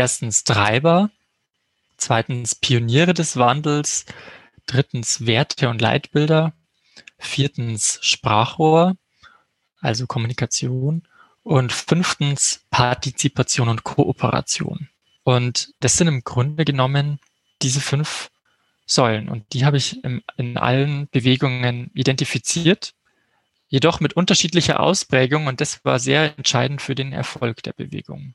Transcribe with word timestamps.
erstens 0.00 0.44
Treiber, 0.44 1.10
zweitens 1.98 2.54
Pioniere 2.54 3.12
des 3.12 3.36
Wandels, 3.36 4.06
drittens 4.64 5.26
Werte 5.26 5.68
und 5.68 5.82
Leitbilder, 5.82 6.54
viertens 7.18 7.98
Sprachrohr, 8.00 8.96
also 9.82 10.06
Kommunikation 10.06 11.02
und 11.42 11.70
fünftens 11.70 12.62
Partizipation 12.70 13.68
und 13.68 13.84
Kooperation. 13.84 14.88
Und 15.22 15.74
das 15.80 15.98
sind 15.98 16.08
im 16.08 16.24
Grunde 16.24 16.64
genommen 16.64 17.20
diese 17.60 17.82
fünf 17.82 18.30
Säulen 18.86 19.28
und 19.28 19.52
die 19.52 19.66
habe 19.66 19.76
ich 19.76 20.02
in, 20.02 20.22
in 20.38 20.56
allen 20.56 21.08
Bewegungen 21.10 21.90
identifiziert, 21.92 22.94
jedoch 23.68 24.00
mit 24.00 24.14
unterschiedlicher 24.14 24.80
Ausprägung 24.80 25.46
und 25.46 25.60
das 25.60 25.84
war 25.84 25.98
sehr 25.98 26.38
entscheidend 26.38 26.80
für 26.80 26.94
den 26.94 27.12
Erfolg 27.12 27.62
der 27.62 27.74
Bewegung. 27.74 28.34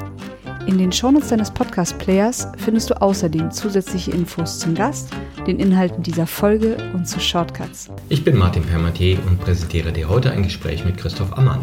In 0.67 0.77
den 0.77 0.91
Shownotes 0.91 1.29
deines 1.29 1.49
Podcast-Players 1.51 2.47
findest 2.57 2.89
du 2.89 3.01
außerdem 3.01 3.51
zusätzliche 3.51 4.11
Infos 4.11 4.59
zum 4.59 4.75
Gast, 4.75 5.09
den 5.47 5.59
Inhalten 5.59 6.03
dieser 6.03 6.27
Folge 6.27 6.77
und 6.93 7.07
zu 7.07 7.19
Shortcuts. 7.19 7.89
Ich 8.09 8.23
bin 8.23 8.37
Martin 8.37 8.63
Permatier 8.63 9.17
und 9.27 9.39
präsentiere 9.39 9.91
dir 9.91 10.07
heute 10.07 10.31
ein 10.31 10.43
Gespräch 10.43 10.85
mit 10.85 10.97
Christoph 10.97 11.35
Ammann. 11.37 11.61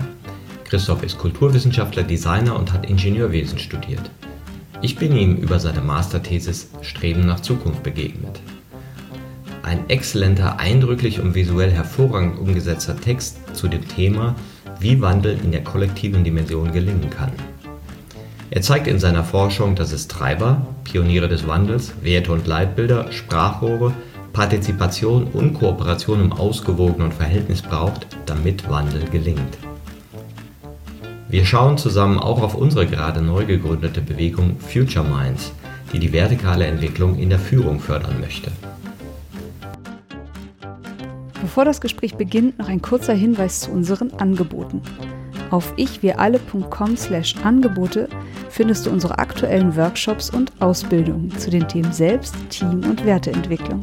Christoph 0.65 1.03
ist 1.05 1.17
Kulturwissenschaftler, 1.17 2.03
Designer 2.03 2.57
und 2.57 2.73
hat 2.73 2.91
Ingenieurwesen 2.91 3.59
studiert. 3.59 4.11
Ich 4.83 4.97
bin 4.97 5.17
ihm 5.17 5.37
über 5.37 5.61
seine 5.61 5.81
Masterthesis 5.81 6.69
Streben 6.83 7.25
nach 7.25 7.41
Zukunft 7.41 7.85
begegnet. 7.85 8.41
Ein 9.63 9.89
exzellenter, 9.89 10.59
eindrücklich 10.59 11.21
und 11.21 11.35
visuell 11.35 11.71
hervorragend 11.71 12.39
umgesetzter 12.39 12.97
Text 13.01 13.39
zu 13.55 13.69
dem 13.69 13.87
Thema, 13.87 14.35
wie 14.81 15.01
Wandel 15.01 15.39
in 15.43 15.53
der 15.53 15.63
kollektiven 15.63 16.25
Dimension 16.25 16.73
gelingen 16.73 17.11
kann. 17.11 17.33
Er 18.51 18.63
zeigt 18.63 18.87
in 18.87 18.99
seiner 18.99 19.25
Forschung, 19.25 19.75
dass 19.75 19.93
es 19.93 20.09
Treiber, 20.09 20.67
Pioniere 20.85 21.29
des 21.29 21.47
Wandels, 21.47 21.93
Werte 22.01 22.33
und 22.33 22.47
Leitbilder, 22.47 23.13
Sprachrohre, 23.13 23.93
Partizipation 24.33 25.25
und 25.25 25.55
Kooperation 25.55 26.21
im 26.23 26.33
ausgewogenen 26.33 27.13
Verhältnis 27.13 27.61
braucht, 27.61 28.07
damit 28.25 28.69
Wandel 28.71 29.05
gelingt. 29.11 29.59
Wir 31.29 31.45
schauen 31.45 31.77
zusammen 31.77 32.19
auch 32.19 32.41
auf 32.41 32.55
unsere 32.55 32.87
gerade 32.87 33.21
neu 33.21 33.45
gegründete 33.45 34.01
Bewegung 34.01 34.59
Future 34.61 35.05
Minds, 35.05 35.53
die 35.93 35.99
die 35.99 36.13
vertikale 36.15 36.65
Entwicklung 36.65 37.19
in 37.19 37.29
der 37.29 37.39
Führung 37.39 37.81
fördern 37.81 38.19
möchte. 38.19 38.51
Bevor 41.43 41.67
das 41.67 41.83
Gespräch 41.83 42.15
beginnt, 42.15 42.59
noch 42.59 42.69
ein 42.69 42.81
kurzer 42.81 43.15
Hinweis 43.15 43.61
zu 43.61 43.73
unseren 43.73 44.13
Angeboten. 44.13 44.81
Auf 45.51 45.75
ichwiralle.com/angebote 45.77 48.09
findest 48.51 48.87
du 48.87 48.91
unsere 48.91 49.19
aktuellen 49.19 49.77
Workshops 49.77 50.31
und 50.31 50.53
Ausbildungen 50.61 51.31
zu 51.39 51.51
den 51.51 51.69
Themen 51.69 51.93
Selbst, 51.93 52.35
Team 52.51 52.83
und 52.85 53.05
Werteentwicklung. 53.05 53.83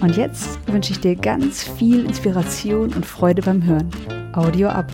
Und 0.00 0.16
jetzt 0.16 0.58
wünsche 0.70 0.92
ich 0.92 1.00
dir 1.00 1.16
ganz 1.16 1.64
viel 1.64 2.04
Inspiration 2.04 2.92
und 2.92 3.06
Freude 3.06 3.42
beim 3.42 3.64
Hören. 3.64 3.90
Audio 4.34 4.68
ab. 4.68 4.92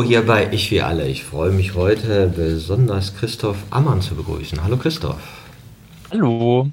Hallo 0.00 0.08
hier 0.08 0.22
bei 0.22 0.48
Ich 0.50 0.70
wie 0.70 0.80
alle. 0.80 1.06
Ich 1.06 1.24
freue 1.24 1.50
mich 1.50 1.74
heute 1.74 2.32
besonders 2.34 3.14
Christoph 3.16 3.58
Ammann 3.68 4.00
zu 4.00 4.14
begrüßen. 4.14 4.64
Hallo 4.64 4.78
Christoph. 4.78 5.18
Hallo. 6.10 6.70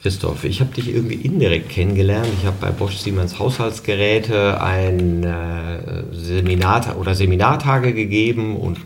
Christoph, 0.00 0.44
ich 0.44 0.60
habe 0.60 0.72
dich 0.72 0.94
irgendwie 0.94 1.16
indirekt 1.16 1.70
kennengelernt. 1.70 2.28
Ich 2.38 2.46
habe 2.46 2.56
bei 2.60 2.70
Bosch 2.70 2.98
Siemens 2.98 3.40
Haushaltsgeräte 3.40 4.60
ein 4.60 5.24
äh, 5.24 6.04
Seminar 6.12 6.96
oder 7.00 7.16
Seminartage 7.16 7.94
gegeben 7.94 8.56
und 8.56 8.78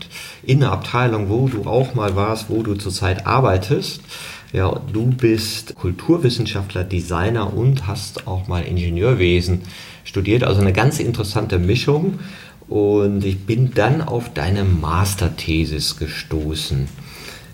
in 0.43 0.60
der 0.60 0.72
Abteilung, 0.72 1.28
wo 1.28 1.47
du 1.47 1.65
auch 1.65 1.94
mal 1.94 2.16
warst, 2.16 2.49
wo 2.49 2.62
du 2.62 2.77
zurzeit 2.77 3.27
arbeitest. 3.27 4.00
Ja, 4.54 4.81
du 4.91 5.09
bist 5.09 5.75
Kulturwissenschaftler, 5.75 6.83
Designer 6.83 7.53
und 7.53 7.87
hast 7.87 8.27
auch 8.27 8.49
mal 8.49 8.62
Ingenieurwesen 8.62 9.60
studiert. 10.04 10.44
Also 10.44 10.60
eine 10.60 10.72
ganz 10.72 10.99
interessante 10.99 11.59
Mischung. 11.59 12.21
Und 12.69 13.25
ich 13.25 13.44
bin 13.44 13.75
dann 13.75 14.00
auf 14.00 14.32
deine 14.32 14.64
Masterthesis 14.64 15.97
gestoßen. 15.97 16.88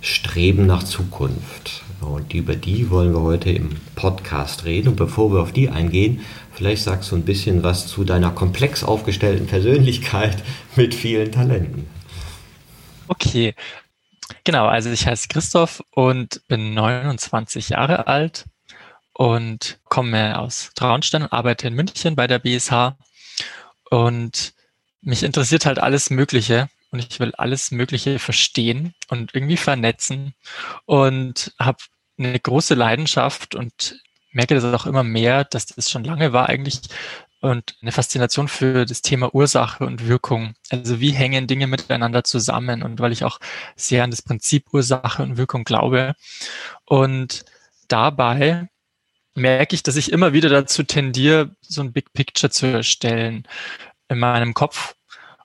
Streben 0.01 0.67
nach 0.67 0.83
Zukunft. 0.85 1.83
Und 2.01 2.33
über 2.33 2.57
die 2.57 2.91
wollen 2.91 3.13
wir 3.13 3.21
heute 3.21 3.51
im 3.51 3.77
Podcast 3.95 4.65
reden. 4.65 4.89
Und 4.89 4.97
bevor 4.97 5.33
wir 5.33 5.41
auf 5.41 5.53
die 5.53 5.69
eingehen, 5.69 6.21
vielleicht 6.53 6.85
sagst 6.85 7.11
du 7.11 7.17
ein 7.17 7.25
bisschen 7.25 7.63
was 7.63 7.87
zu 7.87 8.05
deiner 8.05 8.31
komplex 8.31 8.85
aufgestellten 8.85 9.47
Persönlichkeit 9.47 10.43
mit 10.77 10.95
vielen 10.95 11.33
Talenten. 11.33 11.87
Okay, 13.09 13.55
genau. 14.45 14.67
Also 14.67 14.91
ich 14.91 15.07
heiße 15.07 15.29
Christoph 15.29 15.83
und 15.91 16.41
bin 16.49 16.73
29 16.73 17.71
Jahre 17.71 18.07
alt 18.07 18.47
und 19.13 19.79
komme 19.85 20.39
aus 20.39 20.71
Traunstein 20.75 21.25
und 21.25 21.33
arbeite 21.33 21.67
in 21.69 21.75
München 21.75 22.17
bei 22.17 22.27
der 22.27 22.39
BSH. 22.39 22.97
Und 23.91 24.55
mich 25.03 25.23
interessiert 25.23 25.67
halt 25.67 25.79
alles 25.79 26.11
Mögliche 26.11 26.69
und 26.91 26.99
ich 26.99 27.21
will 27.21 27.33
alles 27.37 27.71
Mögliche 27.71 28.19
verstehen 28.19 28.95
und 29.09 29.35
irgendwie 29.35 29.57
vernetzen 29.57 30.35
und 30.87 31.55
habe 31.59 31.79
eine 32.19 32.39
große 32.39 32.75
Leidenschaft 32.75 33.55
und 33.55 34.03
merke 34.33 34.55
das 34.55 34.65
auch 34.65 34.87
immer 34.87 35.03
mehr, 35.03 35.45
dass 35.45 35.67
das 35.67 35.91
schon 35.91 36.05
lange 36.05 36.33
war 36.33 36.49
eigentlich 36.49 36.81
und 37.41 37.77
eine 37.81 37.93
Faszination 37.93 38.49
für 38.49 38.85
das 38.85 39.01
Thema 39.01 39.35
Ursache 39.35 39.85
und 39.85 40.07
Wirkung. 40.07 40.55
Also 40.69 41.01
wie 41.01 41.13
hängen 41.13 41.47
Dinge 41.47 41.67
miteinander 41.67 42.23
zusammen 42.23 42.83
und 42.83 43.01
weil 43.01 43.13
ich 43.13 43.25
auch 43.25 43.41
sehr 43.77 44.05
an 44.05 44.11
das 44.11 44.23
Prinzip 44.23 44.67
Ursache 44.73 45.23
und 45.23 45.39
Wirkung 45.39 45.65
glaube 45.65 46.15
und 46.85 47.45
dabei 47.89 48.69
merke 49.35 49.75
ich, 49.75 49.83
dass 49.83 49.97
ich 49.97 50.13
immer 50.13 50.33
wieder 50.33 50.49
dazu 50.49 50.83
tendiere, 50.83 51.55
so 51.63 51.81
ein 51.83 51.93
Big 51.93 52.13
Picture 52.13 52.51
zu 52.51 52.67
erstellen 52.67 53.47
in 54.11 54.19
meinem 54.19 54.53
Kopf. 54.55 54.95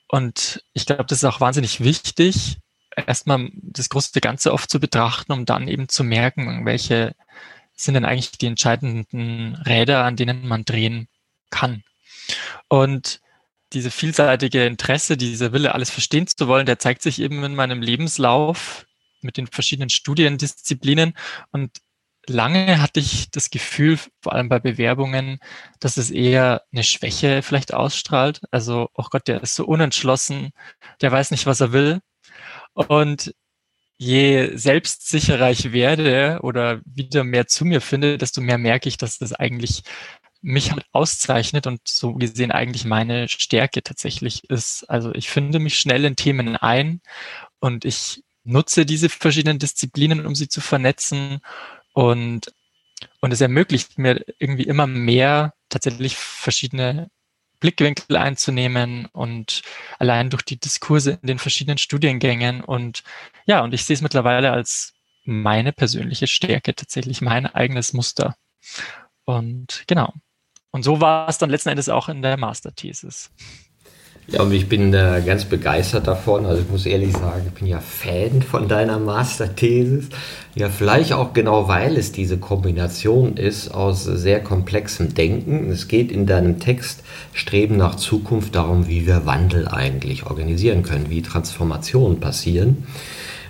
Und 0.07 0.63
ich 0.73 0.85
glaube, 0.85 1.05
das 1.05 1.19
ist 1.19 1.25
auch 1.25 1.39
wahnsinnig 1.39 1.81
wichtig, 1.81 2.57
erstmal 2.95 3.49
das 3.53 3.89
große 3.89 4.19
Ganze 4.21 4.53
oft 4.53 4.69
zu 4.69 4.79
betrachten, 4.79 5.31
um 5.31 5.45
dann 5.45 5.67
eben 5.67 5.89
zu 5.89 6.03
merken, 6.03 6.65
welche 6.65 7.15
sind 7.75 7.95
denn 7.95 8.05
eigentlich 8.05 8.31
die 8.31 8.47
entscheidenden 8.47 9.55
Räder, 9.55 10.03
an 10.03 10.15
denen 10.15 10.47
man 10.47 10.63
drehen 10.63 11.07
kann. 11.49 11.83
Und 12.69 13.19
diese 13.73 13.91
vielseitige 13.91 14.65
Interesse, 14.65 15.17
dieser 15.17 15.51
Wille, 15.51 15.73
alles 15.73 15.89
verstehen 15.89 16.27
zu 16.27 16.47
wollen, 16.47 16.65
der 16.65 16.79
zeigt 16.79 17.01
sich 17.01 17.19
eben 17.19 17.43
in 17.43 17.55
meinem 17.55 17.81
Lebenslauf 17.81 18.85
mit 19.21 19.37
den 19.37 19.47
verschiedenen 19.47 19.89
Studiendisziplinen. 19.89 21.13
Und 21.51 21.71
lange 22.29 22.81
hatte 22.81 22.99
ich 22.99 23.31
das 23.31 23.49
Gefühl, 23.49 23.99
vor 24.21 24.33
allem 24.33 24.49
bei 24.49 24.59
Bewerbungen, 24.59 25.39
dass 25.79 25.97
es 25.97 26.11
eher 26.11 26.63
eine 26.71 26.83
Schwäche 26.83 27.41
vielleicht 27.41 27.73
ausstrahlt. 27.73 28.41
Also, 28.51 28.89
oh 28.95 29.05
Gott, 29.09 29.27
der 29.27 29.41
ist 29.43 29.55
so 29.55 29.65
unentschlossen, 29.65 30.51
der 31.01 31.11
weiß 31.11 31.31
nicht, 31.31 31.45
was 31.45 31.61
er 31.61 31.73
will. 31.73 32.01
Und 32.73 33.33
je 33.97 34.55
selbstsicherer 34.55 35.51
ich 35.51 35.71
werde 35.71 36.39
oder 36.43 36.81
wieder 36.85 37.23
mehr 37.23 37.47
zu 37.47 37.65
mir 37.65 37.81
finde, 37.81 38.17
desto 38.17 38.41
mehr 38.41 38.57
merke 38.57 38.89
ich, 38.89 38.97
dass 38.97 39.17
das 39.17 39.33
eigentlich 39.33 39.83
mich 40.41 40.71
halt 40.71 40.85
auszeichnet 40.91 41.65
und 41.67 41.81
so 41.87 42.13
gesehen 42.13 42.51
eigentlich 42.51 42.85
meine 42.85 43.27
Stärke 43.29 43.81
tatsächlich 43.83 44.43
ist. 44.49 44.83
Also 44.89 45.13
ich 45.13 45.29
finde 45.29 45.59
mich 45.59 45.79
schnell 45.79 46.05
in 46.05 46.15
Themen 46.15 46.55
ein 46.55 47.01
und 47.59 47.83
ich 47.85 48.23
nutze 48.43 48.85
diese 48.85 49.09
verschiedenen 49.09 49.59
Disziplinen, 49.59 50.25
um 50.25 50.35
sie 50.35 50.47
zu 50.47 50.61
vernetzen 50.61 51.39
und, 51.95 52.53
und 53.21 53.31
es 53.31 53.39
ermöglicht 53.39 53.97
mir 53.97 54.23
irgendwie 54.37 54.65
immer 54.65 54.85
mehr 54.85 55.53
tatsächlich 55.69 56.17
verschiedene 56.17 57.09
Blickwinkel 57.61 58.17
einzunehmen 58.17 59.05
und 59.13 59.61
allein 59.97 60.29
durch 60.29 60.43
die 60.43 60.59
Diskurse 60.59 61.17
in 61.21 61.27
den 61.27 61.39
verschiedenen 61.39 61.77
Studiengängen 61.77 62.61
und 62.61 63.03
ja, 63.45 63.61
und 63.61 63.73
ich 63.73 63.85
sehe 63.85 63.95
es 63.95 64.01
mittlerweile 64.01 64.51
als 64.51 64.93
meine 65.23 65.71
persönliche 65.71 66.27
Stärke, 66.27 66.75
tatsächlich 66.75 67.21
mein 67.21 67.45
eigenes 67.45 67.93
Muster. 67.93 68.35
Und 69.23 69.85
genau. 69.87 70.13
Und 70.71 70.83
so 70.83 70.99
war 70.99 71.29
es 71.29 71.37
dann 71.37 71.49
letzten 71.49 71.69
Endes 71.69 71.87
auch 71.87 72.09
in 72.09 72.21
der 72.21 72.35
Masterthesis. 72.35 73.31
Ja, 74.27 74.41
und 74.41 74.51
ich 74.51 74.67
bin 74.67 74.91
äh, 74.93 75.21
ganz 75.23 75.45
begeistert 75.45 76.07
davon. 76.07 76.47
Also 76.47 76.63
ich 76.63 76.69
muss 76.69 76.87
ehrlich 76.87 77.13
sagen, 77.13 77.43
ich 77.45 77.53
bin 77.53 77.67
ja 77.67 77.79
Fan 77.79 78.41
von 78.41 78.67
deiner 78.67 78.97
Masterthesis. 78.97 80.09
Ja, 80.55 80.69
vielleicht 80.69 81.13
auch 81.13 81.33
genau, 81.33 81.67
weil 81.67 81.95
es 81.95 82.11
diese 82.11 82.37
Kombination 82.37 83.37
ist 83.37 83.69
aus 83.69 84.03
sehr 84.03 84.41
komplexem 84.41 85.13
Denken. 85.13 85.69
Es 85.69 85.87
geht 85.87 86.11
in 86.11 86.25
deinem 86.25 86.59
Text 86.59 87.03
Streben 87.33 87.77
nach 87.77 87.95
Zukunft 87.95 88.55
darum, 88.55 88.87
wie 88.87 89.05
wir 89.05 89.27
Wandel 89.27 89.67
eigentlich 89.67 90.25
organisieren 90.25 90.81
können, 90.81 91.09
wie 91.09 91.21
Transformationen 91.21 92.19
passieren. 92.19 92.87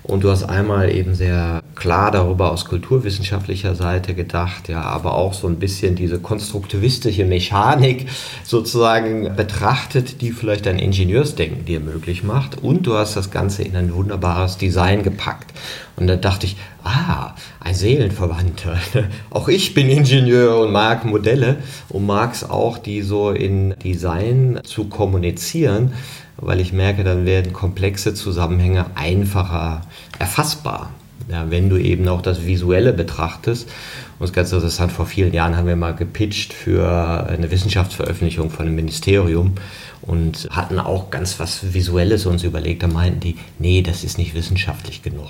Und 0.07 0.23
du 0.23 0.29
hast 0.29 0.43
einmal 0.43 0.93
eben 0.95 1.15
sehr 1.15 1.63
klar 1.73 2.11
darüber 2.11 2.51
aus 2.51 2.65
kulturwissenschaftlicher 2.65 3.73
Seite 3.73 4.13
gedacht, 4.13 4.69
ja, 4.69 4.81
aber 4.81 5.15
auch 5.15 5.33
so 5.33 5.47
ein 5.47 5.57
bisschen 5.57 5.95
diese 5.95 6.19
konstruktivistische 6.19 7.25
Mechanik 7.25 8.07
sozusagen 8.43 9.35
betrachtet, 9.35 10.21
die 10.21 10.31
vielleicht 10.31 10.67
dein 10.67 10.77
Ingenieursdenken 10.77 11.65
dir 11.65 11.79
möglich 11.79 12.23
macht. 12.23 12.61
Und 12.61 12.85
du 12.85 12.93
hast 12.93 13.15
das 13.15 13.31
Ganze 13.31 13.63
in 13.63 13.75
ein 13.75 13.93
wunderbares 13.95 14.57
Design 14.57 15.01
gepackt. 15.01 15.51
Und 15.95 16.05
da 16.05 16.17
dachte 16.17 16.45
ich, 16.45 16.55
ah, 16.83 17.33
ein 17.59 17.73
Seelenverwandter. 17.73 18.77
auch 19.31 19.47
ich 19.47 19.73
bin 19.73 19.89
Ingenieur 19.89 20.59
und 20.59 20.71
mag 20.71 21.03
Modelle 21.03 21.57
und 21.89 22.05
mag 22.05 22.33
es 22.33 22.47
auch, 22.47 22.77
die 22.77 23.01
so 23.01 23.31
in 23.31 23.73
Design 23.83 24.59
zu 24.63 24.85
kommunizieren 24.85 25.93
weil 26.37 26.59
ich 26.59 26.73
merke, 26.73 27.03
dann 27.03 27.25
werden 27.25 27.53
komplexe 27.53 28.13
Zusammenhänge 28.13 28.85
einfacher 28.95 29.81
erfassbar. 30.19 30.91
Ja, 31.27 31.49
wenn 31.49 31.69
du 31.69 31.77
eben 31.77 32.07
auch 32.07 32.21
das 32.21 32.45
Visuelle 32.45 32.93
betrachtest. 32.93 33.67
Und 33.67 34.21
das 34.21 34.29
ist 34.29 34.35
ganz 34.35 34.51
interessant, 34.51 34.91
vor 34.91 35.07
vielen 35.07 35.33
Jahren 35.33 35.57
haben 35.57 35.67
wir 35.67 35.75
mal 35.75 35.95
gepitcht 35.95 36.53
für 36.53 37.27
eine 37.27 37.49
Wissenschaftsveröffentlichung 37.49 38.51
von 38.51 38.67
einem 38.67 38.75
Ministerium 38.75 39.55
und 40.03 40.47
hatten 40.51 40.77
auch 40.77 41.09
ganz 41.09 41.39
was 41.39 41.73
Visuelles 41.73 42.27
uns 42.27 42.43
überlegt. 42.43 42.83
Da 42.83 42.87
meinten 42.87 43.21
die, 43.21 43.37
nee, 43.57 43.81
das 43.81 44.03
ist 44.03 44.19
nicht 44.19 44.35
wissenschaftlich 44.35 45.01
genug. 45.01 45.29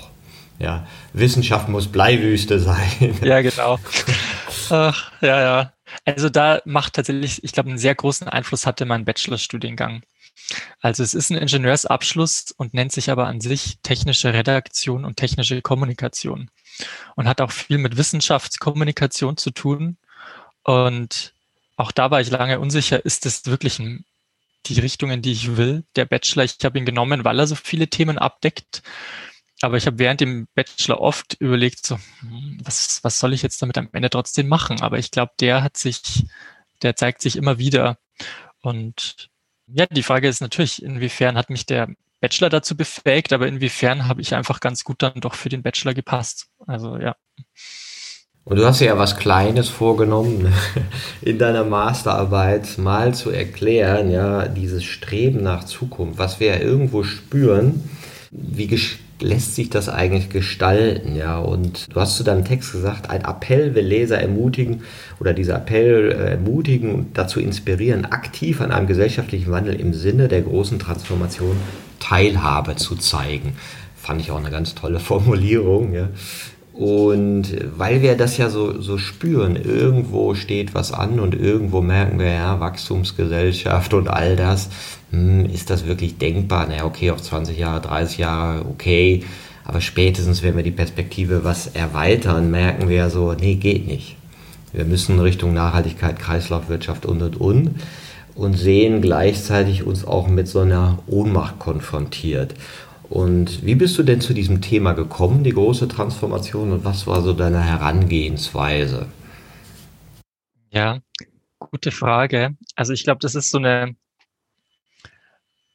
Ja, 0.58 0.86
Wissenschaft 1.14 1.68
muss 1.68 1.88
Bleiwüste 1.88 2.60
sein. 2.60 3.14
Ja, 3.22 3.40
genau. 3.40 3.78
Ach, 4.70 5.12
ja, 5.22 5.40
ja. 5.40 5.72
Also 6.04 6.28
da 6.28 6.60
macht 6.64 6.94
tatsächlich, 6.94 7.42
ich 7.42 7.52
glaube, 7.52 7.70
einen 7.70 7.78
sehr 7.78 7.94
großen 7.94 8.28
Einfluss 8.28 8.66
hatte 8.66 8.84
mein 8.84 9.04
Bachelorstudiengang. 9.04 10.02
Also 10.80 11.02
es 11.02 11.14
ist 11.14 11.30
ein 11.30 11.38
Ingenieursabschluss 11.38 12.52
und 12.56 12.74
nennt 12.74 12.92
sich 12.92 13.10
aber 13.10 13.26
an 13.26 13.40
sich 13.40 13.78
technische 13.82 14.32
Redaktion 14.32 15.04
und 15.04 15.16
technische 15.16 15.60
Kommunikation 15.62 16.50
und 17.16 17.28
hat 17.28 17.40
auch 17.40 17.50
viel 17.50 17.78
mit 17.78 17.96
Wissenschaftskommunikation 17.96 19.36
zu 19.36 19.50
tun. 19.50 19.96
Und 20.62 21.34
auch 21.76 21.92
da 21.92 22.10
war 22.10 22.20
ich 22.20 22.30
lange 22.30 22.60
unsicher, 22.60 23.04
ist 23.04 23.26
das 23.26 23.46
wirklich 23.46 23.78
ein, 23.78 24.04
die 24.66 24.80
Richtung, 24.80 25.10
in 25.10 25.22
die 25.22 25.32
ich 25.32 25.56
will? 25.56 25.84
Der 25.96 26.06
Bachelor, 26.06 26.44
ich 26.44 26.56
habe 26.64 26.78
ihn 26.78 26.86
genommen, 26.86 27.24
weil 27.24 27.38
er 27.38 27.46
so 27.46 27.54
viele 27.54 27.88
Themen 27.88 28.18
abdeckt. 28.18 28.82
Aber 29.62 29.76
ich 29.76 29.86
habe 29.86 29.98
während 29.98 30.20
dem 30.20 30.48
Bachelor 30.54 31.00
oft 31.00 31.34
überlegt, 31.40 31.86
so, 31.86 31.98
hm, 32.20 32.60
was, 32.62 33.02
was 33.02 33.18
soll 33.18 33.32
ich 33.32 33.42
jetzt 33.42 33.62
damit 33.62 33.78
am 33.78 33.88
Ende 33.92 34.10
trotzdem 34.10 34.48
machen? 34.48 34.80
Aber 34.82 34.98
ich 34.98 35.10
glaube, 35.10 35.32
der 35.40 35.62
hat 35.62 35.76
sich, 35.76 36.26
der 36.82 36.96
zeigt 36.96 37.22
sich 37.22 37.36
immer 37.36 37.58
wieder. 37.58 37.98
Und 38.60 39.30
ja, 39.68 39.86
die 39.86 40.02
Frage 40.02 40.28
ist 40.28 40.40
natürlich, 40.40 40.82
inwiefern 40.82 41.36
hat 41.36 41.50
mich 41.50 41.66
der 41.66 41.88
Bachelor 42.20 42.48
dazu 42.48 42.76
befähigt, 42.76 43.32
aber 43.32 43.46
inwiefern 43.46 44.08
habe 44.08 44.20
ich 44.20 44.34
einfach 44.34 44.60
ganz 44.60 44.84
gut 44.84 45.02
dann 45.02 45.20
doch 45.20 45.34
für 45.34 45.48
den 45.48 45.62
Bachelor 45.62 45.94
gepasst. 45.94 46.48
Also 46.66 46.96
ja. 46.96 47.16
Und 48.44 48.56
du 48.58 48.64
hast 48.64 48.80
ja 48.80 48.96
was 48.96 49.16
Kleines 49.16 49.68
vorgenommen, 49.68 50.52
in 51.20 51.38
deiner 51.38 51.64
Masterarbeit 51.64 52.78
mal 52.78 53.12
zu 53.12 53.30
erklären, 53.30 54.10
ja, 54.10 54.46
dieses 54.46 54.84
Streben 54.84 55.42
nach 55.42 55.64
Zukunft, 55.64 56.18
was 56.18 56.38
wir 56.38 56.48
ja 56.48 56.58
irgendwo 56.58 57.02
spüren, 57.02 57.88
wie, 58.30 58.68
lässt 59.20 59.54
sich 59.54 59.70
das 59.70 59.88
eigentlich 59.88 60.30
gestalten? 60.30 61.16
Ja, 61.16 61.38
und 61.38 61.94
du 61.94 62.00
hast 62.00 62.16
zu 62.16 62.24
deinem 62.24 62.44
Text 62.44 62.72
gesagt, 62.72 63.10
ein 63.10 63.24
Appell 63.24 63.74
will 63.74 63.84
Leser 63.84 64.20
ermutigen 64.20 64.82
oder 65.20 65.32
dieser 65.32 65.56
Appell 65.56 66.12
äh, 66.12 66.30
ermutigen 66.32 66.94
und 66.94 67.18
dazu 67.18 67.40
inspirieren, 67.40 68.04
aktiv 68.06 68.60
an 68.60 68.72
einem 68.72 68.86
gesellschaftlichen 68.86 69.50
Wandel 69.50 69.74
im 69.80 69.94
Sinne 69.94 70.28
der 70.28 70.42
großen 70.42 70.78
Transformation 70.78 71.56
Teilhabe 72.00 72.76
zu 72.76 72.96
zeigen. 72.96 73.54
Fand 73.96 74.20
ich 74.20 74.30
auch 74.30 74.38
eine 74.38 74.50
ganz 74.50 74.74
tolle 74.74 75.00
Formulierung. 75.00 75.92
Ja. 75.92 76.08
Und 76.76 77.56
weil 77.78 78.02
wir 78.02 78.18
das 78.18 78.36
ja 78.36 78.50
so, 78.50 78.82
so 78.82 78.98
spüren, 78.98 79.56
irgendwo 79.56 80.34
steht 80.34 80.74
was 80.74 80.92
an 80.92 81.20
und 81.20 81.34
irgendwo 81.34 81.80
merken 81.80 82.18
wir, 82.18 82.30
ja, 82.30 82.60
Wachstumsgesellschaft 82.60 83.94
und 83.94 84.08
all 84.08 84.36
das, 84.36 84.68
hm, 85.10 85.46
ist 85.46 85.70
das 85.70 85.86
wirklich 85.86 86.18
denkbar? 86.18 86.66
Naja, 86.66 86.84
okay, 86.84 87.10
auf 87.10 87.22
20 87.22 87.58
Jahre, 87.58 87.80
30 87.80 88.18
Jahre, 88.18 88.66
okay, 88.66 89.24
aber 89.64 89.80
spätestens, 89.80 90.42
wenn 90.42 90.56
wir 90.56 90.62
die 90.62 90.70
Perspektive 90.70 91.42
was 91.42 91.66
erweitern, 91.68 92.50
merken 92.50 92.88
wir 92.88 92.96
ja 92.96 93.10
so, 93.10 93.32
nee, 93.32 93.56
geht 93.56 93.86
nicht. 93.86 94.16
Wir 94.72 94.84
müssen 94.84 95.18
Richtung 95.18 95.54
Nachhaltigkeit, 95.54 96.18
Kreislaufwirtschaft 96.18 97.06
und 97.06 97.22
und 97.22 97.40
und 97.40 97.70
und 98.36 98.54
sehen 98.54 99.00
gleichzeitig 99.00 99.82
uns 99.84 100.04
auch 100.04 100.28
mit 100.28 100.46
so 100.46 100.60
einer 100.60 100.98
Ohnmacht 101.06 101.58
konfrontiert. 101.58 102.54
Und 103.08 103.64
wie 103.64 103.74
bist 103.74 103.96
du 103.98 104.02
denn 104.02 104.20
zu 104.20 104.34
diesem 104.34 104.60
Thema 104.60 104.92
gekommen, 104.92 105.44
die 105.44 105.52
große 105.52 105.88
Transformation, 105.88 106.72
und 106.72 106.84
was 106.84 107.06
war 107.06 107.22
so 107.22 107.32
deine 107.32 107.62
Herangehensweise? 107.62 109.06
Ja, 110.70 110.98
gute 111.58 111.90
Frage. 111.90 112.56
Also 112.74 112.92
ich 112.92 113.04
glaube, 113.04 113.20
das 113.20 113.34
ist 113.34 113.50
so 113.50 113.58
eine 113.58 113.94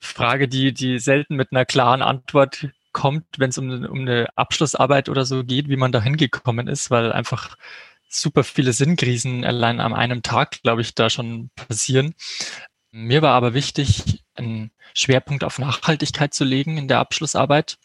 Frage, 0.01 0.48
die, 0.48 0.74
die 0.74 1.00
selten 1.00 1.36
mit 1.36 1.51
einer 1.51 1.65
klaren 1.65 2.01
Antwort 2.01 2.68
kommt, 2.92 3.25
wenn 3.38 3.51
es 3.51 3.57
um, 3.57 3.86
um 3.86 4.01
eine 4.01 4.27
Abschlussarbeit 4.36 5.07
oder 5.09 5.25
so 5.25 5.44
geht, 5.44 5.69
wie 5.69 5.77
man 5.77 5.92
da 5.92 6.01
hingekommen 6.01 6.68
ist, 6.68 6.92
weil 6.92 7.13
einfach 7.13 7.56
super 8.09 8.44
viele 8.44 8.74
Sinnkrisen 8.74 9.45
allein 9.45 9.80
an 9.80 9.94
einem 9.94 10.24
Tag, 10.24 10.62
glaube 10.63 10.81
ich, 10.81 10.95
da 10.95 11.09
schon 11.09 11.50
passieren. 11.56 12.13
Mir 12.92 13.21
war 13.21 13.33
aber 13.33 13.53
wichtig, 13.53 14.24
einen 14.36 14.71
Schwerpunkt 14.94 15.44
auf 15.44 15.59
Nachhaltigkeit 15.59 16.33
zu 16.33 16.44
legen 16.44 16.77
in 16.77 16.88
der 16.89 17.00
Abschlussarbeit 17.00 17.77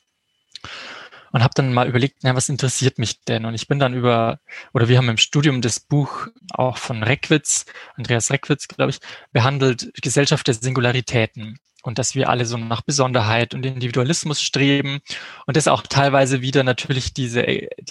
und 1.33 1.43
habe 1.43 1.55
dann 1.55 1.73
mal 1.73 1.87
überlegt, 1.87 2.19
na, 2.23 2.35
was 2.35 2.49
interessiert 2.49 2.99
mich 2.99 3.21
denn? 3.23 3.45
Und 3.45 3.55
ich 3.55 3.69
bin 3.69 3.79
dann 3.79 3.95
über, 3.95 4.41
oder 4.73 4.89
wir 4.89 4.97
haben 4.97 5.09
im 5.09 5.19
Studium 5.19 5.61
das 5.61 5.79
Buch 5.79 6.29
auch 6.51 6.79
von 6.79 7.03
Reckwitz, 7.03 7.67
Andreas 7.95 8.31
Reckwitz, 8.31 8.67
glaube 8.67 8.91
ich, 8.91 8.99
behandelt, 9.33 9.93
Gesellschaft 10.03 10.47
der 10.47 10.55
Singularitäten 10.55 11.61
und 11.87 11.99
dass 11.99 12.15
wir 12.15 12.29
alle 12.29 12.47
so 12.47 12.57
nach 12.57 12.83
Besonderheit 12.83 13.55
und 13.55 13.65
Individualismus 13.65 14.43
streben 14.43 15.01
und 15.47 15.57
das 15.57 15.69
auch 15.69 15.83
teilweise 15.83 16.43
wieder 16.43 16.65
natürlich 16.65 17.15
diese, 17.15 17.45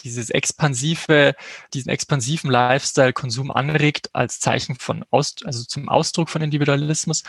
dieses 0.03 0.29
expansive, 0.29 1.33
diesen 1.73 1.89
expansiven 1.89 2.49
Lifestyle-Konsum 2.49 3.51
anregt 3.51 4.09
als 4.13 4.39
Zeichen 4.39 4.75
von, 4.75 5.05
Aus, 5.11 5.35
also 5.43 5.63
zum 5.63 5.89
Ausdruck 5.89 6.29
von 6.29 6.41
Individualismus. 6.41 7.23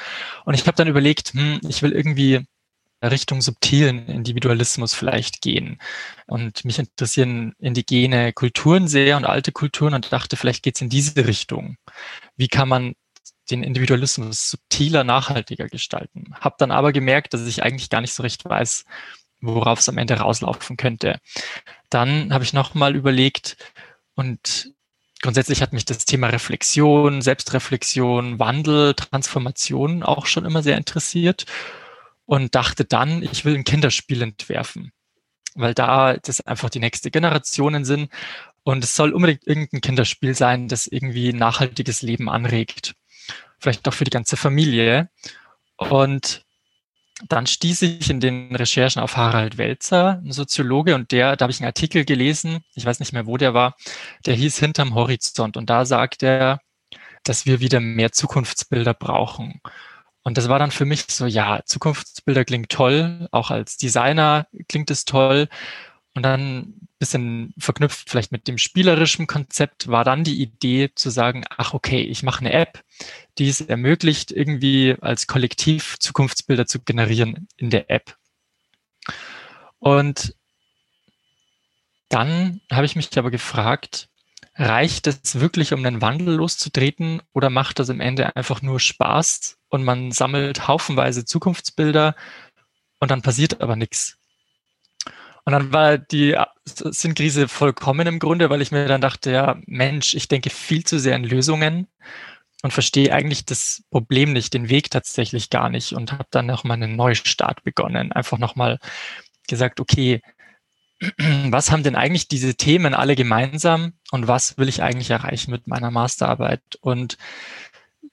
Und 0.45 0.55
ich 0.55 0.67
habe 0.67 0.77
dann 0.77 0.89
überlegt, 0.89 1.35
hm, 1.35 1.61
ich 1.69 1.83
will 1.83 1.93
irgendwie 1.93 2.47
Richtung 3.03 3.43
subtilen 3.43 4.07
Individualismus 4.07 4.95
vielleicht 4.95 5.43
gehen. 5.43 5.79
Und 6.27 6.65
mich 6.65 6.79
interessieren 6.79 7.55
indigene 7.59 8.33
Kulturen 8.33 8.89
sehr 8.89 9.17
und 9.17 9.27
alte 9.27 9.53
Kulturen 9.53 9.95
und 9.95 10.13
dachte, 10.13 10.37
vielleicht 10.37 10.63
geht's 10.63 10.81
in 10.81 10.89
diese 10.89 11.27
Richtung. 11.27 11.77
Wie 12.37 12.49
kann 12.49 12.69
man 12.69 12.95
den 13.51 13.63
Individualismus 13.63 14.51
subtiler, 14.51 15.05
nachhaltiger 15.05 15.69
gestalten. 15.69 16.35
Hab 16.41 16.59
dann 16.59 16.71
aber 16.71 16.93
gemerkt, 16.93 17.35
dass 17.35 17.47
ich 17.47 17.63
eigentlich 17.63 17.91
gar 17.91 18.01
nicht 18.01 18.13
so 18.13 18.23
recht 18.23 18.45
weiß, 18.45 18.85
worauf 19.41 19.79
es 19.79 19.89
am 19.89 19.99
Ende 19.99 20.15
rauslaufen 20.15 20.77
könnte. 20.77 21.21
Dann 21.91 22.33
habe 22.33 22.45
ich 22.45 22.53
nochmal 22.53 22.97
überlegt 22.97 23.57
und 24.15 24.73
grundsätzlich 25.23 25.63
hat 25.63 25.73
mich 25.73 25.85
das 25.85 26.05
Thema 26.05 26.29
Reflexion, 26.29 27.23
Selbstreflexion, 27.23 28.39
Wandel, 28.39 28.95
Transformation 28.95 30.03
auch 30.03 30.27
schon 30.27 30.45
immer 30.45 30.63
sehr 30.63 30.77
interessiert 30.77 31.47
und 32.25 32.55
dachte 32.55 32.85
dann, 32.85 33.23
ich 33.23 33.45
will 33.45 33.55
ein 33.55 33.65
Kinderspiel 33.65 34.23
entwerfen, 34.23 34.93
weil 35.55 35.75
da 35.75 36.17
das 36.17 36.41
einfach 36.41 36.71
die 36.71 36.81
nächste 36.81 37.11
Generationen 37.11 37.85
sind 37.85 38.11
und 38.65 38.83
es 38.83 38.97
soll 38.97 39.13
unbedingt 39.13 39.47
irgendein 39.47 39.81
Kinderspiel 39.81 40.35
sein, 40.35 40.69
das 40.69 40.87
irgendwie 40.87 41.33
nachhaltiges 41.33 42.03
Leben 42.03 42.29
anregt 42.29 42.95
vielleicht 43.59 43.87
auch 43.89 43.95
für 43.95 44.05
die 44.05 44.11
ganze 44.11 44.37
Familie. 44.37 45.11
Und 45.77 46.45
dann 47.29 47.47
stieß 47.47 47.83
ich 47.83 48.11
in 48.11 48.21
den 48.21 48.55
Recherchen 48.55 49.01
auf 49.01 49.17
Harald 49.17 49.57
Welzer, 49.57 50.21
ein 50.23 50.33
Soziologe, 50.33 50.95
und 50.95 51.13
der, 51.13 51.37
da 51.37 51.45
habe 51.45 51.53
ich 51.53 51.61
einen 51.61 51.67
Artikel 51.67 52.05
gelesen, 52.05 52.61
ich 52.75 52.85
weiß 52.85 53.01
nicht 53.01 53.13
mehr, 53.13 53.27
wo 53.27 53.37
der 53.39 53.55
war, 53.55 53.75
der 54.27 54.35
hieß 54.35 54.59
Hinterm 54.59 54.95
Horizont. 54.95 55.57
Und 55.57 55.71
da 55.71 55.87
sagt 55.87 56.23
er, 56.23 56.61
dass 57.25 57.47
wir 57.47 57.61
wieder 57.61 57.81
mehr 57.81 58.13
Zukunftsbilder 58.13 58.95
brauchen. 58.95 59.61
Und 60.23 60.39
das 60.39 60.49
war 60.49 60.59
dann 60.59 60.71
für 60.73 60.85
mich 60.85 61.05
so, 61.09 61.27
ja, 61.27 61.61
Zukunftsbilder 61.65 62.45
klingt 62.45 62.71
toll, 62.71 63.29
auch 63.31 63.51
als 63.51 63.77
Designer 63.77 64.47
klingt 64.69 64.91
es 64.91 65.05
toll. 65.05 65.49
Und 66.17 66.23
dann 66.23 66.89
bisschen 66.99 67.53
verknüpft 67.59 68.09
vielleicht 68.09 68.33
mit 68.33 68.49
dem 68.49 68.57
spielerischen 68.57 69.27
Konzept 69.27 69.89
war 69.89 70.03
dann 70.03 70.25
die 70.25 70.41
Idee 70.41 70.91
zu 70.95 71.11
sagen, 71.11 71.45
ach 71.59 71.75
okay, 71.75 72.01
ich 72.01 72.23
mache 72.23 72.41
eine 72.41 72.55
App, 72.55 72.83
die 73.37 73.51
es 73.51 73.61
ermöglicht, 73.61 74.33
irgendwie 74.33 74.97
als 75.03 75.27
Kollektiv 75.27 75.99
Zukunftsbilder 75.99 76.65
zu 76.65 76.81
generieren 76.81 77.49
in 77.59 77.69
der 77.69 77.91
App. 77.91 78.17
Und 79.79 80.35
dann 82.09 82.63
habe 82.73 82.87
ich 82.87 82.97
mich 82.97 83.17
aber 83.19 83.31
gefragt, 83.31 84.09
reicht 84.55 85.07
es 85.07 85.39
wirklich, 85.39 85.75
um 85.75 85.85
einen 85.85 86.01
Wandel 86.01 86.37
loszutreten 86.37 87.21
oder 87.35 87.51
macht 87.51 87.79
das 87.79 87.91
am 87.91 88.01
Ende 88.01 88.35
einfach 88.37 88.63
nur 88.63 88.81
Spaß 88.81 89.59
und 89.69 89.85
man 89.85 90.13
sammelt 90.13 90.67
haufenweise 90.67 91.27
Zukunftsbilder 91.27 92.17
und 93.01 93.11
dann 93.11 93.21
passiert 93.21 93.61
aber 93.61 93.77
nichts? 93.77 94.16
Und 95.47 95.53
dann 95.53 95.73
war 95.73 95.97
die 95.97 96.37
Sinnkrise 96.65 97.47
vollkommen 97.47 98.09
im 98.09 98.19
Grunde, 98.19 98.51
weil 98.51 98.61
ich 98.63 98.73
mir 98.73 98.89
dann 98.89 99.01
dachte, 99.01 99.31
ja, 99.31 99.57
Mensch, 99.67 100.15
ich 100.15 100.27
denke 100.27 100.51
viel 100.51 100.83
zu 100.83 100.99
sehr 100.99 101.15
in 101.15 101.23
Lösungen 101.23 101.87
und 102.63 102.73
verstehe 102.73 103.13
eigentlich 103.13 103.45
das 103.47 103.85
Problem 103.93 104.33
nicht, 104.33 104.55
den 104.55 104.69
Weg 104.69 104.91
tatsächlich 104.91 105.49
gar 105.49 105.71
nicht 105.71 105.93
und 105.93 106.11
habe 106.11 106.27
dann 106.33 106.47
nochmal 106.47 106.83
einen 106.83 106.97
Neustart 106.97 107.63
begonnen. 107.63 108.11
Einfach 108.11 108.39
nochmal 108.39 108.81
gesagt, 109.47 109.79
okay, 109.79 110.21
was 111.19 111.71
haben 111.71 111.85
denn 111.85 111.95
eigentlich 111.95 112.27
diese 112.27 112.57
Themen 112.57 112.93
alle 112.93 113.15
gemeinsam 113.15 113.93
und 114.11 114.27
was 114.27 114.59
will 114.59 114.69
ich 114.69 114.83
eigentlich 114.83 115.11
erreichen 115.11 115.53
mit 115.53 115.69
meiner 115.69 115.93
Masterarbeit? 115.93 116.63
Und 116.81 117.19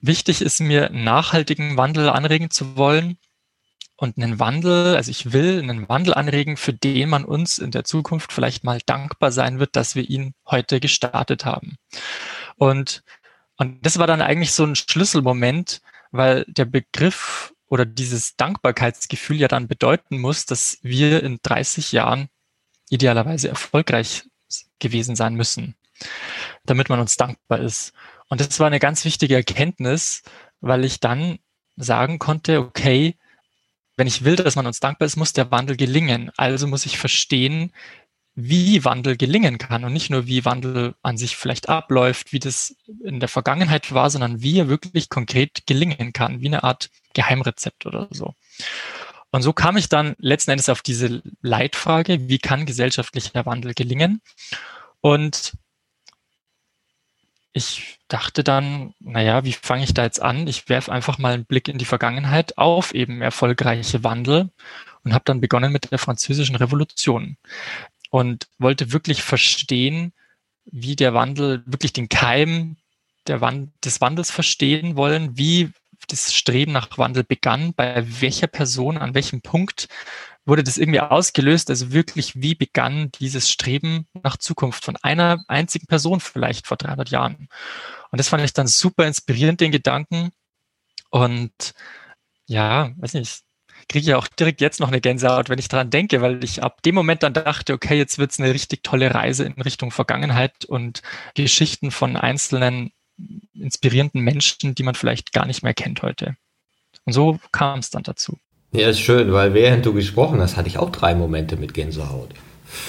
wichtig 0.00 0.40
ist 0.40 0.60
mir, 0.60 0.88
nachhaltigen 0.90 1.76
Wandel 1.76 2.10
anregen 2.10 2.50
zu 2.50 2.76
wollen 2.76 3.18
und 4.04 4.18
einen 4.18 4.38
Wandel, 4.38 4.96
also 4.96 5.10
ich 5.10 5.32
will 5.32 5.60
einen 5.60 5.88
Wandel 5.88 6.12
anregen, 6.12 6.58
für 6.58 6.74
den 6.74 7.08
man 7.08 7.24
uns 7.24 7.58
in 7.58 7.70
der 7.70 7.84
Zukunft 7.84 8.34
vielleicht 8.34 8.62
mal 8.62 8.78
dankbar 8.84 9.32
sein 9.32 9.58
wird, 9.58 9.76
dass 9.76 9.96
wir 9.96 10.08
ihn 10.08 10.34
heute 10.46 10.78
gestartet 10.78 11.46
haben. 11.46 11.78
Und, 12.56 13.02
und 13.56 13.84
das 13.84 13.98
war 13.98 14.06
dann 14.06 14.20
eigentlich 14.20 14.52
so 14.52 14.62
ein 14.64 14.76
Schlüsselmoment, 14.76 15.80
weil 16.12 16.44
der 16.48 16.66
Begriff 16.66 17.54
oder 17.66 17.86
dieses 17.86 18.36
Dankbarkeitsgefühl 18.36 19.38
ja 19.38 19.48
dann 19.48 19.68
bedeuten 19.68 20.18
muss, 20.18 20.44
dass 20.44 20.78
wir 20.82 21.22
in 21.22 21.38
30 21.42 21.92
Jahren 21.92 22.28
idealerweise 22.90 23.48
erfolgreich 23.48 24.24
gewesen 24.80 25.16
sein 25.16 25.34
müssen, 25.34 25.76
damit 26.66 26.90
man 26.90 27.00
uns 27.00 27.16
dankbar 27.16 27.60
ist. 27.60 27.94
Und 28.28 28.42
das 28.42 28.60
war 28.60 28.66
eine 28.66 28.80
ganz 28.80 29.06
wichtige 29.06 29.34
Erkenntnis, 29.34 30.22
weil 30.60 30.84
ich 30.84 31.00
dann 31.00 31.38
sagen 31.76 32.18
konnte, 32.18 32.60
okay, 32.60 33.16
wenn 33.96 34.06
ich 34.06 34.24
will, 34.24 34.36
dass 34.36 34.56
man 34.56 34.66
uns 34.66 34.80
dankbar 34.80 35.06
ist, 35.06 35.16
muss 35.16 35.32
der 35.32 35.50
Wandel 35.50 35.76
gelingen. 35.76 36.30
Also 36.36 36.66
muss 36.66 36.86
ich 36.86 36.98
verstehen, 36.98 37.72
wie 38.34 38.84
Wandel 38.84 39.16
gelingen 39.16 39.58
kann 39.58 39.84
und 39.84 39.92
nicht 39.92 40.10
nur, 40.10 40.26
wie 40.26 40.44
Wandel 40.44 40.94
an 41.02 41.16
sich 41.16 41.36
vielleicht 41.36 41.68
abläuft, 41.68 42.32
wie 42.32 42.40
das 42.40 42.74
in 43.04 43.20
der 43.20 43.28
Vergangenheit 43.28 43.92
war, 43.92 44.10
sondern 44.10 44.42
wie 44.42 44.58
er 44.58 44.68
wirklich 44.68 45.08
konkret 45.08 45.66
gelingen 45.66 46.12
kann, 46.12 46.40
wie 46.40 46.48
eine 46.48 46.64
Art 46.64 46.90
Geheimrezept 47.14 47.86
oder 47.86 48.08
so. 48.10 48.34
Und 49.30 49.42
so 49.42 49.52
kam 49.52 49.76
ich 49.76 49.88
dann 49.88 50.14
letzten 50.18 50.52
Endes 50.52 50.68
auf 50.68 50.82
diese 50.82 51.22
Leitfrage, 51.42 52.28
wie 52.28 52.38
kann 52.38 52.66
gesellschaftlicher 52.66 53.46
Wandel 53.46 53.74
gelingen? 53.74 54.20
Und 55.00 55.54
ich 57.54 58.00
dachte 58.08 58.42
dann, 58.42 58.94
naja, 58.98 59.44
wie 59.44 59.52
fange 59.52 59.84
ich 59.84 59.94
da 59.94 60.02
jetzt 60.02 60.20
an? 60.20 60.48
Ich 60.48 60.68
werfe 60.68 60.90
einfach 60.90 61.18
mal 61.18 61.34
einen 61.34 61.44
Blick 61.44 61.68
in 61.68 61.78
die 61.78 61.84
Vergangenheit 61.84 62.58
auf 62.58 62.92
eben 62.92 63.22
erfolgreiche 63.22 64.02
Wandel 64.02 64.50
und 65.04 65.14
habe 65.14 65.24
dann 65.24 65.40
begonnen 65.40 65.72
mit 65.72 65.92
der 65.92 66.00
französischen 66.00 66.56
Revolution 66.56 67.36
und 68.10 68.48
wollte 68.58 68.92
wirklich 68.92 69.22
verstehen, 69.22 70.12
wie 70.64 70.96
der 70.96 71.14
Wandel, 71.14 71.62
wirklich 71.64 71.92
den 71.92 72.08
Keim 72.08 72.76
der 73.28 73.40
Wand, 73.40 73.72
des 73.84 74.00
Wandels 74.00 74.32
verstehen 74.32 74.96
wollen, 74.96 75.38
wie 75.38 75.70
das 76.08 76.34
Streben 76.34 76.72
nach 76.72 76.98
Wandel 76.98 77.22
begann, 77.22 77.72
bei 77.72 78.04
welcher 78.20 78.48
Person, 78.48 78.98
an 78.98 79.14
welchem 79.14 79.42
Punkt 79.42 79.88
wurde 80.46 80.62
das 80.62 80.78
irgendwie 80.78 81.00
ausgelöst? 81.00 81.70
Also 81.70 81.92
wirklich, 81.92 82.40
wie 82.40 82.54
begann 82.54 83.10
dieses 83.12 83.50
Streben 83.50 84.06
nach 84.22 84.36
Zukunft 84.36 84.84
von 84.84 84.96
einer 85.02 85.44
einzigen 85.48 85.86
Person 85.86 86.20
vielleicht 86.20 86.66
vor 86.66 86.76
300 86.76 87.10
Jahren? 87.10 87.48
Und 88.10 88.18
das 88.18 88.28
fand 88.28 88.44
ich 88.44 88.52
dann 88.52 88.66
super 88.66 89.06
inspirierend, 89.06 89.60
den 89.60 89.72
Gedanken. 89.72 90.30
Und 91.10 91.74
ja, 92.46 92.92
weiß 92.96 93.14
nicht, 93.14 93.42
kriege 93.88 94.10
ich 94.10 94.14
auch 94.14 94.28
direkt 94.28 94.60
jetzt 94.60 94.80
noch 94.80 94.88
eine 94.88 95.00
Gänsehaut, 95.00 95.48
wenn 95.48 95.58
ich 95.58 95.68
daran 95.68 95.90
denke, 95.90 96.20
weil 96.20 96.42
ich 96.44 96.62
ab 96.62 96.82
dem 96.82 96.94
Moment 96.94 97.22
dann 97.22 97.34
dachte, 97.34 97.72
okay, 97.72 97.96
jetzt 97.96 98.18
wird 98.18 98.32
es 98.32 98.38
eine 98.38 98.52
richtig 98.52 98.82
tolle 98.82 99.14
Reise 99.14 99.44
in 99.44 99.60
Richtung 99.60 99.90
Vergangenheit 99.90 100.64
und 100.64 101.02
Geschichten 101.34 101.90
von 101.90 102.16
einzelnen 102.16 102.92
inspirierenden 103.54 104.22
Menschen, 104.22 104.74
die 104.74 104.82
man 104.82 104.94
vielleicht 104.94 105.32
gar 105.32 105.46
nicht 105.46 105.62
mehr 105.62 105.74
kennt 105.74 106.02
heute. 106.02 106.36
Und 107.04 107.12
so 107.12 107.38
kam 107.52 107.78
es 107.78 107.90
dann 107.90 108.02
dazu. 108.02 108.38
Ja, 108.74 108.88
ist 108.88 108.98
schön, 108.98 109.32
weil 109.32 109.54
während 109.54 109.86
du 109.86 109.92
gesprochen 109.92 110.40
hast, 110.40 110.56
hatte 110.56 110.66
ich 110.66 110.78
auch 110.78 110.90
drei 110.90 111.14
Momente 111.14 111.56
mit 111.56 111.74
Gänsehaut. 111.74 112.30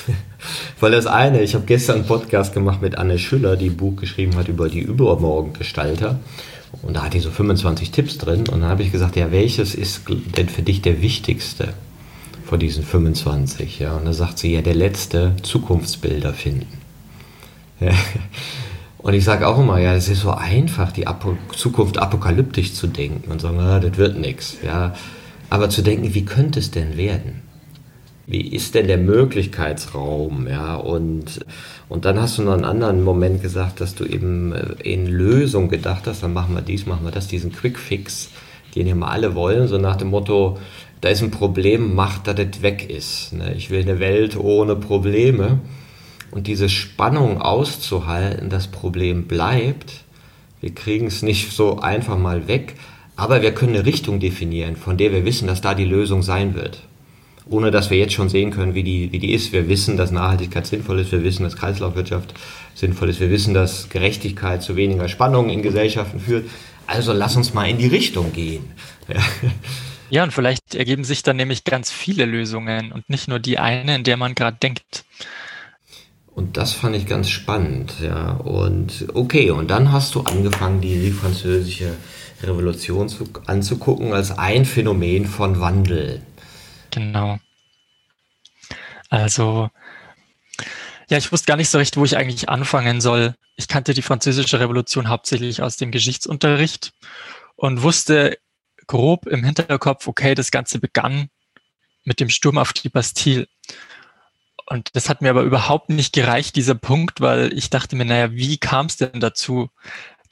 weil 0.79 0.91
das 0.91 1.05
eine, 1.05 1.43
ich 1.43 1.53
habe 1.53 1.65
gestern 1.65 1.97
einen 1.97 2.07
Podcast 2.07 2.55
gemacht 2.55 2.81
mit 2.81 2.97
Anne 2.97 3.19
Schüller, 3.19 3.55
die 3.55 3.69
ein 3.69 3.77
Buch 3.77 3.95
geschrieben 3.95 4.35
hat 4.35 4.47
über 4.47 4.67
die 4.67 4.79
Übermorgengestalter. 4.79 6.19
Und 6.81 6.95
da 6.95 7.03
hat 7.03 7.13
die 7.13 7.19
so 7.19 7.29
25 7.29 7.91
Tipps 7.91 8.17
drin. 8.17 8.49
Und 8.49 8.61
dann 8.61 8.69
habe 8.69 8.81
ich 8.81 8.91
gesagt, 8.91 9.15
ja, 9.15 9.31
welches 9.31 9.75
ist 9.75 10.01
denn 10.35 10.49
für 10.49 10.63
dich 10.63 10.81
der 10.81 11.03
wichtigste 11.03 11.75
von 12.47 12.57
diesen 12.57 12.83
25? 12.83 13.77
Ja, 13.77 13.95
und 13.95 14.05
da 14.05 14.13
sagt 14.13 14.39
sie, 14.39 14.53
ja, 14.53 14.63
der 14.63 14.73
letzte, 14.73 15.33
Zukunftsbilder 15.43 16.33
finden. 16.33 16.81
Und 18.97 19.13
ich 19.13 19.23
sage 19.23 19.47
auch 19.47 19.59
immer, 19.59 19.77
ja, 19.77 19.93
es 19.93 20.09
ist 20.09 20.21
so 20.21 20.31
einfach, 20.31 20.91
die 20.91 21.05
Apo 21.05 21.37
Zukunft 21.55 21.99
apokalyptisch 21.99 22.73
zu 22.73 22.87
denken 22.87 23.31
und 23.31 23.39
sagen, 23.39 23.59
ah, 23.59 23.79
das 23.79 23.97
wird 23.97 24.17
nichts. 24.17 24.57
Ja, 24.65 24.95
aber 25.55 25.69
zu 25.69 25.81
denken, 25.81 26.13
wie 26.13 26.25
könnte 26.25 26.59
es 26.59 26.69
denn 26.69 26.97
werden? 26.97 27.41
Wie 28.27 28.41
ist 28.41 28.75
denn 28.75 28.87
der 28.87 28.97
Möglichkeitsraum? 28.97 30.47
Ja, 30.49 30.75
und, 30.75 31.45
und 31.87 32.03
dann 32.03 32.19
hast 32.19 32.37
du 32.37 32.41
noch 32.41 32.55
einen 32.55 32.65
anderen 32.65 33.05
Moment 33.05 33.41
gesagt, 33.41 33.79
dass 33.79 33.95
du 33.95 34.03
eben 34.03 34.51
äh, 34.51 34.73
in 34.83 35.07
Lösung 35.07 35.69
gedacht 35.69 36.07
hast, 36.07 36.23
dann 36.23 36.33
machen 36.33 36.55
wir 36.55 36.61
dies, 36.61 36.85
machen 36.85 37.05
wir 37.05 37.11
das, 37.11 37.29
diesen 37.29 37.53
Quick-Fix, 37.53 38.31
den 38.75 38.85
ja 38.85 38.95
mal 38.95 39.11
alle 39.11 39.33
wollen, 39.33 39.69
so 39.69 39.77
nach 39.77 39.95
dem 39.95 40.09
Motto, 40.09 40.57
da 40.99 41.07
ist 41.07 41.23
ein 41.23 41.31
Problem, 41.31 41.95
macht, 41.95 42.27
dass 42.27 42.35
das 42.35 42.61
weg 42.61 42.89
ist. 42.89 43.31
Ne? 43.31 43.53
Ich 43.53 43.69
will 43.69 43.81
eine 43.81 44.01
Welt 44.01 44.35
ohne 44.35 44.75
Probleme. 44.75 45.59
Und 46.31 46.47
diese 46.47 46.67
Spannung 46.67 47.41
auszuhalten, 47.41 48.49
das 48.49 48.67
Problem 48.67 49.23
bleibt, 49.25 50.03
wir 50.59 50.75
kriegen 50.75 51.07
es 51.07 51.21
nicht 51.21 51.53
so 51.53 51.79
einfach 51.79 52.17
mal 52.17 52.49
weg, 52.49 52.75
aber 53.15 53.41
wir 53.41 53.53
können 53.53 53.75
eine 53.75 53.85
Richtung 53.85 54.19
definieren, 54.19 54.75
von 54.75 54.97
der 54.97 55.11
wir 55.11 55.25
wissen, 55.25 55.47
dass 55.47 55.61
da 55.61 55.73
die 55.73 55.85
Lösung 55.85 56.21
sein 56.21 56.53
wird. 56.53 56.81
Ohne 57.47 57.69
dass 57.69 57.91
wir 57.91 57.97
jetzt 57.97 58.13
schon 58.13 58.27
sehen 58.27 58.49
können, 58.51 58.73
wie 58.73 58.83
die, 58.83 59.11
wie 59.11 59.19
die 59.19 59.31
ist. 59.33 59.53
Wir 59.53 59.69
wissen, 59.69 59.97
dass 59.97 60.11
Nachhaltigkeit 60.11 60.65
sinnvoll 60.65 60.99
ist. 60.99 61.11
Wir 61.11 61.23
wissen, 61.23 61.43
dass 61.43 61.55
Kreislaufwirtschaft 61.55 62.33
sinnvoll 62.73 63.09
ist. 63.09 63.19
Wir 63.19 63.29
wissen, 63.29 63.53
dass 63.53 63.89
Gerechtigkeit 63.89 64.63
zu 64.63 64.75
weniger 64.75 65.07
Spannungen 65.07 65.51
in 65.51 65.61
Gesellschaften 65.61 66.19
führt. 66.19 66.49
Also 66.87 67.13
lass 67.13 67.35
uns 67.35 67.53
mal 67.53 67.69
in 67.69 67.77
die 67.77 67.87
Richtung 67.87 68.33
gehen. 68.33 68.65
Ja. 69.07 69.21
ja, 70.09 70.23
und 70.23 70.31
vielleicht 70.31 70.73
ergeben 70.73 71.03
sich 71.03 71.21
dann 71.21 71.37
nämlich 71.37 71.63
ganz 71.63 71.91
viele 71.91 72.25
Lösungen 72.25 72.91
und 72.91 73.07
nicht 73.09 73.27
nur 73.27 73.39
die 73.39 73.59
eine, 73.59 73.95
in 73.95 74.03
der 74.03 74.17
man 74.17 74.33
gerade 74.33 74.57
denkt. 74.61 75.05
Und 76.33 76.57
das 76.57 76.73
fand 76.73 76.95
ich 76.95 77.05
ganz 77.05 77.29
spannend, 77.29 77.93
ja. 78.03 78.31
Und 78.31 79.07
okay, 79.13 79.51
und 79.51 79.69
dann 79.69 79.91
hast 79.91 80.15
du 80.15 80.21
angefangen, 80.21 80.81
die, 80.81 80.99
die 80.99 81.11
französische 81.11 81.93
Revolution 82.47 83.09
zu, 83.09 83.27
anzugucken 83.45 84.13
als 84.13 84.37
ein 84.37 84.65
Phänomen 84.65 85.25
von 85.25 85.59
Wandel. 85.59 86.21
Genau. 86.91 87.39
Also, 89.09 89.69
ja, 91.09 91.17
ich 91.17 91.31
wusste 91.31 91.47
gar 91.47 91.57
nicht 91.57 91.69
so 91.69 91.77
recht, 91.77 91.97
wo 91.97 92.05
ich 92.05 92.17
eigentlich 92.17 92.49
anfangen 92.49 93.01
soll. 93.01 93.35
Ich 93.55 93.67
kannte 93.67 93.93
die 93.93 94.01
französische 94.01 94.59
Revolution 94.59 95.09
hauptsächlich 95.09 95.61
aus 95.61 95.77
dem 95.77 95.91
Geschichtsunterricht 95.91 96.91
und 97.55 97.83
wusste 97.83 98.37
grob 98.87 99.27
im 99.27 99.43
Hinterkopf, 99.43 100.07
okay, 100.07 100.35
das 100.35 100.51
Ganze 100.51 100.79
begann 100.79 101.29
mit 102.03 102.19
dem 102.19 102.29
Sturm 102.29 102.57
auf 102.57 102.73
die 102.73 102.89
Bastille. 102.89 103.47
Und 104.67 104.95
das 104.95 105.09
hat 105.09 105.21
mir 105.21 105.29
aber 105.29 105.43
überhaupt 105.43 105.89
nicht 105.89 106.13
gereicht, 106.13 106.55
dieser 106.55 106.75
Punkt, 106.75 107.21
weil 107.21 107.53
ich 107.53 107.69
dachte 107.69 107.95
mir, 107.95 108.05
naja, 108.05 108.31
wie 108.31 108.57
kam 108.57 108.87
es 108.87 108.97
denn 108.97 109.19
dazu? 109.19 109.69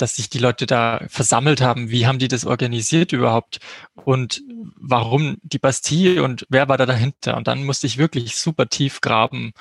Dass 0.03 0.17
sich 0.17 0.29
die 0.29 0.39
Leute 0.39 0.65
da 0.65 0.99
versammelt 1.07 1.61
haben. 1.61 1.89
Wie 1.89 2.05
haben 2.05 2.19
die 2.19 2.27
das 2.27 2.45
organisiert 2.45 3.13
überhaupt? 3.13 3.61
Und 3.95 4.41
warum 4.75 5.37
die 5.43 5.59
Bastille 5.59 6.23
und 6.23 6.45
wer 6.49 6.67
war 6.67 6.77
da 6.77 6.85
dahinter? 6.85 7.37
Und 7.37 7.47
dann 7.47 7.63
musste 7.63 7.87
ich 7.87 7.97
wirklich 7.97 8.35
super 8.35 8.67
tief 8.67 8.99
graben 8.99 9.53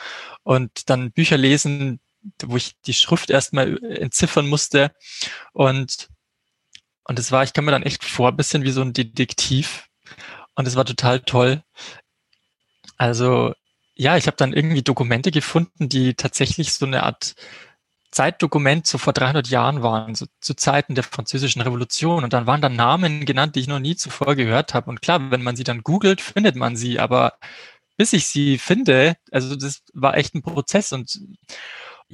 und 0.42 0.90
dann 0.90 1.12
Bücher 1.12 1.37
lesen, 1.37 2.00
wo 2.42 2.56
ich 2.56 2.72
die 2.87 2.92
Schrift 2.92 3.30
erstmal 3.30 3.78
entziffern 3.84 4.49
musste. 4.49 4.90
Und, 5.52 6.08
und 7.04 7.20
es 7.20 7.30
war, 7.30 7.44
ich 7.44 7.52
kam 7.52 7.66
mir 7.66 7.70
dann 7.70 7.84
echt 7.84 8.02
vor, 8.02 8.30
ein 8.30 8.37
bisschen 8.37 8.64
wie 8.64 8.72
so 8.72 8.82
ein 8.82 8.92
Detektiv. 8.92 9.87
Und 10.56 10.66
es 10.66 10.75
war 10.75 10.84
total 10.84 11.20
toll. 11.20 11.62
Also 12.96 13.54
ja, 13.94 14.16
ich 14.16 14.26
habe 14.26 14.37
dann 14.37 14.52
irgendwie 14.52 14.82
Dokumente 14.82 15.30
gefunden, 15.30 15.88
die 15.88 16.14
tatsächlich 16.14 16.72
so 16.72 16.84
eine 16.84 17.04
Art 17.04 17.37
Zeitdokument 18.12 18.87
so 18.87 18.99
vor 18.99 19.14
300 19.14 19.49
Jahren 19.49 19.83
waren, 19.83 20.14
so 20.14 20.26
zu 20.40 20.54
Zeiten 20.54 20.95
der 20.95 21.02
französischen 21.02 21.62
Revolution. 21.62 22.23
Und 22.23 22.33
dann 22.33 22.47
waren 22.47 22.61
da 22.61 22.69
Namen 22.69 23.25
genannt, 23.25 23.57
die 23.57 23.61
ich 23.61 23.69
noch 23.69 23.81
nie 23.81 23.97
zuvor 23.97 24.37
gehört 24.37 24.75
habe. 24.75 24.90
Und 24.90 25.02
klar, 25.02 25.31
wenn 25.31 25.42
man 25.42 25.57
sie 25.57 25.64
dann 25.64 25.83
googelt, 25.83 26.21
findet 26.21 26.54
man 26.54 26.76
sie. 26.76 27.00
Aber 27.00 27.35
bis 27.97 28.12
ich 28.12 28.28
sie 28.28 28.59
finde, 28.59 29.16
also 29.31 29.57
das 29.57 29.83
war 29.95 30.16
echt 30.16 30.35
ein 30.35 30.42
Prozess. 30.42 30.92
Und 30.92 31.21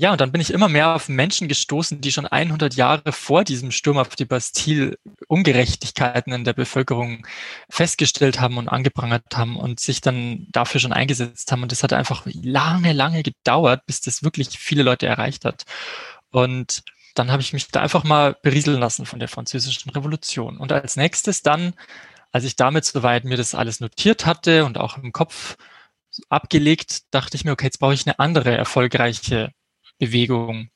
ja, 0.01 0.13
und 0.13 0.21
dann 0.21 0.31
bin 0.31 0.41
ich 0.41 0.53
immer 0.53 0.69
mehr 0.69 0.95
auf 0.95 1.09
Menschen 1.09 1.49
gestoßen, 1.49 2.01
die 2.01 2.13
schon 2.13 2.25
100 2.25 2.77
Jahre 2.77 3.11
vor 3.11 3.43
diesem 3.43 3.73
Sturm 3.73 3.99
auf 3.99 4.15
die 4.15 4.27
Bastille 4.27 4.97
Ungerechtigkeiten 5.27 6.33
in 6.33 6.45
der 6.45 6.53
Bevölkerung 6.53 7.27
festgestellt 7.69 8.41
haben 8.41 8.59
und 8.59 8.69
angeprangert 8.69 9.25
haben 9.35 9.57
und 9.57 9.81
sich 9.81 10.01
dann 10.01 10.47
dafür 10.53 10.81
schon 10.81 10.93
eingesetzt 10.93 11.51
haben. 11.51 11.65
Und 11.65 11.73
das 11.73 11.83
hat 11.83 11.93
einfach 11.93 12.23
lange, 12.27 12.93
lange 12.93 13.25
gedauert, 13.25 13.87
bis 13.87 14.01
das 14.01 14.23
wirklich 14.23 14.51
viele 14.57 14.85
Leute 14.85 15.07
erreicht 15.09 15.45
hat. 15.45 15.65
Und 16.31 16.85
dann 17.17 17.33
habe 17.33 17.43
ich 17.43 17.53
mich 17.53 17.67
da 17.67 17.81
einfach 17.81 18.05
mal 18.05 18.37
berieseln 18.41 18.79
lassen 18.79 19.05
von 19.05 19.19
der 19.19 19.27
französischen 19.27 19.91
Revolution. 19.91 20.59
Und 20.59 20.71
als 20.71 20.95
nächstes 20.95 21.43
dann, 21.43 21.75
als 22.31 22.45
ich 22.45 22.55
damit 22.55 22.85
soweit 22.85 23.25
mir 23.25 23.37
das 23.37 23.53
alles 23.53 23.81
notiert 23.81 24.27
hatte 24.27 24.65
und 24.65 24.79
auch 24.79 24.97
im 24.97 25.11
Kopf 25.11 25.57
abgelegt, 26.29 27.13
dachte 27.13 27.37
ich 27.37 27.45
mir, 27.45 27.51
okay, 27.51 27.67
jetzt 27.67 27.81
brauche 27.81 27.95
ich 27.95 28.07
eine 28.07 28.21
andere 28.21 28.57
erfolgreiche 28.57 29.51
Bewegung, 29.99 30.71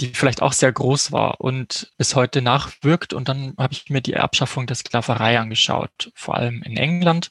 die 0.00 0.08
vielleicht 0.08 0.42
auch 0.42 0.52
sehr 0.52 0.72
groß 0.72 1.12
war 1.12 1.40
und 1.40 1.92
bis 1.98 2.14
heute 2.14 2.42
nachwirkt. 2.42 3.12
Und 3.12 3.28
dann 3.28 3.54
habe 3.58 3.72
ich 3.72 3.90
mir 3.90 4.00
die 4.00 4.16
Abschaffung 4.16 4.66
der 4.66 4.76
Sklaverei 4.76 5.38
angeschaut, 5.38 6.10
vor 6.14 6.36
allem 6.36 6.62
in 6.62 6.76
England, 6.76 7.30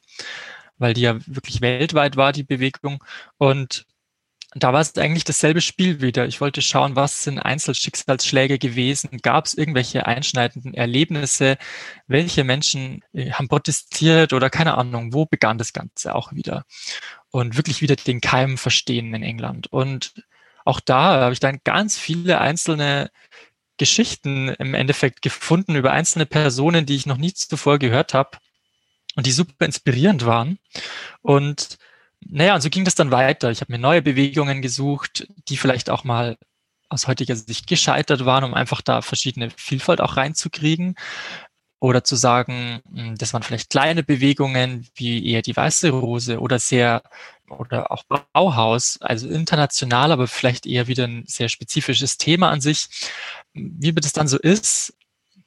weil 0.77 0.94
die 0.94 1.01
ja 1.01 1.18
wirklich 1.25 1.62
weltweit 1.62 2.18
war, 2.18 2.34
die 2.34 2.44
Bewegung. 2.44 3.04
Und 3.38 3.86
da 4.54 4.74
war 4.74 4.82
es 4.82 4.98
eigentlich 4.98 5.25
dasselbe 5.25 5.62
Spiel 5.62 6.01
wieder. 6.01 6.25
Ich 6.25 6.42
wollte 6.42 6.62
schauen, 6.62 6.96
was 6.96 7.24
sind 7.24 7.39
Einzelschicksalsschläge 7.39 8.58
gewesen? 8.58 9.20
Gab 9.22 9.46
es 9.46 9.54
irgendwelche 9.54 10.06
einschneidenden 10.06 10.74
Erlebnisse? 10.74 11.58
Welche 12.08 12.44
Menschen 12.44 13.04
äh, 13.13 13.32
haben 13.32 13.50
protestiert 13.50 14.34
oder 14.34 14.50
keine 14.50 14.77
Ahnung? 14.77 15.13
Wo 15.13 15.25
begann 15.25 15.58
das 15.58 15.74
Ganze 15.74 16.16
auch 16.16 16.34
wieder? 16.34 16.66
Und 17.30 17.58
wirklich 17.58 17.82
wieder 17.82 17.96
den 17.98 18.22
Keim 18.22 18.58
verstehen 18.58 19.13
in 19.13 19.24
England. 19.24 19.68
Und 19.68 20.13
auch 20.67 20.79
da 20.79 21.21
habe 21.21 21.33
ich 21.33 21.39
dann 21.39 21.62
ganz 21.63 21.97
viele 21.97 22.41
einzelne 22.41 23.09
Geschichten 23.77 24.50
im 24.50 24.74
Endeffekt 24.74 25.21
gefunden 25.21 25.75
über 25.75 25.91
einzelne 25.91 26.25
Personen, 26.25 26.86
die 26.86 26.95
ich 26.95 27.05
noch 27.05 27.17
nie 27.17 27.33
zuvor 27.33 27.79
gehört 27.79 28.13
habe 28.13 28.38
und 29.15 29.25
die 29.25 29.31
super 29.31 29.65
inspirierend 29.65 30.25
waren. 30.25 30.59
Und 31.21 31.77
naja, 32.19 32.55
und 32.55 32.62
so 32.62 32.69
ging 32.69 32.83
das 32.83 32.95
dann 32.95 33.12
weiter. 33.12 33.51
Ich 33.51 33.62
habe 33.62 33.71
mir 33.71 33.79
neue 33.79 34.01
Bewegungen 34.01 34.62
gesucht, 34.62 35.27
die 35.47 35.57
vielleicht 35.57 35.89
auch 35.89 36.03
mal 36.03 36.38
aus 36.89 37.07
heutiger 37.07 37.36
Sicht 37.36 37.67
gescheitert 37.67 38.25
waren, 38.25 38.43
um 38.43 38.53
einfach 38.53 38.81
da 38.81 39.01
verschiedene 39.01 39.50
Vielfalt 39.51 40.01
auch 40.01 40.17
reinzukriegen. 40.17 40.95
Oder 41.79 42.03
zu 42.03 42.15
sagen, 42.15 42.81
hm, 42.91 43.15
das 43.17 43.34
waren 43.34 43.43
vielleicht 43.43 43.69
kleine 43.69 44.03
Bewegungen 44.03 44.88
wie 44.96 45.25
eher 45.25 45.41
die 45.41 45.55
Weiße 45.55 45.89
Rose 45.91 46.39
oder 46.39 46.60
sehr 46.60 47.03
oder 47.50 47.91
auch 47.91 48.03
Bauhaus, 48.34 48.98
also 49.01 49.29
international, 49.29 50.12
aber 50.12 50.27
vielleicht 50.27 50.65
eher 50.65 50.88
wieder 50.88 51.05
ein 51.05 51.24
sehr 51.27 51.50
spezifisches 51.50 52.17
Thema 52.17 52.50
an 52.50 52.62
sich. 52.62 52.88
Wie 53.53 53.93
das 53.93 54.12
dann 54.12 54.27
so 54.27 54.38
ist, 54.38 54.93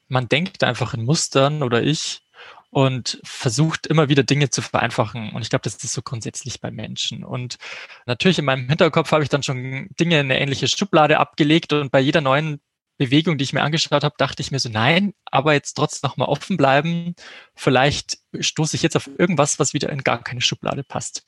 man 0.09 0.29
denkt 0.29 0.65
einfach 0.65 0.95
in 0.95 1.05
Mustern 1.05 1.63
oder 1.63 1.83
ich 1.83 2.23
und 2.71 3.21
versucht 3.25 3.87
immer 3.87 4.09
wieder 4.09 4.23
Dinge 4.23 4.51
zu 4.51 4.63
vereinfachen. 4.63 5.33
Und 5.33 5.43
ich 5.43 5.51
glaube, 5.51 5.63
das 5.65 5.75
ist 5.75 5.93
so 5.93 6.03
grundsätzlich 6.03 6.61
bei 6.61 6.71
Menschen. 6.71 7.25
Und 7.25 7.59
natürlich 8.07 8.39
in 8.39 8.45
meinem 8.45 8.69
Hinterkopf 8.69 9.11
habe 9.13 9.25
ich 9.25 9.29
dann 9.29 9.43
schon 9.43 9.89
Dinge 9.99 10.21
in 10.21 10.27
eine 10.27 10.41
ähnliche 10.41 10.69
Schublade 10.69 11.19
abgelegt 11.19 11.73
und 11.73 11.91
bei 11.91 12.01
jeder 12.01 12.21
neuen 12.21 12.61
Bewegung, 13.01 13.39
die 13.39 13.45
ich 13.45 13.55
mir 13.55 13.63
angeschaut 13.63 14.05
habe, 14.05 14.15
dachte 14.19 14.43
ich 14.43 14.51
mir 14.51 14.59
so, 14.59 14.69
nein, 14.69 15.15
aber 15.25 15.55
jetzt 15.55 15.73
trotzdem 15.73 16.07
noch 16.07 16.19
mal 16.19 16.27
offen 16.27 16.59
bleiben. 16.59 17.15
Vielleicht 17.55 18.19
stoße 18.39 18.77
ich 18.77 18.83
jetzt 18.83 18.95
auf 18.95 19.09
irgendwas, 19.17 19.59
was 19.59 19.73
wieder 19.73 19.89
in 19.89 20.05
gar 20.05 20.23
keine 20.23 20.43
Schublade 20.43 20.85
passt. 20.85 21.25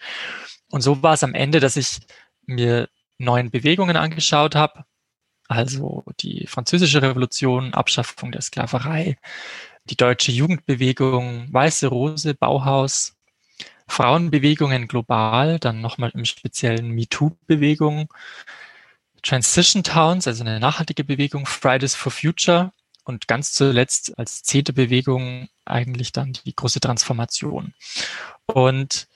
Und 0.71 0.83
so 0.83 1.03
war 1.03 1.15
es 1.15 1.25
am 1.25 1.33
Ende, 1.33 1.61
dass 1.61 1.77
ich 1.79 2.01
mir 2.45 2.91
neuen 3.17 3.51
Bewegungen 3.51 3.97
angeschaut 3.97 4.55
habe. 4.55 4.85
Also 5.49 6.05
die 6.21 6.47
französische 6.47 7.01
Revolution, 7.01 7.73
Abschaffung 7.73 8.33
der 8.33 8.43
Sklaverei, 8.43 9.17
die 9.87 9.97
deutsche 9.97 10.31
Jugendbewegung, 10.31 11.51
Weiße 11.55 11.87
Rose, 11.87 12.35
Bauhaus, 12.35 13.17
Frauenbewegungen 13.89 14.89
global, 14.89 15.59
dann 15.59 15.81
nochmal 15.81 16.11
im 16.13 16.27
speziellen 16.27 16.91
MeToo-Bewegung, 16.91 18.13
Transition 19.23 19.83
Towns, 19.83 20.27
also 20.27 20.43
eine 20.43 20.61
nachhaltige 20.61 21.05
Bewegung, 21.05 21.47
Fridays 21.47 21.95
for 21.95 22.13
Future 22.13 22.73
und 23.05 23.29
ganz 23.29 23.53
zuletzt 23.53 24.19
als 24.19 24.43
zehnte 24.43 24.73
Bewegung 24.73 25.49
eigentlich 25.65 26.13
dann 26.13 26.33
die 26.33 26.55
große 26.55 26.81
Transformation. 26.81 27.75
Und 28.47 29.09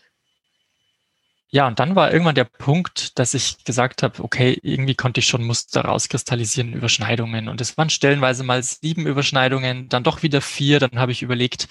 ja, 1.49 1.67
und 1.67 1.79
dann 1.79 1.95
war 1.95 2.13
irgendwann 2.13 2.35
der 2.35 2.45
Punkt, 2.45 3.19
dass 3.19 3.33
ich 3.33 3.65
gesagt 3.65 4.03
habe, 4.03 4.23
okay, 4.23 4.59
irgendwie 4.63 4.97
konnte 4.97 5.21
ich 5.21 5.27
schon 5.27 5.45
Muster 5.45 5.83
rauskristallisieren, 5.83 6.73
Überschneidungen. 6.73 7.49
Und 7.49 7.61
es 7.61 7.79
waren 7.79 7.89
stellenweise 7.89 8.43
mal 8.43 8.63
sieben 8.63 9.07
Überschneidungen, 9.07 9.89
dann 9.89 10.03
doch 10.03 10.23
wieder 10.23 10.41
vier. 10.41 10.81
Dann 10.81 10.99
habe 10.99 11.13
ich 11.13 11.23
überlegt, 11.23 11.69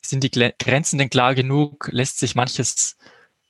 sind 0.00 0.24
die 0.24 0.30
Grenzen 0.30 0.98
denn 0.98 1.10
klar 1.10 1.34
genug? 1.34 1.88
Lässt 1.92 2.18
sich 2.18 2.34
manches 2.34 2.96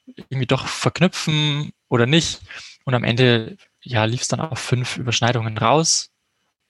irgendwie 0.07 0.47
doch 0.47 0.67
verknüpfen 0.67 1.73
oder 1.89 2.07
nicht? 2.07 2.41
Und 2.85 2.95
am 2.95 3.05
Ende 3.05 3.57
ja, 3.83 4.05
lief 4.05 4.23
es 4.23 4.29
dann 4.29 4.41
auf 4.41 4.59
fünf 4.59 4.97
Überschneidungen 4.97 5.59
raus. 5.59 6.11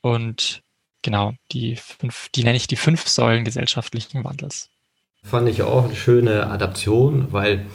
Und 0.03 0.63
genau, 1.03 1.35
die 1.53 1.77
fünf, 1.77 2.29
die 2.35 2.45
nenne 2.45 2.57
ich 2.57 2.67
die 2.67 2.77
fünf 2.77 3.07
Säulen 3.09 3.45
gesellschaftlichen 3.45 4.25
Wandels. 4.25 4.69
Fand 5.23 5.49
ich 5.49 5.63
auch 5.63 5.85
eine 5.85 5.97
schöne 5.97 6.47
Adaption, 6.47 7.33
weil 7.33 7.67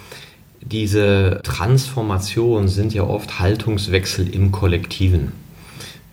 diese 0.62 1.42
Transformationen 1.44 2.68
sind 2.68 2.94
ja 2.94 3.04
oft 3.04 3.40
Haltungswechsel 3.40 4.28
im 4.34 4.52
Kollektiven. 4.52 5.32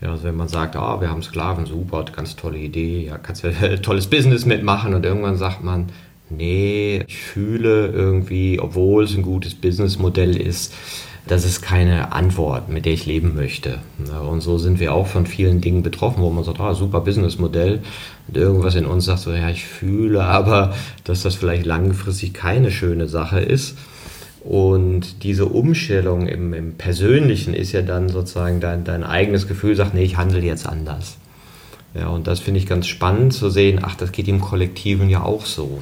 Ja, 0.02 0.10
also 0.10 0.24
wenn 0.24 0.36
man 0.36 0.48
sagt, 0.48 0.76
ah, 0.76 1.00
wir 1.00 1.08
haben 1.08 1.22
Sklaven, 1.22 1.64
super, 1.64 2.04
ganz 2.04 2.36
tolle 2.36 2.58
Idee, 2.58 3.06
ja, 3.06 3.18
kannst 3.18 3.44
du 3.44 3.48
ja 3.48 3.76
tolles 3.82 4.08
Business 4.08 4.44
mitmachen 4.44 4.94
und 4.94 5.06
irgendwann 5.06 5.38
sagt 5.38 5.62
man, 5.62 5.90
nee, 6.28 7.04
ich 7.06 7.16
fühle 7.16 7.86
irgendwie, 7.86 8.58
obwohl 8.60 9.04
es 9.04 9.14
ein 9.14 9.22
gutes 9.22 9.54
Businessmodell 9.54 10.36
ist, 10.36 10.74
das 11.26 11.44
ist 11.44 11.62
keine 11.62 12.12
Antwort, 12.12 12.68
mit 12.68 12.84
der 12.84 12.92
ich 12.92 13.06
leben 13.06 13.34
möchte. 13.34 13.78
Und 14.28 14.40
so 14.40 14.58
sind 14.58 14.80
wir 14.80 14.92
auch 14.92 15.06
von 15.06 15.26
vielen 15.26 15.60
Dingen 15.60 15.82
betroffen, 15.82 16.22
wo 16.22 16.30
man 16.30 16.42
sagt, 16.42 16.60
ah, 16.60 16.74
super 16.74 17.00
Businessmodell. 17.00 17.80
Und 18.26 18.36
irgendwas 18.36 18.74
in 18.74 18.86
uns 18.86 19.04
sagt 19.04 19.20
so, 19.20 19.32
ja, 19.32 19.48
ich 19.48 19.64
fühle 19.64 20.24
aber, 20.24 20.74
dass 21.04 21.22
das 21.22 21.36
vielleicht 21.36 21.64
langfristig 21.64 22.34
keine 22.34 22.72
schöne 22.72 23.06
Sache 23.06 23.38
ist. 23.38 23.78
Und 24.42 25.22
diese 25.22 25.46
Umstellung 25.46 26.26
im, 26.26 26.52
im 26.52 26.74
Persönlichen 26.74 27.54
ist 27.54 27.70
ja 27.70 27.82
dann 27.82 28.08
sozusagen 28.08 28.58
dein, 28.58 28.82
dein 28.82 29.04
eigenes 29.04 29.46
Gefühl, 29.46 29.76
sagt, 29.76 29.94
nee, 29.94 30.02
ich 30.02 30.16
handle 30.16 30.40
jetzt 30.40 30.66
anders. 30.66 31.18
Ja, 31.94 32.08
und 32.08 32.26
das 32.26 32.40
finde 32.40 32.58
ich 32.58 32.66
ganz 32.66 32.88
spannend 32.88 33.32
zu 33.32 33.50
sehen, 33.50 33.80
ach, 33.82 33.94
das 33.94 34.10
geht 34.10 34.26
im 34.26 34.40
Kollektiven 34.40 35.08
ja 35.08 35.22
auch 35.22 35.46
so. 35.46 35.80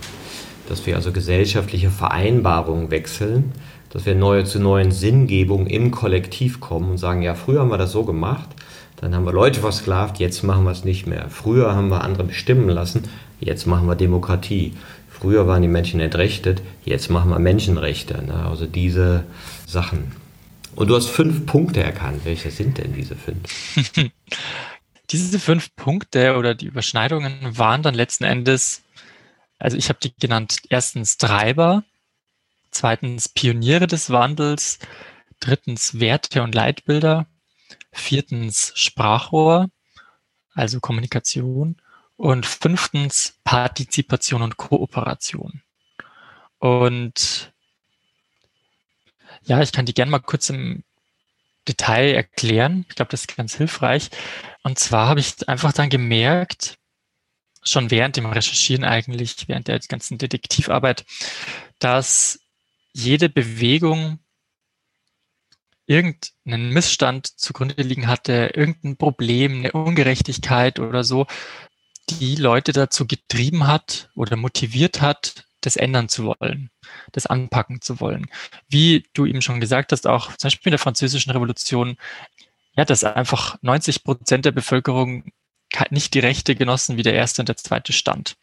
Dass 0.68 0.84
wir 0.84 0.96
also 0.96 1.12
gesellschaftliche 1.12 1.88
Vereinbarungen 1.88 2.90
wechseln 2.90 3.52
dass 3.90 4.06
wir 4.06 4.14
neue, 4.14 4.44
zu 4.44 4.58
neuen 4.60 4.92
Sinngebungen 4.92 5.66
im 5.66 5.90
Kollektiv 5.90 6.60
kommen 6.60 6.90
und 6.90 6.98
sagen, 6.98 7.22
ja, 7.22 7.34
früher 7.34 7.60
haben 7.60 7.70
wir 7.70 7.78
das 7.78 7.92
so 7.92 8.04
gemacht, 8.04 8.48
dann 8.96 9.14
haben 9.14 9.24
wir 9.24 9.32
Leute 9.32 9.60
versklavt, 9.60 10.18
jetzt 10.18 10.42
machen 10.42 10.64
wir 10.64 10.70
es 10.70 10.84
nicht 10.84 11.06
mehr. 11.06 11.28
Früher 11.28 11.74
haben 11.74 11.88
wir 11.88 12.02
andere 12.02 12.24
bestimmen 12.24 12.68
lassen, 12.68 13.04
jetzt 13.40 13.66
machen 13.66 13.86
wir 13.86 13.96
Demokratie. 13.96 14.74
Früher 15.08 15.46
waren 15.46 15.62
die 15.62 15.68
Menschen 15.68 16.00
entrechtet, 16.00 16.62
jetzt 16.84 17.10
machen 17.10 17.30
wir 17.30 17.38
Menschenrechte. 17.38 18.22
Ne? 18.22 18.46
Also 18.46 18.66
diese 18.66 19.24
Sachen. 19.66 20.12
Und 20.76 20.88
du 20.88 20.96
hast 20.96 21.08
fünf 21.08 21.46
Punkte 21.46 21.82
erkannt. 21.82 22.20
Welche 22.24 22.50
sind 22.50 22.78
denn 22.78 22.94
diese 22.94 23.16
fünf? 23.16 23.82
diese 25.10 25.38
fünf 25.38 25.74
Punkte 25.76 26.36
oder 26.36 26.54
die 26.54 26.66
Überschneidungen 26.66 27.34
waren 27.58 27.82
dann 27.82 27.94
letzten 27.94 28.24
Endes, 28.24 28.82
also 29.58 29.76
ich 29.76 29.88
habe 29.88 29.98
die 30.02 30.12
genannt, 30.18 30.58
erstens 30.68 31.16
Treiber, 31.16 31.82
zweitens 32.70 33.28
Pioniere 33.28 33.86
des 33.86 34.10
Wandels, 34.10 34.78
drittens 35.40 36.00
Werte 36.00 36.42
und 36.42 36.54
Leitbilder, 36.54 37.26
viertens 37.92 38.72
Sprachrohr, 38.74 39.68
also 40.54 40.80
Kommunikation 40.80 41.76
und 42.16 42.46
fünftens 42.46 43.38
Partizipation 43.44 44.42
und 44.42 44.56
Kooperation. 44.56 45.62
Und 46.58 47.52
ja, 49.44 49.62
ich 49.62 49.72
kann 49.72 49.86
die 49.86 49.94
gerne 49.94 50.10
mal 50.10 50.18
kurz 50.18 50.50
im 50.50 50.84
Detail 51.66 52.14
erklären. 52.14 52.84
Ich 52.88 52.96
glaube, 52.96 53.10
das 53.10 53.22
ist 53.22 53.36
ganz 53.36 53.54
hilfreich. 53.54 54.10
Und 54.62 54.78
zwar 54.78 55.08
habe 55.08 55.20
ich 55.20 55.48
einfach 55.48 55.72
dann 55.72 55.88
gemerkt, 55.88 56.76
schon 57.62 57.90
während 57.90 58.16
dem 58.16 58.26
Recherchieren 58.26 58.84
eigentlich, 58.84 59.48
während 59.48 59.68
der 59.68 59.78
ganzen 59.80 60.18
Detektivarbeit, 60.18 61.04
dass 61.78 62.39
jede 62.92 63.28
Bewegung 63.28 64.18
irgendeinen 65.86 66.72
Missstand 66.72 67.26
zugrunde 67.26 67.82
liegen 67.82 68.06
hatte, 68.06 68.52
irgendein 68.54 68.96
Problem, 68.96 69.58
eine 69.58 69.72
Ungerechtigkeit 69.72 70.78
oder 70.78 71.02
so, 71.02 71.26
die 72.08 72.36
Leute 72.36 72.72
dazu 72.72 73.06
getrieben 73.06 73.66
hat 73.66 74.10
oder 74.14 74.36
motiviert 74.36 75.00
hat, 75.00 75.46
das 75.60 75.76
ändern 75.76 76.08
zu 76.08 76.24
wollen, 76.24 76.70
das 77.12 77.26
anpacken 77.26 77.80
zu 77.80 78.00
wollen. 78.00 78.26
Wie 78.68 79.04
du 79.14 79.26
eben 79.26 79.42
schon 79.42 79.60
gesagt 79.60 79.92
hast, 79.92 80.06
auch 80.06 80.28
zum 80.36 80.48
Beispiel 80.48 80.70
in 80.70 80.74
der 80.74 80.78
Französischen 80.78 81.32
Revolution, 81.32 81.96
ja, 82.76 82.84
dass 82.84 83.04
einfach 83.04 83.58
90 83.62 84.04
Prozent 84.04 84.44
der 84.44 84.52
Bevölkerung 84.52 85.32
nicht 85.90 86.14
die 86.14 86.20
Rechte 86.20 86.54
genossen 86.54 86.96
wie 86.96 87.02
der 87.02 87.14
erste 87.14 87.42
und 87.42 87.48
der 87.48 87.56
zweite 87.56 87.92
Stand. 87.92 88.36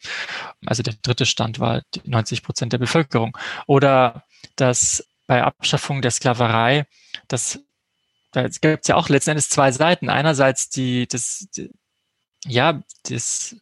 Also 0.64 0.82
der 0.82 0.94
dritte 1.02 1.26
Stand 1.26 1.60
war 1.60 1.82
90 2.04 2.42
Prozent 2.42 2.72
der 2.72 2.78
Bevölkerung. 2.78 3.36
Oder 3.66 4.24
dass 4.56 5.06
bei 5.26 5.42
Abschaffung 5.42 6.02
der 6.02 6.10
Sklaverei, 6.10 6.86
das 7.28 7.60
da 8.32 8.46
gibt 8.46 8.82
es 8.82 8.88
ja 8.88 8.96
auch 8.96 9.08
letzten 9.08 9.30
Endes 9.30 9.48
zwei 9.48 9.72
Seiten. 9.72 10.10
Einerseits 10.10 10.68
die, 10.68 11.08
das, 11.08 11.48
die, 11.56 11.70
ja, 12.44 12.82
das 13.08 13.56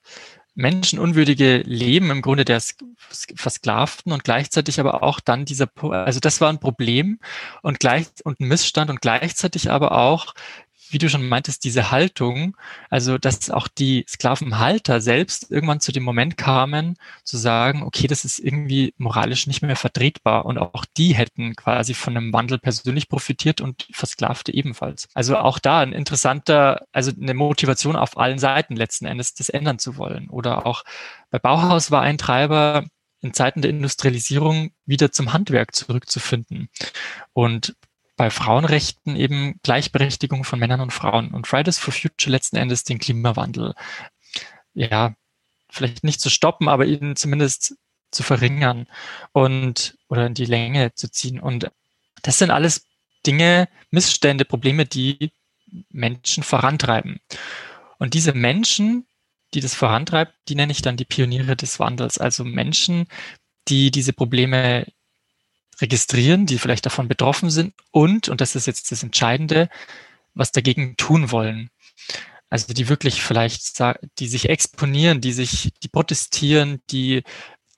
menschenunwürdige 0.55 1.59
Leben 1.59 2.11
im 2.11 2.23
Grunde 2.23 2.45
der 2.45 2.63
Versklavten 3.11 4.11
und 4.11 4.25
gleichzeitig 4.25 4.81
aber 4.81 5.03
auch 5.03 5.21
dann 5.21 5.45
dieser, 5.45 5.69
also 5.83 6.19
das 6.19 6.41
war 6.41 6.49
ein 6.49 6.61
Problem 6.61 7.21
und 7.63 7.79
gleich 7.79 8.07
und 8.25 8.41
ein 8.41 8.49
Missstand 8.49 8.91
und 8.91 9.03
gleichzeitig 9.03 9.71
aber 9.71 9.93
auch 9.93 10.35
wie 10.91 10.99
du 10.99 11.09
schon 11.09 11.29
meintest, 11.29 11.65
diese 11.65 11.91
Haltung, 11.91 12.57
also 12.91 13.19
dass 13.19 13.51
auch 13.51 13.69
die 13.69 14.05
Sklavenhalter 14.09 15.01
selbst 15.01 15.51
irgendwann 15.51 15.81
zu 15.81 15.93
dem 15.93 16.03
Moment 16.03 16.37
kamen, 16.37 16.97
zu 17.25 17.37
sagen, 17.37 17.83
okay, 17.83 18.07
das 18.07 18.25
ist 18.25 18.39
irgendwie 18.39 18.95
moralisch 18.99 19.47
nicht 19.47 19.63
mehr 19.63 19.77
vertretbar 19.77 20.45
und 20.45 20.59
auch 20.59 20.85
die 20.97 21.15
hätten 21.15 21.55
quasi 21.57 21.95
von 21.95 22.17
einem 22.17 22.33
Wandel 22.33 22.59
persönlich 22.59 23.09
profitiert 23.09 23.61
und 23.61 23.87
Versklavte 23.93 24.53
ebenfalls. 24.53 25.09
Also 25.15 25.37
auch 25.37 25.59
da 25.59 25.81
ein 25.81 25.93
interessanter, 25.93 26.87
also 26.93 27.13
eine 27.21 27.35
Motivation 27.35 27.97
auf 27.97 28.17
allen 28.17 28.39
Seiten 28.39 28.77
letzten 28.77 29.07
Endes, 29.07 29.35
das 29.35 29.49
ändern 29.49 29.79
zu 29.79 29.97
wollen. 29.97 30.29
Oder 30.29 30.67
auch 30.67 30.85
bei 31.31 31.39
Bauhaus 31.39 31.91
war 31.91 32.03
ein 32.03 32.19
Treiber, 32.19 32.85
in 33.23 33.35
Zeiten 33.35 33.63
der 33.63 33.71
Industrialisierung 33.71 34.71
wieder 34.85 35.11
zum 35.11 35.33
Handwerk 35.33 35.75
zurückzufinden. 35.75 36.69
Und 37.33 37.75
bei 38.17 38.31
Frauenrechten 38.31 39.15
eben 39.17 39.61
Gleichberechtigung 39.63 40.45
von 40.45 40.59
Männern 40.59 40.81
und 40.81 40.93
Frauen 40.93 41.33
und 41.33 41.47
Fridays 41.47 41.79
for 41.79 41.93
Future 41.93 42.33
letzten 42.33 42.57
Endes 42.57 42.85
den 42.85 42.99
Klimawandel, 42.99 43.75
ja, 44.75 45.15
vielleicht 45.69 46.05
nicht 46.05 46.21
zu 46.21 46.31
stoppen, 46.31 46.69
aber 46.69 46.87
ihn 46.87 47.17
zumindest 47.17 47.77
zu 48.11 48.23
verringern 48.23 48.87
und 49.33 49.99
oder 50.09 50.27
in 50.27 50.35
die 50.35 50.47
Länge 50.47 50.95
zu 50.95 51.11
ziehen. 51.11 51.41
Und 51.41 51.71
das 52.23 52.39
sind 52.39 52.51
alles 52.51 52.87
Dinge, 53.27 53.69
Missstände, 53.91 54.45
Probleme, 54.45 54.87
die 54.87 55.33
Menschen 55.91 56.43
vorantreiben. 56.43 57.21
Und 57.99 58.15
diese 58.15 58.33
Menschen, 58.33 59.07
die 59.55 59.61
das 59.61 59.75
vorantreibt, 59.75 60.35
die 60.49 60.55
nenne 60.55 60.73
ich 60.73 60.83
dann 60.83 60.97
die 60.97 61.05
Pioniere 61.05 61.57
des 61.57 61.79
Wandels. 61.79 62.19
Also 62.19 62.45
Menschen, 62.45 63.07
die 63.69 63.91
diese 63.91 64.13
Probleme 64.13 64.87
registrieren, 65.81 66.47
die 66.47 66.59
vielleicht 66.59 66.87
davon 66.87 67.09
betroffen 67.09 67.51
sind 67.51 67.75
und, 67.91 68.29
und 68.29 68.41
das 68.41 68.57
ist 68.57 68.67
jetzt 68.67 68.91
das 68.91 69.03
Entscheidende, 69.03 69.69
was 70.35 70.53
dagegen 70.53 70.97
tun 70.97 71.31
wollen. 71.31 71.71
Also 72.49 72.73
die 72.73 72.89
wirklich 72.89 73.23
vielleicht, 73.23 73.83
die 74.19 74.29
sich 74.29 74.49
exponieren, 74.49 75.21
die 75.21 75.33
sich, 75.33 75.73
die 75.83 75.89
protestieren, 75.89 76.81
die 76.91 77.25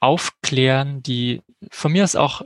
aufklären, 0.00 1.02
die 1.02 1.42
von 1.70 1.92
mir 1.92 2.04
aus 2.04 2.16
auch 2.16 2.42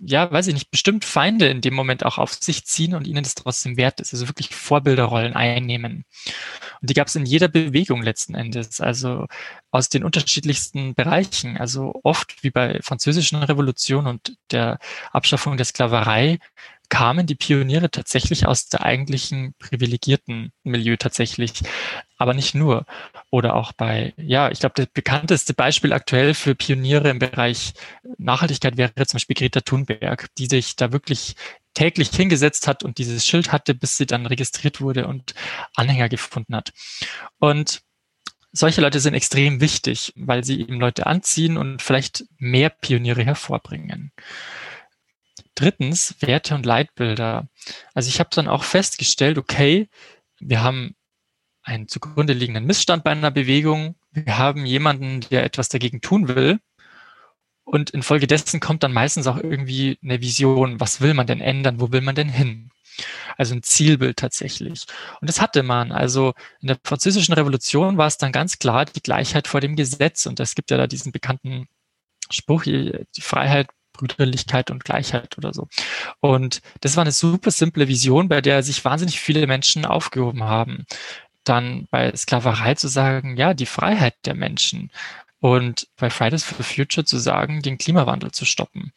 ja, 0.00 0.30
weiß 0.30 0.48
ich 0.48 0.54
nicht, 0.54 0.70
bestimmt 0.70 1.04
Feinde 1.04 1.48
in 1.48 1.60
dem 1.60 1.74
Moment 1.74 2.04
auch 2.04 2.18
auf 2.18 2.32
sich 2.34 2.64
ziehen 2.64 2.94
und 2.94 3.06
ihnen 3.06 3.22
das 3.22 3.34
trotzdem 3.34 3.76
wert 3.76 4.00
ist. 4.00 4.12
Also 4.12 4.28
wirklich 4.28 4.48
Vorbilderrollen 4.54 5.34
einnehmen. 5.34 6.04
Und 6.80 6.90
die 6.90 6.94
gab 6.94 7.08
es 7.08 7.16
in 7.16 7.26
jeder 7.26 7.48
Bewegung 7.48 8.02
letzten 8.02 8.34
Endes, 8.34 8.80
also 8.80 9.26
aus 9.70 9.88
den 9.88 10.04
unterschiedlichsten 10.04 10.94
Bereichen. 10.94 11.56
Also 11.56 12.00
oft 12.02 12.42
wie 12.42 12.50
bei 12.50 12.80
französischen 12.82 13.42
Revolution 13.42 14.06
und 14.06 14.36
der 14.50 14.78
Abschaffung 15.12 15.56
der 15.56 15.66
Sklaverei 15.66 16.38
kamen 16.92 17.26
die 17.26 17.34
Pioniere 17.34 17.90
tatsächlich 17.90 18.46
aus 18.46 18.68
der 18.68 18.82
eigentlichen 18.82 19.54
privilegierten 19.58 20.52
Milieu 20.62 20.98
tatsächlich, 20.98 21.62
aber 22.18 22.34
nicht 22.34 22.54
nur. 22.54 22.84
Oder 23.30 23.54
auch 23.54 23.72
bei, 23.72 24.12
ja, 24.18 24.50
ich 24.50 24.60
glaube, 24.60 24.74
das 24.76 24.88
bekannteste 24.92 25.54
Beispiel 25.54 25.94
aktuell 25.94 26.34
für 26.34 26.54
Pioniere 26.54 27.08
im 27.08 27.18
Bereich 27.18 27.72
Nachhaltigkeit 28.18 28.76
wäre 28.76 28.92
zum 29.06 29.16
Beispiel 29.16 29.36
Greta 29.36 29.62
Thunberg, 29.62 30.28
die 30.36 30.44
sich 30.44 30.76
da 30.76 30.92
wirklich 30.92 31.34
täglich 31.72 32.10
hingesetzt 32.10 32.68
hat 32.68 32.82
und 32.82 32.98
dieses 32.98 33.26
Schild 33.26 33.52
hatte, 33.52 33.74
bis 33.74 33.96
sie 33.96 34.04
dann 34.04 34.26
registriert 34.26 34.82
wurde 34.82 35.06
und 35.06 35.32
Anhänger 35.74 36.10
gefunden 36.10 36.54
hat. 36.54 36.74
Und 37.38 37.80
solche 38.52 38.82
Leute 38.82 39.00
sind 39.00 39.14
extrem 39.14 39.62
wichtig, 39.62 40.12
weil 40.14 40.44
sie 40.44 40.60
eben 40.60 40.78
Leute 40.78 41.06
anziehen 41.06 41.56
und 41.56 41.80
vielleicht 41.80 42.26
mehr 42.36 42.68
Pioniere 42.68 43.24
hervorbringen. 43.24 44.12
Drittens, 45.54 46.16
Werte 46.20 46.54
und 46.54 46.66
Leitbilder. 46.66 47.48
Also 47.94 48.08
ich 48.08 48.20
habe 48.20 48.30
dann 48.32 48.48
auch 48.48 48.64
festgestellt, 48.64 49.38
okay, 49.38 49.88
wir 50.40 50.62
haben 50.62 50.94
einen 51.62 51.88
zugrunde 51.88 52.32
liegenden 52.32 52.64
Missstand 52.64 53.04
bei 53.04 53.10
einer 53.12 53.30
Bewegung, 53.30 53.94
wir 54.10 54.38
haben 54.38 54.66
jemanden, 54.66 55.20
der 55.30 55.44
etwas 55.44 55.68
dagegen 55.68 56.00
tun 56.00 56.28
will. 56.28 56.58
Und 57.64 57.90
infolgedessen 57.90 58.60
kommt 58.60 58.82
dann 58.82 58.92
meistens 58.92 59.26
auch 59.26 59.36
irgendwie 59.36 59.98
eine 60.02 60.20
Vision, 60.20 60.80
was 60.80 61.00
will 61.00 61.14
man 61.14 61.26
denn 61.26 61.40
ändern, 61.40 61.80
wo 61.80 61.92
will 61.92 62.00
man 62.00 62.14
denn 62.14 62.28
hin? 62.28 62.70
Also 63.38 63.54
ein 63.54 63.62
Zielbild 63.62 64.18
tatsächlich. 64.18 64.84
Und 65.20 65.28
das 65.30 65.40
hatte 65.40 65.62
man. 65.62 65.92
Also 65.92 66.34
in 66.60 66.68
der 66.68 66.78
französischen 66.84 67.32
Revolution 67.32 67.96
war 67.96 68.08
es 68.08 68.18
dann 68.18 68.32
ganz 68.32 68.58
klar 68.58 68.84
die 68.84 69.02
Gleichheit 69.02 69.48
vor 69.48 69.60
dem 69.60 69.76
Gesetz. 69.76 70.26
Und 70.26 70.40
es 70.40 70.54
gibt 70.54 70.70
ja 70.70 70.76
da 70.76 70.86
diesen 70.86 71.12
bekannten 71.12 71.68
Spruch, 72.30 72.64
die 72.64 73.06
Freiheit 73.20 73.68
Brüderlichkeit 73.92 74.70
und 74.70 74.84
Gleichheit 74.84 75.38
oder 75.38 75.52
so. 75.52 75.68
Und 76.20 76.60
das 76.80 76.96
war 76.96 77.02
eine 77.02 77.12
super 77.12 77.50
simple 77.50 77.88
Vision, 77.88 78.28
bei 78.28 78.40
der 78.40 78.62
sich 78.62 78.84
wahnsinnig 78.84 79.20
viele 79.20 79.46
Menschen 79.46 79.84
aufgehoben 79.84 80.44
haben. 80.44 80.86
Dann 81.44 81.86
bei 81.90 82.14
Sklaverei 82.14 82.74
zu 82.74 82.88
sagen, 82.88 83.36
ja, 83.36 83.54
die 83.54 83.66
Freiheit 83.66 84.14
der 84.24 84.34
Menschen. 84.34 84.90
Und 85.40 85.88
bei 85.96 86.08
Fridays 86.08 86.44
for 86.44 86.64
Future 86.64 87.04
zu 87.04 87.18
sagen, 87.18 87.62
den 87.62 87.76
Klimawandel 87.76 88.30
zu 88.30 88.44
stoppen. 88.44 88.92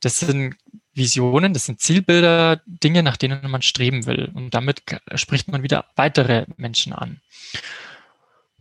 Das 0.00 0.18
sind 0.20 0.56
Visionen, 0.92 1.54
das 1.54 1.64
sind 1.66 1.80
Zielbilder, 1.80 2.60
Dinge, 2.66 3.02
nach 3.02 3.16
denen 3.16 3.50
man 3.50 3.62
streben 3.62 4.04
will. 4.06 4.30
Und 4.34 4.52
damit 4.54 4.82
spricht 5.14 5.48
man 5.48 5.62
wieder 5.62 5.86
weitere 5.96 6.44
Menschen 6.58 6.92
an. 6.92 7.20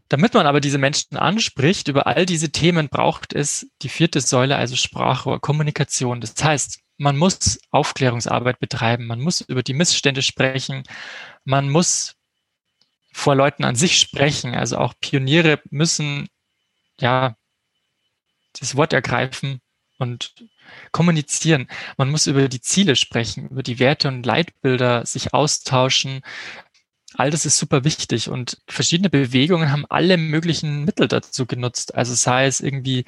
Damit 0.10 0.34
man 0.36 0.46
aber 0.46 0.62
diese 0.62 0.78
Menschen 0.78 1.18
anspricht, 1.18 1.88
über 1.88 2.06
all 2.06 2.26
diese 2.26 2.52
Themen 2.52 2.90
braucht 2.90 3.34
es 3.34 3.68
die 3.82 3.90
vierte 3.90 4.22
Säule, 4.22 4.56
also 4.56 4.76
Sprachrohr, 4.76 5.42
Kommunikation. 5.42 6.22
Das 6.22 6.36
heißt, 6.44 6.80
man 6.98 7.18
muss 7.18 7.60
Aufklärungsarbeit 7.72 8.60
betreiben, 8.60 9.08
man 9.08 9.20
muss 9.20 9.42
über 9.42 9.64
die 9.64 9.74
Missstände 9.74 10.22
sprechen, 10.22 10.84
man 11.44 11.70
muss 11.70 12.16
vor 13.12 13.36
Leuten 13.36 13.64
an 13.64 13.76
sich 13.76 14.00
sprechen. 14.00 14.56
Also 14.56 14.78
auch 14.78 14.94
Pioniere 15.00 15.62
müssen 15.70 16.28
ja 17.00 17.36
das 18.60 18.76
Wort 18.76 18.94
ergreifen 18.94 19.62
und 19.98 20.34
kommunizieren. 20.92 21.68
Man 21.98 22.12
muss 22.12 22.28
über 22.28 22.48
die 22.48 22.62
Ziele 22.62 22.96
sprechen, 22.96 23.50
über 23.50 23.64
die 23.64 23.80
Werte 23.80 24.08
und 24.08 24.26
Leitbilder 24.26 25.06
sich 25.06 25.34
austauschen, 25.34 26.22
all 27.18 27.32
das 27.32 27.46
ist 27.46 27.58
super 27.58 27.84
wichtig 27.84 28.30
und 28.30 28.62
verschiedene 28.68 29.10
Bewegungen 29.10 29.72
haben 29.72 29.86
alle 29.90 30.18
möglichen 30.18 30.86
Mittel 30.86 31.08
dazu 31.08 31.46
genutzt. 31.46 31.96
Also 31.96 32.14
sei 32.14 32.48
es 32.48 32.62
irgendwie 32.62 33.06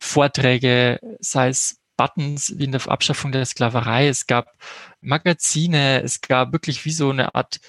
Vorträge, 0.00 1.00
sei 1.20 1.48
es 1.48 1.80
Buttons 1.96 2.54
wie 2.56 2.64
in 2.64 2.72
der 2.72 2.86
Abschaffung 2.88 3.32
der 3.32 3.44
Sklaverei, 3.44 4.08
es 4.08 4.26
gab 4.26 4.54
Magazine, 5.00 6.02
es 6.02 6.20
gab 6.20 6.52
wirklich 6.52 6.84
wie 6.84 6.92
so 6.92 7.10
eine 7.10 7.34
Art 7.34 7.60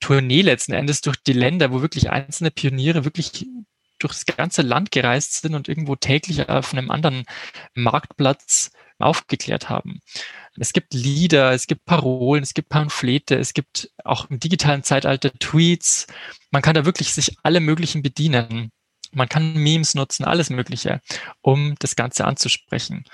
Tournee 0.00 0.42
letzten 0.42 0.72
Endes 0.72 1.00
durch 1.00 1.16
die 1.16 1.32
Länder, 1.32 1.72
wo 1.72 1.82
wirklich 1.82 2.10
einzelne 2.10 2.50
Pioniere 2.50 3.04
wirklich 3.04 3.46
durch 3.98 4.14
das 4.14 4.24
ganze 4.36 4.62
Land 4.62 4.90
gereist 4.90 5.42
sind 5.42 5.54
und 5.54 5.68
irgendwo 5.68 5.94
täglich 5.94 6.48
auf 6.48 6.72
einem 6.72 6.90
anderen 6.90 7.24
Marktplatz 7.74 8.70
aufgeklärt 8.98 9.68
haben. 9.68 10.00
Es 10.56 10.72
gibt 10.72 10.94
Lieder, 10.94 11.52
es 11.52 11.66
gibt 11.66 11.84
Parolen, 11.84 12.42
es 12.42 12.54
gibt 12.54 12.68
Pamphlete, 12.68 13.36
es 13.36 13.54
gibt 13.54 13.90
auch 14.04 14.28
im 14.30 14.40
digitalen 14.40 14.82
Zeitalter 14.82 15.32
Tweets. 15.32 16.06
Man 16.50 16.62
kann 16.62 16.74
da 16.74 16.84
wirklich 16.84 17.12
sich 17.14 17.36
alle 17.42 17.60
möglichen 17.60 18.02
bedienen. 18.02 18.70
Man 19.12 19.28
kann 19.28 19.54
Memes 19.54 19.94
nutzen, 19.94 20.24
alles 20.24 20.50
Mögliche, 20.50 21.00
um 21.40 21.74
das 21.78 21.96
Ganze 21.96 22.24
anzusprechen. 22.24 23.04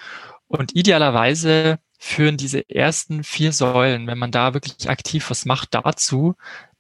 Und 0.49 0.75
idealerweise 0.75 1.79
führen 1.99 2.37
diese 2.37 2.69
ersten 2.69 3.25
vier 3.25 3.53
Säulen, 3.53 4.07
wenn 4.07 4.19
man 4.19 4.31
da 4.31 4.55
wirklich 4.55 4.89
aktiv 4.89 5.31
was 5.31 5.45
macht, 5.45 5.75
dazu, 5.75 6.37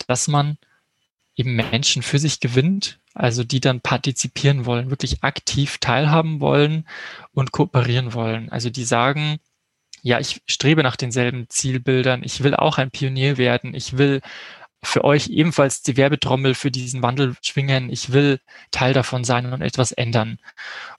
dass 0.07 0.29
man 0.29 0.59
eben 1.35 1.55
Menschen 1.55 2.03
für 2.03 2.19
sich 2.19 2.41
gewinnt, 2.41 2.99
also 3.15 3.45
die 3.45 3.61
dann 3.61 3.81
partizipieren 3.81 4.67
wollen, 4.67 4.91
wirklich 4.91 5.23
aktiv 5.23 5.79
teilhaben 5.79 6.41
wollen 6.41 6.87
und 7.33 7.53
kooperieren 7.53 8.15
wollen. 8.15 8.51
Also 8.51 8.71
die 8.71 8.85
sagen, 8.85 9.39
ja, 10.07 10.21
ich 10.21 10.41
strebe 10.47 10.85
nach 10.85 10.95
denselben 10.95 11.47
Zielbildern. 11.49 12.23
Ich 12.23 12.45
will 12.45 12.55
auch 12.55 12.79
ein 12.79 12.93
Pionier 12.93 13.39
werden. 13.39 13.75
Ich 13.75 13.99
will 13.99 14.21
für 14.81 15.03
euch 15.03 15.31
ebenfalls 15.31 15.83
die 15.83 15.97
Werbetrommel 15.97 16.55
für 16.55 16.71
diesen 16.71 17.03
Wandel 17.03 17.35
schwingen. 17.43 17.91
Ich 17.91 18.13
will 18.13 18.39
Teil 18.71 18.93
davon 18.93 19.25
sein 19.25 19.53
und 19.53 19.63
etwas 19.63 19.91
ändern. 19.91 20.39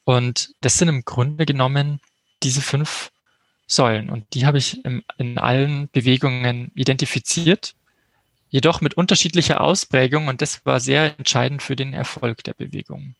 Und 0.04 0.52
das 0.60 0.78
sind 0.78 0.90
im 0.90 1.06
Grunde 1.06 1.46
genommen 1.46 2.02
diese 2.44 2.60
fünf 2.60 3.12
Säulen. 3.66 4.10
Und 4.10 4.26
die 4.34 4.46
habe 4.46 4.58
ich 4.58 4.84
in, 4.84 5.04
in 5.18 5.38
allen 5.38 5.88
Bewegungen 5.94 6.74
identifiziert, 6.76 7.76
jedoch 8.50 8.82
mit 8.82 8.96
unterschiedlicher 8.96 9.62
Ausprägung. 9.62 10.28
Und 10.28 10.42
das 10.42 10.66
war 10.66 10.82
sehr 10.82 11.18
entscheidend 11.18 11.64
für 11.64 11.78
den 11.78 11.94
Erfolg 11.94 12.44
der 12.44 12.56
Bewegung. 12.56 13.16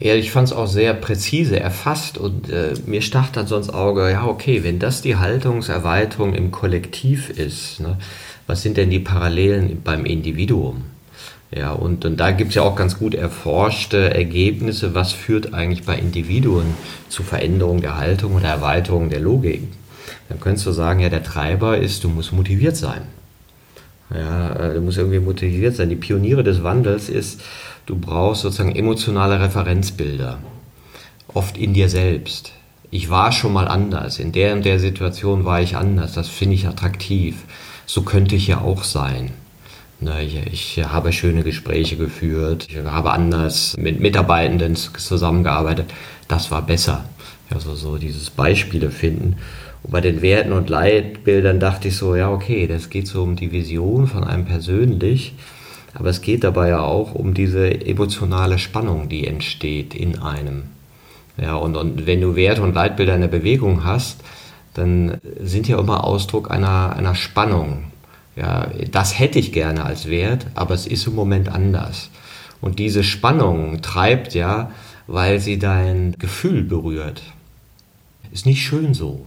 Ja, 0.00 0.14
ich 0.14 0.32
fand 0.32 0.48
es 0.48 0.52
auch 0.52 0.66
sehr 0.66 0.92
präzise 0.92 1.60
erfasst 1.60 2.18
und 2.18 2.50
äh, 2.50 2.74
mir 2.84 3.00
stach 3.00 3.30
dann 3.30 3.46
so 3.46 3.56
ins 3.56 3.70
Auge, 3.70 4.10
ja, 4.10 4.26
okay, 4.26 4.64
wenn 4.64 4.80
das 4.80 5.02
die 5.02 5.16
Haltungserweiterung 5.16 6.34
im 6.34 6.50
Kollektiv 6.50 7.30
ist, 7.30 7.78
ne, 7.78 7.96
was 8.48 8.62
sind 8.62 8.76
denn 8.76 8.90
die 8.90 8.98
Parallelen 8.98 9.82
beim 9.84 10.04
Individuum? 10.04 10.82
Ja, 11.56 11.70
und, 11.70 12.04
und 12.04 12.18
da 12.18 12.32
gibt 12.32 12.50
es 12.50 12.56
ja 12.56 12.62
auch 12.62 12.74
ganz 12.74 12.98
gut 12.98 13.14
erforschte 13.14 14.12
Ergebnisse, 14.12 14.94
was 14.94 15.12
führt 15.12 15.54
eigentlich 15.54 15.84
bei 15.84 15.96
Individuen 15.96 16.74
zu 17.08 17.22
Veränderung 17.22 17.80
der 17.80 17.96
Haltung 17.96 18.34
oder 18.34 18.48
Erweiterung 18.48 19.08
der 19.08 19.20
Logik. 19.20 19.62
Dann 20.28 20.40
könntest 20.40 20.66
du 20.66 20.72
sagen, 20.72 20.98
ja, 20.98 21.08
der 21.08 21.22
Treiber 21.22 21.78
ist, 21.78 22.02
du 22.02 22.08
musst 22.08 22.32
motiviert 22.32 22.76
sein. 22.76 23.02
Ja, 24.12 24.54
äh, 24.56 24.74
du 24.74 24.80
musst 24.80 24.98
irgendwie 24.98 25.20
motiviert 25.20 25.76
sein. 25.76 25.88
Die 25.88 25.96
Pioniere 25.96 26.42
des 26.42 26.64
Wandels 26.64 27.08
ist, 27.08 27.40
Du 27.86 27.96
brauchst 27.96 28.42
sozusagen 28.42 28.74
emotionale 28.74 29.40
Referenzbilder, 29.40 30.38
oft 31.28 31.58
in 31.58 31.74
dir 31.74 31.90
selbst. 31.90 32.52
Ich 32.90 33.10
war 33.10 33.30
schon 33.30 33.52
mal 33.52 33.68
anders, 33.68 34.18
in 34.18 34.32
der 34.32 34.54
und 34.54 34.64
der 34.64 34.78
Situation 34.78 35.44
war 35.44 35.60
ich 35.60 35.76
anders, 35.76 36.14
das 36.14 36.28
finde 36.28 36.54
ich 36.54 36.66
attraktiv. 36.66 37.44
So 37.84 38.00
könnte 38.02 38.36
ich 38.36 38.46
ja 38.46 38.62
auch 38.62 38.84
sein. 38.84 39.32
Ich 40.50 40.82
habe 40.82 41.12
schöne 41.12 41.42
Gespräche 41.42 41.96
geführt, 41.96 42.68
ich 42.70 42.78
habe 42.78 43.12
anders 43.12 43.76
mit 43.76 44.00
Mitarbeitenden 44.00 44.76
zusammengearbeitet, 44.76 45.92
das 46.26 46.50
war 46.50 46.62
besser. 46.62 47.04
Also 47.50 47.74
so 47.74 47.98
dieses 47.98 48.30
Beispiele 48.30 48.90
finden. 48.90 49.36
Und 49.82 49.90
bei 49.90 50.00
den 50.00 50.22
Werten 50.22 50.52
und 50.52 50.70
Leitbildern 50.70 51.60
dachte 51.60 51.88
ich 51.88 51.96
so, 51.96 52.16
ja 52.16 52.30
okay, 52.30 52.66
das 52.66 52.88
geht 52.88 53.08
so 53.08 53.22
um 53.22 53.36
die 53.36 53.52
Vision 53.52 54.06
von 54.06 54.24
einem 54.24 54.46
persönlich 54.46 55.34
aber 55.94 56.08
es 56.10 56.20
geht 56.20 56.44
dabei 56.44 56.70
ja 56.70 56.80
auch 56.80 57.14
um 57.14 57.34
diese 57.34 57.86
emotionale 57.86 58.58
Spannung, 58.58 59.08
die 59.08 59.26
entsteht 59.26 59.94
in 59.94 60.18
einem. 60.18 60.64
Ja, 61.36 61.54
und, 61.56 61.76
und 61.76 62.06
wenn 62.06 62.20
du 62.20 62.36
Werte 62.36 62.62
und 62.62 62.74
Leitbilder 62.74 63.14
in 63.14 63.22
der 63.22 63.28
Bewegung 63.28 63.84
hast, 63.84 64.20
dann 64.74 65.20
sind 65.40 65.68
ja 65.68 65.78
immer 65.78 66.04
Ausdruck 66.04 66.50
einer, 66.50 66.94
einer 66.96 67.14
Spannung. 67.14 67.84
Ja, 68.36 68.68
das 68.90 69.18
hätte 69.18 69.38
ich 69.38 69.52
gerne 69.52 69.84
als 69.84 70.08
Wert, 70.08 70.46
aber 70.54 70.74
es 70.74 70.86
ist 70.86 71.06
im 71.06 71.14
Moment 71.14 71.48
anders. 71.48 72.10
Und 72.60 72.78
diese 72.78 73.04
Spannung 73.04 73.82
treibt 73.82 74.34
ja, 74.34 74.72
weil 75.06 75.38
sie 75.38 75.58
dein 75.58 76.16
Gefühl 76.18 76.64
berührt. 76.64 77.22
Ist 78.32 78.46
nicht 78.46 78.62
schön 78.62 78.94
so. 78.94 79.26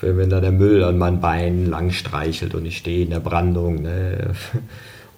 Wenn 0.00 0.30
da 0.30 0.40
der 0.40 0.52
Müll 0.52 0.84
an 0.84 0.98
meinen 0.98 1.20
Beinen 1.20 1.70
lang 1.70 1.90
streichelt 1.90 2.54
und 2.54 2.66
ich 2.66 2.76
stehe 2.76 3.04
in 3.04 3.10
der 3.10 3.20
Brandung. 3.20 3.82
Ne? 3.82 4.32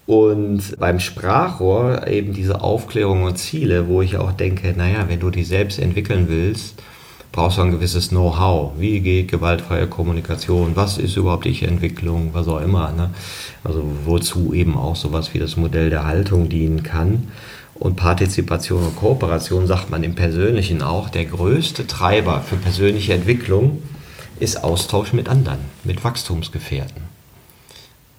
Und 0.06 0.78
beim 0.78 1.00
Sprachrohr 1.00 2.06
eben 2.06 2.32
diese 2.32 2.62
Aufklärung 2.62 3.24
und 3.24 3.36
Ziele, 3.36 3.88
wo 3.88 4.00
ich 4.00 4.16
auch 4.16 4.32
denke, 4.32 4.72
naja, 4.74 5.04
wenn 5.08 5.20
du 5.20 5.28
die 5.28 5.44
selbst 5.44 5.78
entwickeln 5.78 6.28
willst, 6.28 6.82
brauchst 7.30 7.58
du 7.58 7.62
ein 7.62 7.72
gewisses 7.72 8.08
Know-how. 8.08 8.72
Wie 8.78 9.00
geht 9.00 9.30
gewaltfreie 9.30 9.86
Kommunikation? 9.86 10.76
Was 10.76 10.96
ist 10.96 11.16
überhaupt 11.16 11.44
die 11.44 11.62
Entwicklung? 11.62 12.30
Was 12.32 12.48
auch 12.48 12.60
immer. 12.62 12.90
Ne? 12.92 13.10
Also 13.64 13.84
wozu 14.06 14.54
eben 14.54 14.78
auch 14.78 14.96
sowas 14.96 15.34
wie 15.34 15.38
das 15.38 15.58
Modell 15.58 15.90
der 15.90 16.06
Haltung 16.06 16.48
dienen 16.48 16.82
kann. 16.82 17.28
Und 17.74 17.96
Partizipation 17.96 18.82
und 18.82 18.96
Kooperation 18.96 19.66
sagt 19.66 19.90
man 19.90 20.02
im 20.02 20.14
Persönlichen 20.14 20.82
auch, 20.82 21.10
der 21.10 21.26
größte 21.26 21.86
Treiber 21.86 22.40
für 22.40 22.56
persönliche 22.56 23.12
Entwicklung 23.12 23.82
ist 24.40 24.64
Austausch 24.64 25.12
mit 25.12 25.28
anderen, 25.28 25.58
mit 25.84 26.04
Wachstumsgefährten. 26.04 27.02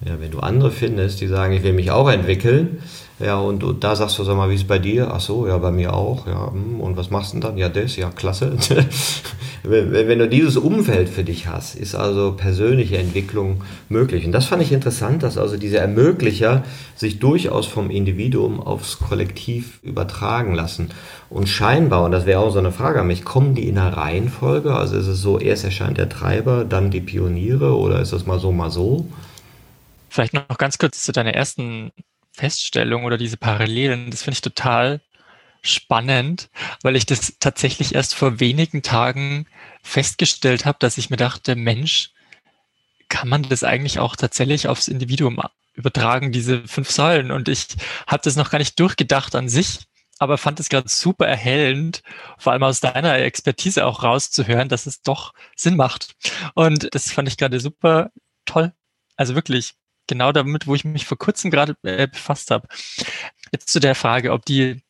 Ja, 0.04 0.20
wenn 0.20 0.30
du 0.30 0.40
andere 0.40 0.70
findest, 0.70 1.20
die 1.20 1.26
sagen, 1.26 1.52
ich 1.52 1.62
will 1.62 1.74
mich 1.74 1.90
auch 1.90 2.08
entwickeln, 2.08 2.82
ja, 3.20 3.38
und, 3.38 3.62
und 3.62 3.84
da 3.84 3.94
sagst 3.94 4.18
du, 4.18 4.24
sag 4.24 4.36
mal, 4.36 4.48
wie 4.48 4.54
ist 4.54 4.66
bei 4.66 4.78
dir? 4.78 5.12
Ach 5.12 5.20
so, 5.20 5.46
ja, 5.46 5.58
bei 5.58 5.70
mir 5.70 5.92
auch, 5.92 6.26
ja, 6.26 6.50
hm, 6.50 6.80
und 6.80 6.96
was 6.96 7.10
machst 7.10 7.32
du 7.32 7.34
denn 7.34 7.42
dann? 7.42 7.58
Ja, 7.58 7.68
das, 7.68 7.96
ja, 7.96 8.10
klasse. 8.10 8.56
wenn, 9.62 9.92
wenn 9.92 10.18
du 10.18 10.26
dieses 10.26 10.56
Umfeld 10.56 11.10
für 11.10 11.22
dich 11.22 11.46
hast, 11.46 11.74
ist 11.74 11.94
also 11.94 12.32
persönliche 12.32 12.96
Entwicklung 12.96 13.62
möglich. 13.90 14.24
Und 14.24 14.32
das 14.32 14.46
fand 14.46 14.62
ich 14.62 14.72
interessant, 14.72 15.22
dass 15.22 15.36
also 15.36 15.58
diese 15.58 15.76
Ermöglicher 15.76 16.64
sich 16.96 17.18
durchaus 17.18 17.66
vom 17.66 17.90
Individuum 17.90 18.58
aufs 18.58 18.98
Kollektiv 18.98 19.80
übertragen 19.82 20.54
lassen. 20.54 20.90
Und 21.28 21.48
scheinbar, 21.48 22.04
und 22.04 22.12
das 22.12 22.24
wäre 22.24 22.40
auch 22.40 22.52
so 22.52 22.58
eine 22.58 22.72
Frage 22.72 23.00
an 23.00 23.06
mich, 23.06 23.24
kommen 23.24 23.54
die 23.54 23.68
in 23.68 23.76
einer 23.76 23.96
Reihenfolge? 23.98 24.74
Also 24.74 24.96
ist 24.96 25.06
es 25.06 25.20
so, 25.20 25.38
erst 25.38 25.64
erscheint 25.64 25.98
der 25.98 26.08
Treiber, 26.08 26.64
dann 26.64 26.90
die 26.90 27.00
Pioniere, 27.00 27.76
oder 27.76 28.00
ist 28.00 28.14
das 28.14 28.24
mal 28.24 28.40
so, 28.40 28.50
mal 28.50 28.70
so? 28.70 29.06
Vielleicht 30.08 30.32
noch 30.32 30.58
ganz 30.58 30.78
kurz 30.78 31.04
zu 31.04 31.12
deiner 31.12 31.34
ersten 31.34 31.92
Feststellung 32.40 33.04
oder 33.04 33.18
diese 33.18 33.36
Parallelen. 33.36 34.10
Das 34.10 34.22
finde 34.22 34.34
ich 34.34 34.40
total 34.40 35.00
spannend, 35.62 36.48
weil 36.82 36.96
ich 36.96 37.04
das 37.04 37.34
tatsächlich 37.38 37.94
erst 37.94 38.14
vor 38.14 38.40
wenigen 38.40 38.82
Tagen 38.82 39.46
festgestellt 39.82 40.64
habe, 40.64 40.78
dass 40.80 40.96
ich 40.96 41.10
mir 41.10 41.18
dachte, 41.18 41.54
Mensch, 41.54 42.12
kann 43.10 43.28
man 43.28 43.42
das 43.42 43.62
eigentlich 43.62 43.98
auch 43.98 44.16
tatsächlich 44.16 44.68
aufs 44.68 44.88
Individuum 44.88 45.40
übertragen, 45.74 46.32
diese 46.32 46.66
fünf 46.66 46.90
Säulen? 46.90 47.30
Und 47.30 47.48
ich 47.48 47.66
habe 48.06 48.22
das 48.24 48.36
noch 48.36 48.50
gar 48.50 48.58
nicht 48.58 48.80
durchgedacht 48.80 49.34
an 49.34 49.50
sich, 49.50 49.80
aber 50.18 50.38
fand 50.38 50.60
es 50.60 50.70
gerade 50.70 50.88
super 50.88 51.26
erhellend, 51.26 52.02
vor 52.38 52.52
allem 52.52 52.62
aus 52.62 52.80
deiner 52.80 53.18
Expertise 53.18 53.84
auch 53.84 54.02
rauszuhören, 54.02 54.68
dass 54.70 54.86
es 54.86 55.02
doch 55.02 55.34
Sinn 55.56 55.76
macht. 55.76 56.14
Und 56.54 56.94
das 56.94 57.10
fand 57.10 57.28
ich 57.28 57.36
gerade 57.36 57.60
super 57.60 58.10
toll. 58.46 58.72
Also 59.16 59.34
wirklich 59.34 59.74
genau 60.10 60.32
damit, 60.32 60.66
wo 60.66 60.74
ich 60.74 60.84
mich 60.84 61.06
vor 61.06 61.18
kurzem 61.18 61.50
gerade 61.50 61.74
äh, 61.82 62.06
befasst 62.06 62.50
habe. 62.50 62.68
Jetzt 63.52 63.68
zu 63.68 63.80
der 63.80 63.94
Frage, 63.94 64.32
ob 64.32 64.44
die 64.44 64.82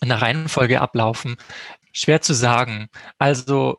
in 0.00 0.08
der 0.08 0.22
Reihenfolge 0.22 0.80
ablaufen. 0.80 1.36
Schwer 1.92 2.22
zu 2.22 2.32
sagen. 2.32 2.88
Also 3.18 3.78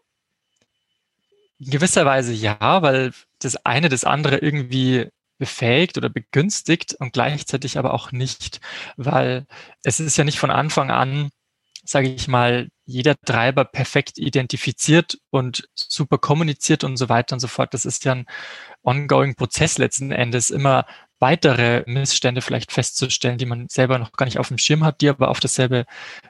in 1.58 1.72
gewisser 1.72 2.06
Weise 2.06 2.34
ja, 2.34 2.82
weil 2.82 3.12
das 3.40 3.66
eine 3.66 3.90
das 3.90 4.04
andere 4.04 4.38
irgendwie 4.38 5.10
befähigt 5.38 5.98
oder 5.98 6.10
begünstigt 6.10 6.94
und 7.00 7.14
gleichzeitig 7.14 7.78
aber 7.78 7.94
auch 7.94 8.12
nicht, 8.12 8.60
weil 8.98 9.46
es 9.84 10.00
ist 10.00 10.18
ja 10.18 10.24
nicht 10.24 10.40
von 10.40 10.52
Anfang 10.52 10.92
an, 10.92 11.32
sage 11.89 12.10
ich 12.10 12.28
mal, 12.28 12.69
jeder 12.86 13.15
Treiber 13.19 13.65
perfekt 13.65 14.17
identifiziert 14.17 15.17
und 15.32 15.67
super 15.75 16.17
kommuniziert 16.17 16.84
und 16.84 16.97
so 16.97 17.10
weiter 17.10 17.34
und 17.36 17.39
so 17.39 17.47
fort. 17.47 17.73
Das 17.73 17.86
ist 17.86 18.06
ja 18.06 18.13
ein 18.13 18.25
ongoing 18.84 19.36
Prozess 19.36 19.78
letzten 19.78 20.12
Endes, 20.12 20.52
immer 20.52 20.86
weitere 21.19 21.84
Missstände 21.86 22.41
vielleicht 22.41 22.71
festzustellen, 22.71 23.38
die 23.38 23.45
man 23.45 23.67
selber 23.69 23.99
noch 23.99 24.13
gar 24.13 24.25
nicht 24.25 24.39
auf 24.39 24.47
dem 24.47 24.58
Schirm 24.58 24.84
hat, 24.84 25.01
die 25.01 25.10
aber 25.10 25.29
auf 25.29 25.39
dasselbe, 25.39 25.86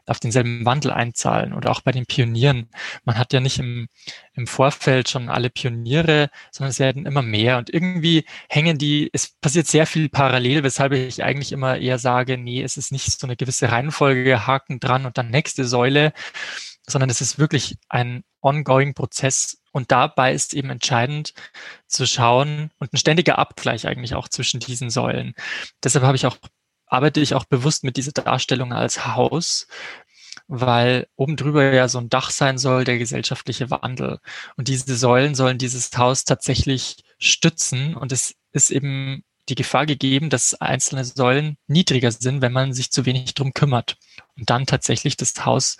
auf 0.06 0.20
denselben 0.20 0.66
Wandel 0.66 0.92
einzahlen. 0.92 1.54
Oder 1.54 1.72
auch 1.72 1.82
bei 1.82 1.92
den 1.92 2.06
Pionieren. 2.06 2.70
Man 3.06 3.18
hat 3.18 3.34
ja 3.34 3.40
nicht 3.40 3.60
im, 3.60 3.88
im 4.34 4.48
Vorfeld 4.48 5.10
schon 5.10 5.30
alle 5.30 5.50
Pioniere, 5.50 6.30
sondern 6.52 6.72
es 6.72 6.80
werden 6.80 7.06
immer 7.06 7.22
mehr. 7.22 7.58
Und 7.58 7.70
irgendwie 7.72 8.26
hängen 8.50 8.78
die, 8.78 9.10
es 9.14 9.36
passiert 9.42 9.68
sehr 9.68 9.86
viel 9.86 10.10
parallel, 10.10 10.64
weshalb 10.64 10.94
ich 10.94 11.24
eigentlich 11.24 11.52
immer 11.52 11.78
eher 11.78 12.00
sage, 12.00 12.38
nee, 12.38 12.62
es 12.64 12.78
ist 12.78 12.92
nicht 12.92 13.20
so 13.20 13.28
eine 13.28 13.36
gewisse 13.36 13.72
Reihenfolge, 13.72 14.48
Haken 14.48 14.80
dran 14.80 15.06
und 15.06 15.18
dann 15.18 15.30
nächste 15.30 15.66
Säule, 15.66 16.14
sondern 16.88 17.10
es 17.10 17.22
ist 17.22 17.38
wirklich 17.38 17.78
ein 17.90 18.24
ongoing 18.42 18.94
Prozess 18.94 19.59
und 19.72 19.92
dabei 19.92 20.34
ist 20.34 20.54
eben 20.54 20.70
entscheidend 20.70 21.34
zu 21.88 22.06
schauen 22.06 22.72
und 22.80 22.94
ein 22.94 22.98
ständiger 22.98 23.38
Abgleich 23.38 23.88
eigentlich 23.88 24.16
auch 24.16 24.28
zwischen 24.28 24.60
diesen 24.60 24.90
Säulen. 24.90 25.34
Deshalb 25.84 26.06
habe 26.06 26.16
ich 26.16 26.26
auch, 26.26 26.38
arbeite 26.88 27.20
ich 27.20 27.34
auch 27.36 27.46
bewusst 27.46 27.84
mit 27.84 27.98
dieser 27.98 28.12
Darstellung 28.12 28.74
als 28.74 29.06
Haus, 29.06 29.68
weil 30.48 31.08
oben 31.16 31.36
drüber 31.36 31.74
ja 31.74 31.88
so 31.88 32.00
ein 32.00 32.10
Dach 32.10 32.32
sein 32.32 32.58
soll, 32.58 32.84
der 32.84 32.98
gesellschaftliche 32.98 33.70
Wandel. 33.70 34.20
Und 34.58 34.68
diese 34.68 34.96
Säulen 34.96 35.36
sollen 35.36 35.58
dieses 35.58 35.96
Haus 35.96 36.26
tatsächlich 36.26 36.98
stützen. 37.20 37.96
Und 37.96 38.12
es 38.12 38.36
ist 38.52 38.72
eben 38.72 39.24
die 39.50 39.56
Gefahr 39.56 39.86
gegeben, 39.86 40.30
dass 40.30 40.56
einzelne 40.56 41.06
Säulen 41.06 41.58
niedriger 41.68 42.12
sind, 42.12 42.42
wenn 42.42 42.52
man 42.54 42.74
sich 42.74 42.92
zu 42.92 43.06
wenig 43.06 43.34
drum 43.34 43.54
kümmert. 43.54 43.98
Und 44.38 44.50
dann 44.50 44.66
tatsächlich 44.66 45.18
das 45.18 45.46
Haus 45.46 45.78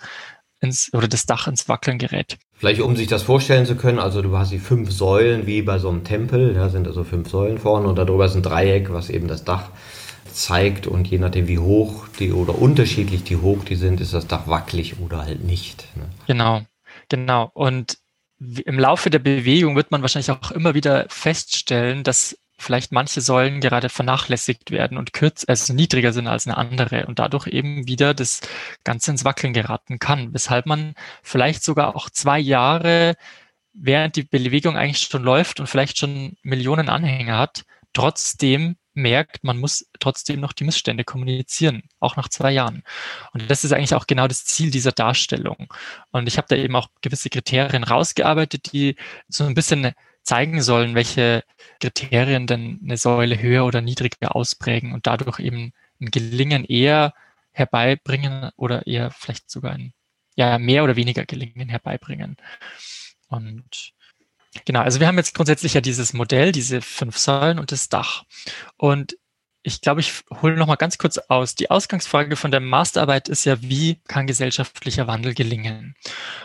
ins, 0.60 0.92
oder 0.92 1.08
das 1.08 1.26
Dach 1.26 1.46
ins 1.46 1.68
Wackeln 1.68 1.98
gerät. 1.98 2.38
Vielleicht 2.60 2.82
um 2.82 2.94
sich 2.94 3.06
das 3.06 3.22
vorstellen 3.22 3.64
zu 3.64 3.74
können, 3.74 3.98
also 3.98 4.20
du 4.20 4.36
hast 4.36 4.52
die 4.52 4.58
fünf 4.58 4.92
Säulen 4.92 5.46
wie 5.46 5.62
bei 5.62 5.78
so 5.78 5.88
einem 5.88 6.04
Tempel, 6.04 6.52
da 6.52 6.68
sind 6.68 6.86
also 6.86 7.04
fünf 7.04 7.30
Säulen 7.30 7.56
vorne 7.56 7.88
und 7.88 7.96
darüber 7.96 8.26
ist 8.26 8.34
ein 8.34 8.42
Dreieck, 8.42 8.92
was 8.92 9.08
eben 9.08 9.28
das 9.28 9.44
Dach 9.44 9.70
zeigt 10.30 10.86
und 10.86 11.08
je 11.08 11.16
nachdem 11.16 11.48
wie 11.48 11.58
hoch 11.58 12.06
die 12.18 12.32
oder 12.32 12.58
unterschiedlich 12.58 13.24
die 13.24 13.38
hoch 13.38 13.64
die 13.64 13.76
sind, 13.76 14.02
ist 14.02 14.12
das 14.12 14.26
Dach 14.26 14.46
wackelig 14.46 15.00
oder 15.00 15.24
halt 15.24 15.42
nicht. 15.42 15.86
Ne? 15.96 16.04
Genau, 16.26 16.60
genau. 17.08 17.50
Und 17.54 17.96
im 18.38 18.78
Laufe 18.78 19.08
der 19.08 19.20
Bewegung 19.20 19.74
wird 19.74 19.90
man 19.90 20.02
wahrscheinlich 20.02 20.30
auch 20.30 20.50
immer 20.50 20.74
wieder 20.74 21.06
feststellen, 21.08 22.04
dass 22.04 22.36
vielleicht 22.60 22.92
manche 22.92 23.20
Säulen 23.20 23.60
gerade 23.60 23.88
vernachlässigt 23.88 24.70
werden 24.70 24.98
und 24.98 25.12
kürz, 25.12 25.44
also 25.48 25.72
niedriger 25.72 26.12
sind 26.12 26.26
als 26.26 26.46
eine 26.46 26.56
andere 26.56 27.06
und 27.06 27.18
dadurch 27.18 27.46
eben 27.46 27.86
wieder 27.88 28.14
das 28.14 28.40
Ganze 28.84 29.10
ins 29.10 29.24
Wackeln 29.24 29.52
geraten 29.52 29.98
kann, 29.98 30.32
weshalb 30.32 30.66
man 30.66 30.94
vielleicht 31.22 31.64
sogar 31.64 31.96
auch 31.96 32.10
zwei 32.10 32.38
Jahre, 32.38 33.16
während 33.72 34.16
die 34.16 34.24
Bewegung 34.24 34.76
eigentlich 34.76 35.00
schon 35.00 35.22
läuft 35.22 35.60
und 35.60 35.66
vielleicht 35.66 35.98
schon 35.98 36.36
Millionen 36.42 36.88
Anhänger 36.88 37.38
hat, 37.38 37.64
trotzdem 37.92 38.76
merkt, 38.94 39.44
man 39.44 39.58
muss 39.58 39.86
trotzdem 39.98 40.40
noch 40.40 40.52
die 40.52 40.64
Missstände 40.64 41.04
kommunizieren, 41.04 41.82
auch 42.00 42.16
nach 42.16 42.28
zwei 42.28 42.52
Jahren. 42.52 42.82
Und 43.32 43.50
das 43.50 43.64
ist 43.64 43.72
eigentlich 43.72 43.94
auch 43.94 44.06
genau 44.06 44.28
das 44.28 44.44
Ziel 44.44 44.70
dieser 44.70 44.92
Darstellung. 44.92 45.72
Und 46.10 46.26
ich 46.28 46.36
habe 46.36 46.48
da 46.48 46.56
eben 46.56 46.74
auch 46.76 46.88
gewisse 47.00 47.30
Kriterien 47.30 47.84
rausgearbeitet, 47.84 48.72
die 48.72 48.96
so 49.28 49.44
ein 49.44 49.54
bisschen 49.54 49.92
zeigen 50.22 50.62
sollen, 50.62 50.94
welche 50.94 51.42
Kriterien 51.80 52.46
denn 52.46 52.80
eine 52.82 52.96
Säule 52.96 53.40
höher 53.40 53.64
oder 53.64 53.80
niedriger 53.80 54.36
ausprägen 54.36 54.92
und 54.92 55.06
dadurch 55.06 55.40
eben 55.40 55.72
ein 56.00 56.10
Gelingen 56.10 56.64
eher 56.64 57.14
herbeibringen 57.52 58.50
oder 58.56 58.86
eher 58.86 59.10
vielleicht 59.10 59.50
sogar 59.50 59.72
ein 59.72 59.92
ja, 60.36 60.58
mehr 60.58 60.84
oder 60.84 60.96
weniger 60.96 61.26
Gelingen 61.26 61.68
herbeibringen. 61.68 62.36
Und 63.28 63.92
genau, 64.64 64.80
also 64.80 65.00
wir 65.00 65.06
haben 65.06 65.18
jetzt 65.18 65.34
grundsätzlich 65.34 65.74
ja 65.74 65.80
dieses 65.80 66.12
Modell, 66.12 66.52
diese 66.52 66.80
fünf 66.80 67.18
Säulen 67.18 67.58
und 67.58 67.72
das 67.72 67.88
Dach. 67.88 68.24
Und 68.76 69.16
ich 69.62 69.80
glaube, 69.82 70.00
ich 70.00 70.22
hole 70.40 70.56
noch 70.56 70.66
mal 70.66 70.76
ganz 70.76 70.96
kurz 70.96 71.18
aus. 71.18 71.54
Die 71.54 71.70
Ausgangsfrage 71.70 72.36
von 72.36 72.50
der 72.50 72.60
Masterarbeit 72.60 73.28
ist 73.28 73.44
ja, 73.44 73.60
wie 73.60 74.00
kann 74.08 74.26
gesellschaftlicher 74.26 75.06
Wandel 75.06 75.34
gelingen? 75.34 75.94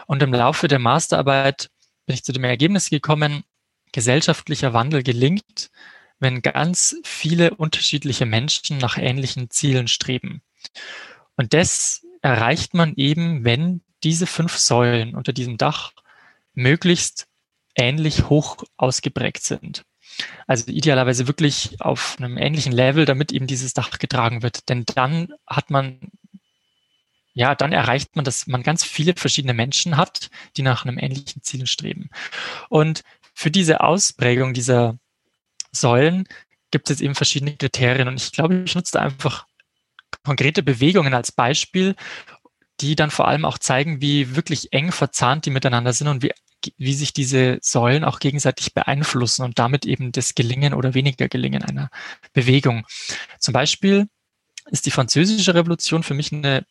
Und 0.07 0.21
im 0.21 0.33
Laufe 0.33 0.67
der 0.67 0.79
Masterarbeit 0.79 1.69
bin 2.05 2.15
ich 2.15 2.25
zu 2.25 2.33
dem 2.33 2.43
Ergebnis 2.43 2.89
gekommen, 2.89 3.43
gesellschaftlicher 3.95 4.73
Wandel 4.73 5.03
gelingt, 5.03 5.71
wenn 6.19 6.41
ganz 6.41 6.97
viele 7.05 7.55
unterschiedliche 7.55 8.25
Menschen 8.25 8.77
nach 8.77 8.97
ähnlichen 8.97 9.49
Zielen 9.49 9.87
streben. 9.87 10.41
Und 11.37 11.53
das 11.53 12.05
erreicht 12.21 12.73
man 12.73 12.95
eben, 12.97 13.45
wenn 13.45 13.83
diese 14.03 14.27
fünf 14.27 14.57
Säulen 14.57 15.15
unter 15.15 15.31
diesem 15.31 15.57
Dach 15.57 15.93
möglichst 16.53 17.27
ähnlich 17.73 18.27
hoch 18.27 18.65
ausgeprägt 18.75 19.43
sind. 19.43 19.85
Also 20.45 20.69
idealerweise 20.71 21.27
wirklich 21.27 21.79
auf 21.79 22.17
einem 22.19 22.37
ähnlichen 22.37 22.73
Level, 22.73 23.05
damit 23.05 23.31
eben 23.31 23.47
dieses 23.47 23.73
Dach 23.73 23.97
getragen 23.97 24.43
wird. 24.43 24.67
Denn 24.67 24.83
dann 24.93 25.29
hat 25.47 25.69
man, 25.69 25.99
ja, 27.33 27.55
dann 27.55 27.71
erreicht 27.71 28.17
man, 28.17 28.25
dass 28.25 28.45
man 28.45 28.61
ganz 28.61 28.83
viele 28.83 29.13
verschiedene 29.15 29.53
Menschen 29.53 29.95
hat, 29.95 30.29
die 30.57 30.63
nach 30.63 30.83
einem 30.85 30.97
ähnlichen 30.97 31.43
Ziel 31.43 31.65
streben. 31.65 32.09
Und 32.67 33.03
für 33.35 33.51
diese 33.51 33.81
Ausprägung 33.81 34.53
dieser 34.53 34.97
Säulen 35.71 36.27
gibt 36.71 36.89
es 36.89 37.01
eben 37.01 37.15
verschiedene 37.15 37.55
Kriterien. 37.55 38.07
Und 38.07 38.15
ich 38.15 38.31
glaube, 38.31 38.63
ich 38.65 38.73
nutze 38.73 38.93
da 38.93 39.01
einfach 39.01 39.45
konkrete 40.23 40.63
Bewegungen 40.63 41.13
als 41.13 41.31
Beispiel, 41.31 41.95
die 42.79 42.95
dann 42.95 43.11
vor 43.11 43.27
allem 43.27 43.45
auch 43.45 43.57
zeigen, 43.57 44.01
wie 44.01 44.35
wirklich 44.35 44.73
eng 44.73 44.91
verzahnt 44.91 45.45
die 45.45 45.49
miteinander 45.49 45.93
sind 45.93 46.07
und 46.07 46.23
wie, 46.23 46.31
wie 46.77 46.93
sich 46.93 47.13
diese 47.13 47.59
Säulen 47.61 48.03
auch 48.03 48.19
gegenseitig 48.19 48.73
beeinflussen 48.73 49.43
und 49.43 49.59
damit 49.59 49.85
eben 49.85 50.11
das 50.11 50.33
Gelingen 50.33 50.73
oder 50.73 50.93
weniger 50.93 51.27
Gelingen 51.27 51.63
einer 51.63 51.89
Bewegung. 52.33 52.85
Zum 53.39 53.53
Beispiel 53.53 54.07
ist 54.71 54.85
die 54.85 54.91
französische 54.91 55.53
Revolution 55.53 56.03
für 56.03 56.13
mich 56.13 56.31
eine 56.31 56.65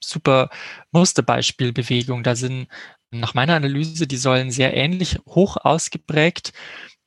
super 0.00 0.50
Musterbeispielbewegung. 0.92 2.22
Da 2.22 2.34
sind 2.34 2.68
nach 3.20 3.34
meiner 3.34 3.54
Analyse 3.54 4.06
die 4.06 4.16
Säulen 4.16 4.50
sehr 4.50 4.74
ähnlich 4.74 5.18
hoch 5.26 5.56
ausgeprägt, 5.56 6.52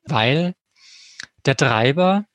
weil 0.03 0.55
der 1.45 1.55
Treiber 1.55 2.25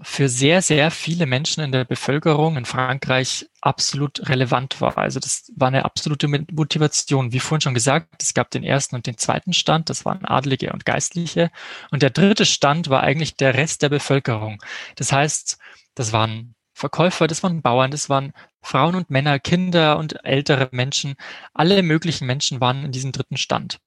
für 0.00 0.28
sehr, 0.28 0.60
sehr 0.60 0.90
viele 0.90 1.24
Menschen 1.24 1.62
in 1.62 1.70
der 1.70 1.84
Bevölkerung 1.84 2.56
in 2.56 2.64
Frankreich 2.64 3.46
absolut 3.60 4.28
relevant 4.28 4.80
war. 4.80 4.98
Also 4.98 5.20
das 5.20 5.52
war 5.54 5.68
eine 5.68 5.84
absolute 5.84 6.26
Motivation. 6.28 7.32
Wie 7.32 7.38
vorhin 7.38 7.60
schon 7.60 7.74
gesagt, 7.74 8.20
es 8.20 8.34
gab 8.34 8.50
den 8.50 8.64
ersten 8.64 8.96
und 8.96 9.06
den 9.06 9.18
zweiten 9.18 9.52
Stand, 9.52 9.90
das 9.90 10.04
waren 10.04 10.24
Adlige 10.24 10.72
und 10.72 10.84
Geistliche. 10.84 11.50
Und 11.90 12.02
der 12.02 12.10
dritte 12.10 12.44
Stand 12.44 12.90
war 12.90 13.02
eigentlich 13.02 13.36
der 13.36 13.54
Rest 13.54 13.82
der 13.82 13.88
Bevölkerung. 13.88 14.60
Das 14.96 15.12
heißt, 15.12 15.58
das 15.94 16.12
waren 16.12 16.54
Verkäufer, 16.84 17.26
das 17.26 17.42
waren 17.42 17.62
Bauern, 17.62 17.90
das 17.90 18.10
waren 18.10 18.34
Frauen 18.60 18.94
und 18.94 19.08
Männer, 19.08 19.38
Kinder 19.38 19.96
und 19.96 20.22
ältere 20.22 20.68
Menschen. 20.70 21.14
Alle 21.54 21.82
möglichen 21.82 22.26
Menschen 22.26 22.60
waren 22.60 22.84
in 22.84 22.92
diesem 22.92 23.10
dritten 23.10 23.38
Stand. 23.38 23.78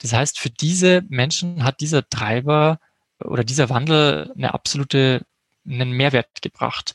Das 0.00 0.12
heißt, 0.12 0.38
für 0.38 0.50
diese 0.50 1.02
Menschen 1.08 1.64
hat 1.64 1.80
dieser 1.80 2.06
Treiber 2.06 2.80
oder 3.18 3.44
dieser 3.44 3.70
Wandel 3.70 4.30
eine 4.36 4.52
absolute 4.52 5.22
einen 5.66 5.92
Mehrwert 5.92 6.42
gebracht. 6.42 6.92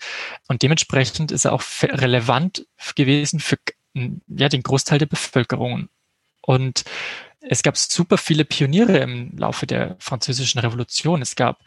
Und 0.47 0.61
dementsprechend 0.61 1.31
ist 1.31 1.45
er 1.45 1.53
auch 1.53 1.63
relevant 1.81 2.67
gewesen 2.95 3.39
für 3.39 3.57
ja, 3.95 4.49
den 4.49 4.61
Großteil 4.61 4.99
der 4.99 5.07
Bevölkerung. 5.07 5.89
Und 6.43 6.83
es 7.41 7.63
gab 7.63 7.75
super 7.75 8.19
viele 8.19 8.45
Pioniere 8.45 8.99
im 8.99 9.35
Laufe 9.35 9.65
der 9.65 9.95
französischen 9.97 10.59
Revolution. 10.59 11.23
Es 11.23 11.35
gab 11.35 11.63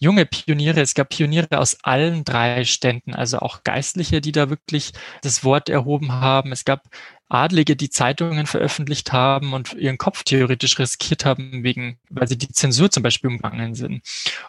junge 0.00 0.26
Pioniere, 0.26 0.80
es 0.80 0.94
gab 0.94 1.10
Pioniere 1.10 1.58
aus 1.58 1.78
allen 1.82 2.24
drei 2.24 2.64
Ständen, 2.64 3.14
also 3.14 3.40
auch 3.40 3.64
Geistliche, 3.64 4.20
die 4.20 4.32
da 4.32 4.50
wirklich 4.50 4.92
das 5.22 5.44
Wort 5.44 5.68
erhoben 5.68 6.12
haben. 6.12 6.52
Es 6.52 6.64
gab 6.64 6.88
Adlige, 7.28 7.76
die 7.76 7.90
Zeitungen 7.90 8.46
veröffentlicht 8.46 9.12
haben 9.12 9.52
und 9.52 9.74
ihren 9.74 9.98
Kopf 9.98 10.24
theoretisch 10.24 10.78
riskiert 10.78 11.24
haben, 11.24 11.62
wegen, 11.62 11.98
weil 12.08 12.28
sie 12.28 12.38
die 12.38 12.48
Zensur 12.48 12.90
zum 12.90 13.02
Beispiel 13.02 13.30
umgangen 13.30 13.74
sind. 13.74 14.02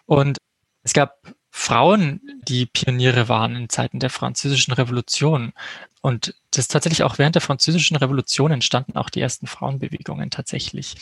Und 0.06 0.38
es 0.82 0.92
gab 0.92 1.20
Frauen, 1.50 2.20
die 2.46 2.66
Pioniere 2.66 3.28
waren 3.28 3.56
in 3.56 3.68
Zeiten 3.68 3.98
der 3.98 4.10
französischen 4.10 4.72
Revolution. 4.72 5.52
Und 6.00 6.34
das 6.52 6.64
ist 6.64 6.70
tatsächlich 6.70 7.02
auch 7.02 7.18
während 7.18 7.34
der 7.34 7.42
französischen 7.42 7.96
Revolution 7.96 8.52
entstanden 8.52 8.96
auch 8.96 9.10
die 9.10 9.20
ersten 9.20 9.46
Frauenbewegungen 9.46 10.30
tatsächlich. 10.30 10.94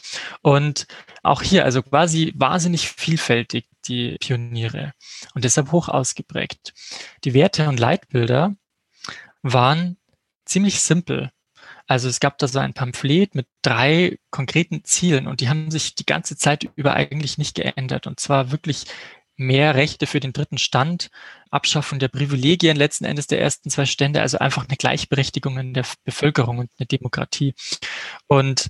Und 0.42 0.86
auch 1.22 1.42
hier, 1.42 1.64
also 1.64 1.82
quasi 1.82 2.32
wahnsinnig 2.34 2.88
vielfältig 2.88 3.67
die 3.88 4.16
Pioniere 4.20 4.92
und 5.34 5.44
deshalb 5.44 5.72
hoch 5.72 5.88
ausgeprägt. 5.88 6.72
Die 7.24 7.34
Werte 7.34 7.68
und 7.68 7.80
Leitbilder 7.80 8.54
waren 9.42 9.96
ziemlich 10.44 10.80
simpel. 10.80 11.30
Also 11.86 12.08
es 12.08 12.20
gab 12.20 12.38
da 12.38 12.48
so 12.48 12.58
ein 12.58 12.74
Pamphlet 12.74 13.34
mit 13.34 13.46
drei 13.62 14.18
konkreten 14.30 14.84
Zielen 14.84 15.26
und 15.26 15.40
die 15.40 15.48
haben 15.48 15.70
sich 15.70 15.94
die 15.94 16.06
ganze 16.06 16.36
Zeit 16.36 16.68
über 16.76 16.94
eigentlich 16.94 17.38
nicht 17.38 17.54
geändert. 17.54 18.06
Und 18.06 18.20
zwar 18.20 18.50
wirklich 18.50 18.84
mehr 19.36 19.74
Rechte 19.74 20.06
für 20.06 20.20
den 20.20 20.32
dritten 20.32 20.58
Stand, 20.58 21.08
Abschaffung 21.50 21.98
der 21.98 22.08
Privilegien 22.08 22.76
letzten 22.76 23.04
Endes 23.04 23.28
der 23.28 23.40
ersten 23.40 23.70
zwei 23.70 23.86
Stände, 23.86 24.20
also 24.20 24.38
einfach 24.38 24.66
eine 24.66 24.76
Gleichberechtigung 24.76 25.58
in 25.58 25.74
der 25.74 25.86
Bevölkerung 26.04 26.58
und 26.58 26.70
eine 26.78 26.86
Demokratie. 26.86 27.54
Und 28.26 28.68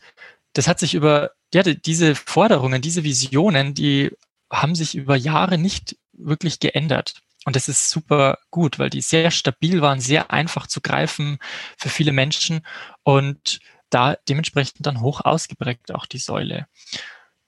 das 0.53 0.69
hat 0.69 0.79
sich 0.79 0.95
über 0.95 1.31
ja, 1.55 1.63
diese 1.63 2.15
Forderungen, 2.15 2.83
diese 2.83 3.05
Visionen, 3.05 3.75
die 3.75 4.13
haben 4.51 4.75
sich 4.75 4.95
über 4.95 5.17
Jahre 5.17 5.59
nicht 5.59 5.97
wirklich 6.13 6.61
geändert. 6.61 7.23
Und 7.45 7.57
das 7.57 7.69
ist 7.69 7.91
super 7.91 8.39
gut, 8.51 8.79
weil 8.79 8.91
die 8.91 9.01
sehr 9.01 9.31
stabil 9.31 9.81
waren, 9.81 10.01
sehr 10.01 10.31
einfach 10.31 10.67
zu 10.67 10.81
greifen 10.81 11.39
für 11.77 11.89
viele 11.89 12.13
Menschen 12.13 12.67
und 13.05 13.61
da 13.91 14.17
dementsprechend 14.29 14.87
dann 14.87 15.01
hoch 15.01 15.23
ausgeprägt 15.23 15.95
auch 15.95 16.07
die 16.07 16.19
Säule. 16.19 16.67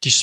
Die 0.04 0.14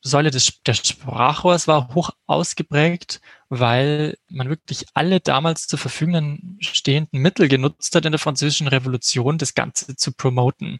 Säule 0.00 0.30
des, 0.30 0.62
des 0.62 0.88
Sprachrohrs 0.88 1.68
war 1.68 1.94
hoch 1.94 2.10
ausgeprägt, 2.26 3.20
weil 3.48 4.16
man 4.28 4.48
wirklich 4.48 4.86
alle 4.94 5.20
damals 5.20 5.66
zur 5.66 5.78
Verfügung 5.78 6.56
stehenden 6.60 7.20
Mittel 7.20 7.48
genutzt 7.48 7.94
hat 7.94 8.04
in 8.04 8.12
der 8.12 8.18
französischen 8.18 8.68
Revolution, 8.68 9.36
das 9.36 9.54
Ganze 9.54 9.96
zu 9.96 10.12
promoten. 10.12 10.78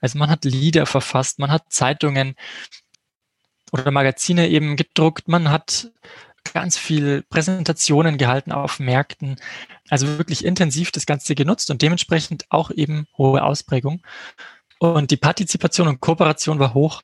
Also 0.00 0.18
man 0.18 0.30
hat 0.30 0.44
Lieder 0.44 0.86
verfasst, 0.86 1.38
man 1.38 1.50
hat 1.50 1.64
Zeitungen 1.70 2.34
oder 3.72 3.90
Magazine 3.90 4.48
eben 4.48 4.76
gedruckt, 4.76 5.28
man 5.28 5.50
hat 5.50 5.90
ganz 6.52 6.76
viel 6.76 7.22
Präsentationen 7.22 8.18
gehalten 8.18 8.52
auf 8.52 8.78
Märkten, 8.78 9.36
also 9.88 10.06
wirklich 10.18 10.44
intensiv 10.44 10.90
das 10.90 11.06
Ganze 11.06 11.34
genutzt 11.34 11.70
und 11.70 11.82
dementsprechend 11.82 12.46
auch 12.48 12.70
eben 12.70 13.06
hohe 13.16 13.42
Ausprägung. 13.42 14.02
Und 14.78 15.10
die 15.10 15.16
Partizipation 15.16 15.88
und 15.88 16.00
Kooperation 16.00 16.58
war 16.58 16.74
hoch, 16.74 17.02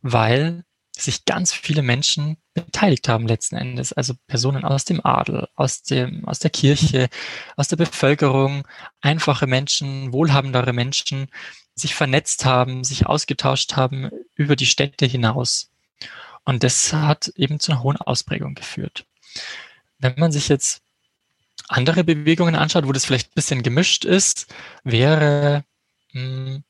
weil 0.00 0.64
sich 0.96 1.24
ganz 1.24 1.52
viele 1.52 1.82
Menschen 1.82 2.38
beteiligt 2.54 3.08
haben 3.08 3.28
letzten 3.28 3.56
Endes. 3.56 3.92
Also 3.92 4.14
Personen 4.26 4.64
aus 4.64 4.84
dem 4.84 5.04
Adel, 5.04 5.46
aus 5.54 5.82
dem, 5.82 6.26
aus 6.26 6.38
der 6.38 6.50
Kirche, 6.50 7.08
aus 7.56 7.68
der 7.68 7.76
Bevölkerung, 7.76 8.66
einfache 9.00 9.46
Menschen, 9.46 10.12
wohlhabendere 10.12 10.72
Menschen, 10.72 11.28
sich 11.74 11.94
vernetzt 11.94 12.44
haben, 12.44 12.82
sich 12.82 13.06
ausgetauscht 13.06 13.76
haben 13.76 14.10
über 14.34 14.56
die 14.56 14.66
Städte 14.66 15.06
hinaus. 15.06 15.70
Und 16.44 16.64
das 16.64 16.92
hat 16.92 17.28
eben 17.36 17.60
zu 17.60 17.72
einer 17.72 17.82
hohen 17.82 17.96
Ausprägung 17.98 18.54
geführt. 18.54 19.04
Wenn 19.98 20.14
man 20.16 20.32
sich 20.32 20.48
jetzt 20.48 20.82
andere 21.68 22.04
Bewegungen 22.04 22.54
anschaut, 22.54 22.86
wo 22.86 22.92
das 22.92 23.04
vielleicht 23.04 23.28
ein 23.30 23.34
bisschen 23.34 23.62
gemischt 23.62 24.04
ist, 24.04 24.46
wäre 24.84 25.64
mh, 26.12 26.22
hm, 26.22 26.64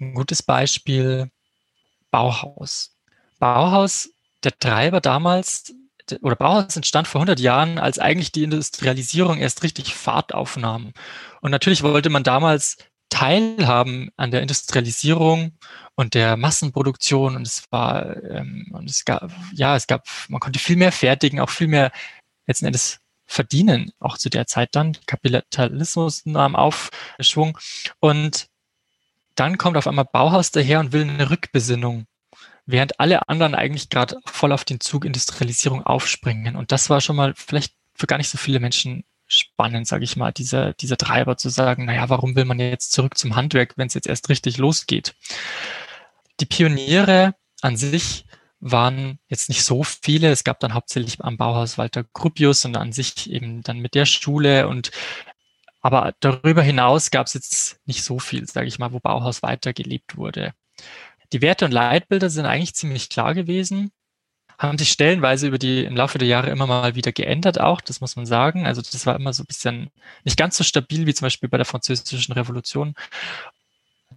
ein 0.00 0.14
gutes 0.14 0.42
Beispiel 0.42 1.30
Bauhaus. 2.10 2.96
Bauhaus, 3.38 4.10
der 4.44 4.58
Treiber 4.58 5.00
damals, 5.00 5.74
oder 6.20 6.36
Bauhaus 6.36 6.76
entstand 6.76 7.06
vor 7.08 7.20
100 7.20 7.40
Jahren, 7.40 7.78
als 7.78 7.98
eigentlich 7.98 8.32
die 8.32 8.42
Industrialisierung 8.42 9.38
erst 9.38 9.62
richtig 9.62 9.94
Fahrt 9.94 10.34
aufnahm. 10.34 10.92
Und 11.40 11.50
natürlich 11.50 11.82
wollte 11.82 12.10
man 12.10 12.24
damals 12.24 12.76
teilhaben 13.12 14.10
an 14.16 14.30
der 14.30 14.40
Industrialisierung 14.40 15.52
und 15.96 16.14
der 16.14 16.38
Massenproduktion 16.38 17.36
und 17.36 17.46
es 17.46 17.64
war 17.70 18.16
ähm, 18.24 18.70
und 18.72 18.88
es 18.88 19.04
gab 19.04 19.30
ja 19.52 19.76
es 19.76 19.86
gab 19.86 20.06
man 20.28 20.40
konnte 20.40 20.58
viel 20.58 20.76
mehr 20.76 20.92
fertigen 20.92 21.38
auch 21.38 21.50
viel 21.50 21.68
mehr 21.68 21.92
letzten 22.46 22.64
Endes 22.64 23.00
verdienen 23.26 23.92
auch 24.00 24.16
zu 24.16 24.30
der 24.30 24.46
Zeit 24.46 24.70
dann. 24.72 24.96
Kapitalismus 25.06 26.24
nahm 26.24 26.56
Aufschwung 26.56 27.58
und 28.00 28.46
dann 29.34 29.58
kommt 29.58 29.76
auf 29.76 29.86
einmal 29.86 30.06
Bauhaus 30.10 30.50
daher 30.50 30.80
und 30.80 30.92
will 30.92 31.02
eine 31.02 31.28
Rückbesinnung 31.28 32.06
während 32.64 32.98
alle 32.98 33.28
anderen 33.28 33.54
eigentlich 33.54 33.90
gerade 33.90 34.20
voll 34.24 34.52
auf 34.52 34.64
den 34.64 34.80
Zug 34.80 35.04
Industrialisierung 35.04 35.82
aufspringen. 35.82 36.56
Und 36.56 36.72
das 36.72 36.88
war 36.88 37.00
schon 37.00 37.16
mal 37.16 37.34
vielleicht 37.36 37.74
für 37.94 38.06
gar 38.06 38.18
nicht 38.18 38.30
so 38.30 38.38
viele 38.38 38.60
Menschen 38.60 39.04
spannend, 39.32 39.86
sage 39.86 40.04
ich 40.04 40.16
mal, 40.16 40.32
dieser, 40.32 40.74
dieser 40.74 40.96
Treiber 40.96 41.36
zu 41.36 41.48
sagen, 41.48 41.86
naja, 41.86 42.08
warum 42.08 42.36
will 42.36 42.44
man 42.44 42.58
jetzt 42.60 42.92
zurück 42.92 43.16
zum 43.16 43.36
Handwerk, 43.36 43.74
wenn 43.76 43.86
es 43.86 43.94
jetzt 43.94 44.06
erst 44.06 44.28
richtig 44.28 44.58
losgeht? 44.58 45.14
Die 46.40 46.46
Pioniere 46.46 47.34
an 47.60 47.76
sich 47.76 48.26
waren 48.60 49.18
jetzt 49.28 49.48
nicht 49.48 49.64
so 49.64 49.82
viele. 49.82 50.30
Es 50.30 50.44
gab 50.44 50.60
dann 50.60 50.74
hauptsächlich 50.74 51.20
am 51.20 51.36
Bauhaus 51.36 51.78
Walter 51.78 52.04
Gropius 52.12 52.64
und 52.64 52.76
an 52.76 52.92
sich 52.92 53.30
eben 53.30 53.62
dann 53.62 53.78
mit 53.78 53.94
der 53.94 54.06
Schule 54.06 54.68
und 54.68 54.90
aber 55.84 56.14
darüber 56.20 56.62
hinaus 56.62 57.10
gab 57.10 57.26
es 57.26 57.34
jetzt 57.34 57.80
nicht 57.86 58.04
so 58.04 58.20
viel, 58.20 58.46
sage 58.46 58.68
ich 58.68 58.78
mal, 58.78 58.92
wo 58.92 59.00
Bauhaus 59.00 59.42
weitergelebt 59.42 60.16
wurde. 60.16 60.52
Die 61.32 61.42
Werte 61.42 61.64
und 61.64 61.72
Leitbilder 61.72 62.30
sind 62.30 62.46
eigentlich 62.46 62.74
ziemlich 62.74 63.08
klar 63.08 63.34
gewesen 63.34 63.90
haben 64.62 64.78
sich 64.78 64.90
stellenweise 64.90 65.48
über 65.48 65.58
die 65.58 65.84
im 65.84 65.96
Laufe 65.96 66.18
der 66.18 66.28
Jahre 66.28 66.50
immer 66.50 66.66
mal 66.66 66.94
wieder 66.94 67.12
geändert 67.12 67.60
auch, 67.60 67.80
das 67.80 68.00
muss 68.00 68.16
man 68.16 68.26
sagen. 68.26 68.66
Also 68.66 68.80
das 68.80 69.06
war 69.06 69.16
immer 69.16 69.32
so 69.32 69.42
ein 69.42 69.46
bisschen 69.46 69.90
nicht 70.24 70.36
ganz 70.36 70.56
so 70.56 70.64
stabil 70.64 71.06
wie 71.06 71.14
zum 71.14 71.26
Beispiel 71.26 71.48
bei 71.48 71.56
der 71.56 71.66
französischen 71.66 72.32
Revolution. 72.32 72.94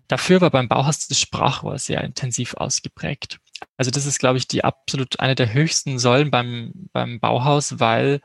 Dafür 0.08 0.42
war 0.42 0.52
beim 0.52 0.68
Bauhaus 0.68 1.08
das 1.08 1.20
Sprachrohr 1.20 1.80
sehr 1.80 2.04
intensiv 2.04 2.54
ausgeprägt. 2.56 3.40
Also 3.78 3.90
das 3.90 4.06
ist, 4.06 4.20
glaube 4.20 4.38
ich, 4.38 4.48
die 4.48 4.64
absolut 4.64 5.20
eine 5.20 5.36
der 5.36 5.54
höchsten 5.54 5.98
Säulen 5.98 6.30
beim, 6.30 6.90
beim 6.94 7.20
Bauhaus, 7.20 7.80
weil 7.80 8.22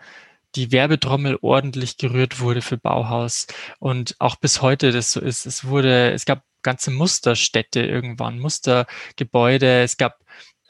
die 0.57 0.73
Werbetrommel 0.73 1.39
ordentlich 1.41 1.97
gerührt 1.97 2.41
wurde 2.41 2.61
für 2.61 2.77
Bauhaus 2.77 3.47
und 3.79 4.17
auch 4.19 4.37
bis 4.37 4.63
heute 4.63 4.93
das 4.93 5.13
so 5.13 5.21
ist. 5.21 5.47
Es 5.47 5.65
wurde, 5.65 6.11
es 6.11 6.25
gab 6.25 6.43
ganze 6.63 6.91
Musterstädte 6.91 7.81
irgendwann, 7.81 8.39
Mustergebäude, 8.39 9.83
es 9.83 9.97
gab 9.97 10.19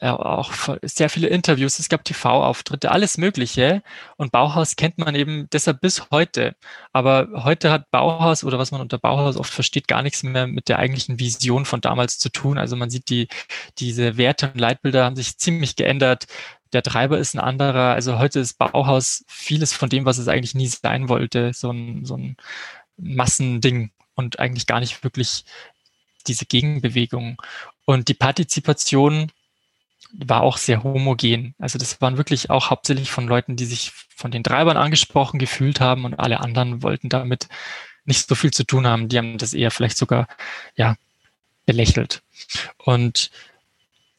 auch 0.01 0.51
sehr 0.81 1.09
viele 1.09 1.27
Interviews, 1.27 1.77
es 1.77 1.87
gab 1.87 2.03
TV-Auftritte, 2.03 2.91
alles 2.91 3.17
Mögliche. 3.17 3.83
Und 4.17 4.31
Bauhaus 4.31 4.75
kennt 4.75 4.97
man 4.97 5.13
eben 5.13 5.47
deshalb 5.51 5.79
bis 5.79 6.09
heute. 6.09 6.55
Aber 6.91 7.27
heute 7.43 7.71
hat 7.71 7.91
Bauhaus 7.91 8.43
oder 8.43 8.57
was 8.57 8.71
man 8.71 8.81
unter 8.81 8.97
Bauhaus 8.97 9.37
oft 9.37 9.53
versteht, 9.53 9.87
gar 9.87 10.01
nichts 10.01 10.23
mehr 10.23 10.47
mit 10.47 10.69
der 10.69 10.79
eigentlichen 10.79 11.19
Vision 11.19 11.65
von 11.65 11.81
damals 11.81 12.17
zu 12.17 12.29
tun. 12.29 12.57
Also 12.57 12.75
man 12.75 12.89
sieht, 12.89 13.09
die, 13.09 13.27
diese 13.77 14.17
Werte 14.17 14.51
und 14.51 14.59
Leitbilder 14.59 15.05
haben 15.05 15.15
sich 15.15 15.37
ziemlich 15.37 15.75
geändert. 15.75 16.25
Der 16.73 16.81
Treiber 16.81 17.19
ist 17.19 17.35
ein 17.35 17.39
anderer. 17.39 17.93
Also 17.93 18.17
heute 18.17 18.39
ist 18.39 18.57
Bauhaus 18.57 19.23
vieles 19.27 19.71
von 19.73 19.89
dem, 19.89 20.05
was 20.05 20.17
es 20.17 20.27
eigentlich 20.27 20.55
nie 20.55 20.67
sein 20.67 21.09
wollte. 21.09 21.53
So 21.53 21.71
ein, 21.71 22.05
so 22.05 22.17
ein 22.17 22.37
Massending 22.97 23.91
und 24.15 24.39
eigentlich 24.39 24.65
gar 24.65 24.79
nicht 24.79 25.03
wirklich 25.03 25.45
diese 26.27 26.45
Gegenbewegung. 26.45 27.41
Und 27.85 28.07
die 28.07 28.13
Partizipation 28.13 29.31
war 30.13 30.41
auch 30.41 30.57
sehr 30.57 30.83
homogen. 30.83 31.55
Also 31.59 31.77
das 31.77 32.01
waren 32.01 32.17
wirklich 32.17 32.49
auch 32.49 32.69
hauptsächlich 32.69 33.11
von 33.11 33.27
Leuten, 33.27 33.55
die 33.55 33.65
sich 33.65 33.91
von 33.91 34.31
den 34.31 34.43
Treibern 34.43 34.77
angesprochen 34.77 35.39
gefühlt 35.39 35.79
haben 35.79 36.05
und 36.05 36.15
alle 36.15 36.39
anderen 36.39 36.83
wollten 36.83 37.09
damit 37.09 37.47
nicht 38.05 38.27
so 38.27 38.35
viel 38.35 38.51
zu 38.51 38.63
tun 38.63 38.87
haben. 38.87 39.09
Die 39.09 39.17
haben 39.17 39.37
das 39.37 39.53
eher 39.53 39.71
vielleicht 39.71 39.97
sogar, 39.97 40.27
ja, 40.75 40.95
belächelt. 41.65 42.21
Und 42.77 43.31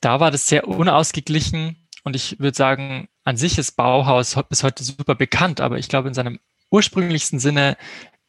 da 0.01 0.21
war 0.21 0.31
das 0.31 0.47
sehr 0.47 0.67
unausgeglichen 0.67 1.77
und 2.05 2.17
ich 2.17 2.39
würde 2.39 2.57
sagen, 2.57 3.09
an 3.25 3.37
sich 3.37 3.59
ist 3.59 3.73
Bauhaus 3.73 4.37
bis 4.49 4.63
heute 4.63 4.83
super 4.83 5.15
bekannt, 5.15 5.61
aber 5.61 5.79
ich 5.79 5.89
glaube 5.89 6.09
in 6.09 6.15
seinem 6.15 6.41
ursprünglichsten 6.71 7.39
Sinne 7.39 7.77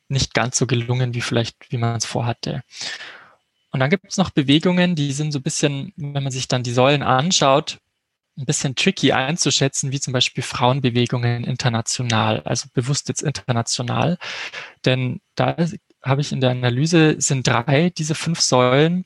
nicht 0.08 0.34
ganz 0.34 0.58
so 0.58 0.68
gelungen, 0.68 1.14
wie 1.14 1.22
vielleicht, 1.22 1.72
wie 1.72 1.78
man 1.78 1.96
es 1.96 2.06
vorhatte. 2.06 2.64
Und 3.74 3.80
dann 3.80 3.90
gibt 3.90 4.06
es 4.08 4.18
noch 4.18 4.30
Bewegungen, 4.30 4.96
die 4.96 5.12
sind 5.14 5.32
so 5.32 5.40
ein 5.40 5.44
bisschen, 5.44 5.94
wenn 5.98 6.24
man 6.24 6.32
sich 6.32 6.48
dann 6.48 6.62
die 6.62 6.72
Säulen 6.72 7.02
anschaut, 7.02 7.80
ein 8.38 8.46
bisschen 8.46 8.76
tricky 8.76 9.12
einzuschätzen, 9.14 9.92
wie 9.92 10.00
zum 10.00 10.14
Beispiel 10.14 10.44
Frauenbewegungen 10.44 11.44
international, 11.44 12.42
also 12.42 12.68
bewusst 12.74 13.10
jetzt 13.10 13.24
international. 13.24 14.20
Denn 14.86 15.22
da 15.36 15.56
habe 16.04 16.22
ich 16.22 16.32
in 16.32 16.40
der 16.40 16.52
Analyse 16.52 17.16
sind 17.20 17.48
drei 17.48 17.90
diese 17.90 18.14
fünf 18.14 18.42
Säulen, 18.42 19.06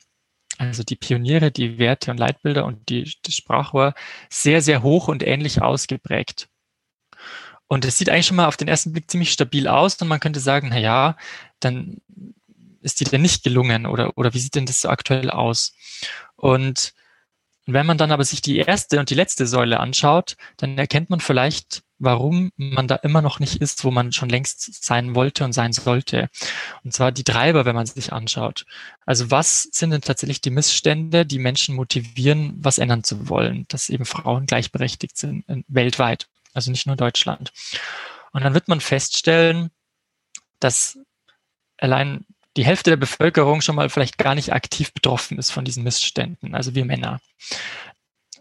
also 0.58 0.82
die 0.82 0.96
Pioniere, 0.96 1.50
die 1.50 1.78
Werte 1.78 2.10
und 2.10 2.18
Leitbilder 2.18 2.66
und 2.66 2.90
die, 2.90 3.10
das 3.22 3.34
Sprachrohr, 3.34 3.94
sehr, 4.28 4.60
sehr 4.60 4.82
hoch 4.82 5.08
und 5.08 5.22
ähnlich 5.26 5.62
ausgeprägt. 5.62 6.48
Und 7.68 7.86
es 7.86 7.96
sieht 7.96 8.10
eigentlich 8.10 8.26
schon 8.26 8.36
mal 8.36 8.46
auf 8.46 8.56
den 8.58 8.68
ersten 8.68 8.92
Blick 8.92 9.10
ziemlich 9.10 9.32
stabil 9.32 9.66
aus 9.66 9.96
und 10.02 10.08
man 10.08 10.20
könnte 10.20 10.40
sagen, 10.40 10.68
na 10.70 10.78
ja, 10.78 11.16
dann 11.60 11.98
ist 12.88 13.00
die 13.00 13.04
denn 13.04 13.22
nicht 13.22 13.44
gelungen 13.44 13.86
oder, 13.86 14.16
oder 14.16 14.34
wie 14.34 14.40
sieht 14.40 14.54
denn 14.54 14.66
das 14.66 14.80
so 14.80 14.88
aktuell 14.88 15.30
aus? 15.30 15.72
Und 16.36 16.94
wenn 17.66 17.84
man 17.84 17.98
dann 17.98 18.12
aber 18.12 18.24
sich 18.24 18.40
die 18.40 18.56
erste 18.56 18.98
und 18.98 19.10
die 19.10 19.14
letzte 19.14 19.46
Säule 19.46 19.78
anschaut, 19.78 20.36
dann 20.56 20.78
erkennt 20.78 21.10
man 21.10 21.20
vielleicht, 21.20 21.82
warum 21.98 22.50
man 22.56 22.88
da 22.88 22.96
immer 22.96 23.20
noch 23.20 23.40
nicht 23.40 23.60
ist, 23.60 23.84
wo 23.84 23.90
man 23.90 24.10
schon 24.12 24.30
längst 24.30 24.82
sein 24.82 25.14
wollte 25.14 25.44
und 25.44 25.52
sein 25.52 25.74
sollte. 25.74 26.30
Und 26.82 26.94
zwar 26.94 27.12
die 27.12 27.24
Treiber, 27.24 27.66
wenn 27.66 27.74
man 27.74 27.84
sich 27.84 28.10
anschaut. 28.10 28.64
Also 29.04 29.30
was 29.30 29.64
sind 29.70 29.90
denn 29.90 30.00
tatsächlich 30.00 30.40
die 30.40 30.50
Missstände, 30.50 31.26
die 31.26 31.38
Menschen 31.38 31.74
motivieren, 31.74 32.54
was 32.58 32.78
ändern 32.78 33.04
zu 33.04 33.28
wollen, 33.28 33.66
dass 33.68 33.90
eben 33.90 34.06
Frauen 34.06 34.46
gleichberechtigt 34.46 35.18
sind 35.18 35.44
weltweit, 35.68 36.26
also 36.54 36.70
nicht 36.70 36.86
nur 36.86 36.96
Deutschland. 36.96 37.52
Und 38.32 38.44
dann 38.44 38.54
wird 38.54 38.68
man 38.68 38.80
feststellen, 38.80 39.70
dass 40.58 40.98
allein 41.76 42.24
die 42.56 42.64
Hälfte 42.64 42.90
der 42.90 42.96
Bevölkerung 42.96 43.60
schon 43.60 43.76
mal 43.76 43.88
vielleicht 43.88 44.18
gar 44.18 44.34
nicht 44.34 44.52
aktiv 44.52 44.92
betroffen 44.92 45.38
ist 45.38 45.50
von 45.50 45.64
diesen 45.64 45.84
Missständen, 45.84 46.54
also 46.54 46.74
wir 46.74 46.84
Männer. 46.84 47.20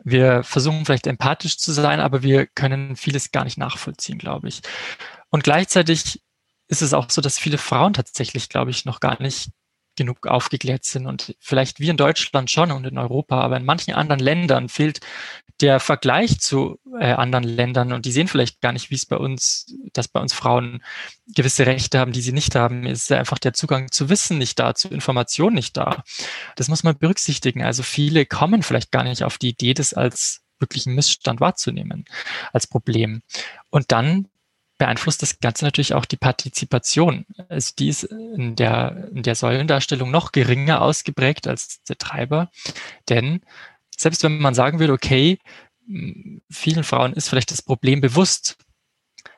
Wir 0.04 0.44
versuchen 0.44 0.86
vielleicht 0.86 1.08
empathisch 1.08 1.58
zu 1.58 1.72
sein, 1.72 2.00
aber 2.00 2.24
wir 2.24 2.46
können 2.46 2.96
vieles 2.96 3.32
gar 3.32 3.44
nicht 3.44 3.58
nachvollziehen, 3.58 4.18
glaube 4.18 4.48
ich. 4.48 4.62
Und 5.30 5.44
gleichzeitig 5.44 6.22
ist 6.68 6.82
es 6.82 6.94
auch 6.94 7.10
so, 7.10 7.22
dass 7.22 7.40
viele 7.40 7.58
Frauen 7.58 7.94
tatsächlich, 7.94 8.50
glaube 8.50 8.72
ich, 8.72 8.86
noch 8.86 9.00
gar 9.00 9.22
nicht 9.22 9.50
genug 9.98 10.28
aufgeklärt 10.28 10.86
sind 10.86 11.08
und 11.08 11.36
vielleicht 11.40 11.82
wie 11.82 11.90
in 11.90 11.98
Deutschland 11.98 12.50
schon 12.50 12.72
und 12.72 12.86
in 12.86 12.98
Europa, 12.98 13.42
aber 13.42 13.58
in 13.58 13.66
manchen 13.66 13.94
anderen 13.94 14.22
Ländern 14.22 14.70
fehlt 14.70 15.02
der 15.60 15.80
Vergleich 15.80 16.40
zu 16.40 16.80
äh, 17.00 17.12
anderen 17.14 17.44
Ländern 17.44 17.92
und 17.92 18.06
die 18.06 18.12
sehen 18.12 18.28
vielleicht 18.28 18.62
gar 18.62 18.72
nicht, 18.72 18.92
wie 18.92 18.96
es 18.96 19.08
bei 19.08 19.18
uns, 19.18 19.76
dass 19.92 20.08
bei 20.08 20.20
uns 20.20 20.34
Frauen 20.34 20.84
gewisse 21.36 21.66
Rechte 21.66 22.00
haben, 22.00 22.12
die 22.12 22.22
sie 22.22 22.32
nicht 22.32 22.56
haben, 22.56 22.86
ist 22.86 23.12
einfach 23.12 23.40
der 23.40 23.54
Zugang 23.54 23.92
zu 23.92 24.10
Wissen 24.10 24.38
nicht 24.38 24.60
da, 24.60 24.76
zu 24.76 24.88
Informationen 24.88 25.56
nicht 25.56 25.76
da. 25.76 26.04
Das 26.56 26.68
muss 26.68 26.84
man 26.84 26.98
berücksichtigen. 26.98 27.64
Also 27.64 27.82
viele 27.82 28.26
kommen 28.26 28.62
vielleicht 28.62 28.92
gar 28.92 29.04
nicht 29.04 29.24
auf 29.24 29.40
die 29.40 29.50
Idee, 29.50 29.74
das 29.74 29.94
als 29.94 30.42
wirklichen 30.60 30.94
Missstand 30.94 31.40
wahrzunehmen, 31.40 32.06
als 32.54 32.68
Problem. 32.68 33.22
Und 33.70 33.92
dann 33.92 34.28
beeinflusst 34.78 35.22
das 35.22 35.40
Ganze 35.40 35.66
natürlich 35.66 35.94
auch 35.94 36.06
die 36.06 36.18
Partizipation. 36.18 37.26
Also 37.50 37.74
die 37.78 37.90
ist 37.90 38.04
in 38.04 38.56
der, 38.56 39.10
in 39.14 39.24
der 39.24 39.36
Säulendarstellung 39.36 40.12
noch 40.12 40.32
geringer 40.32 40.82
ausgeprägt 40.82 41.48
als 41.48 41.84
der 41.84 41.98
Treiber, 41.98 42.50
denn 43.10 43.42
selbst 43.98 44.24
wenn 44.24 44.38
man 44.38 44.54
sagen 44.54 44.80
würde, 44.80 44.94
okay, 44.94 45.40
vielen 46.50 46.84
Frauen 46.84 47.14
ist 47.14 47.30
vielleicht 47.30 47.52
das 47.52 47.62
Problem 47.62 48.02
bewusst, 48.02 48.58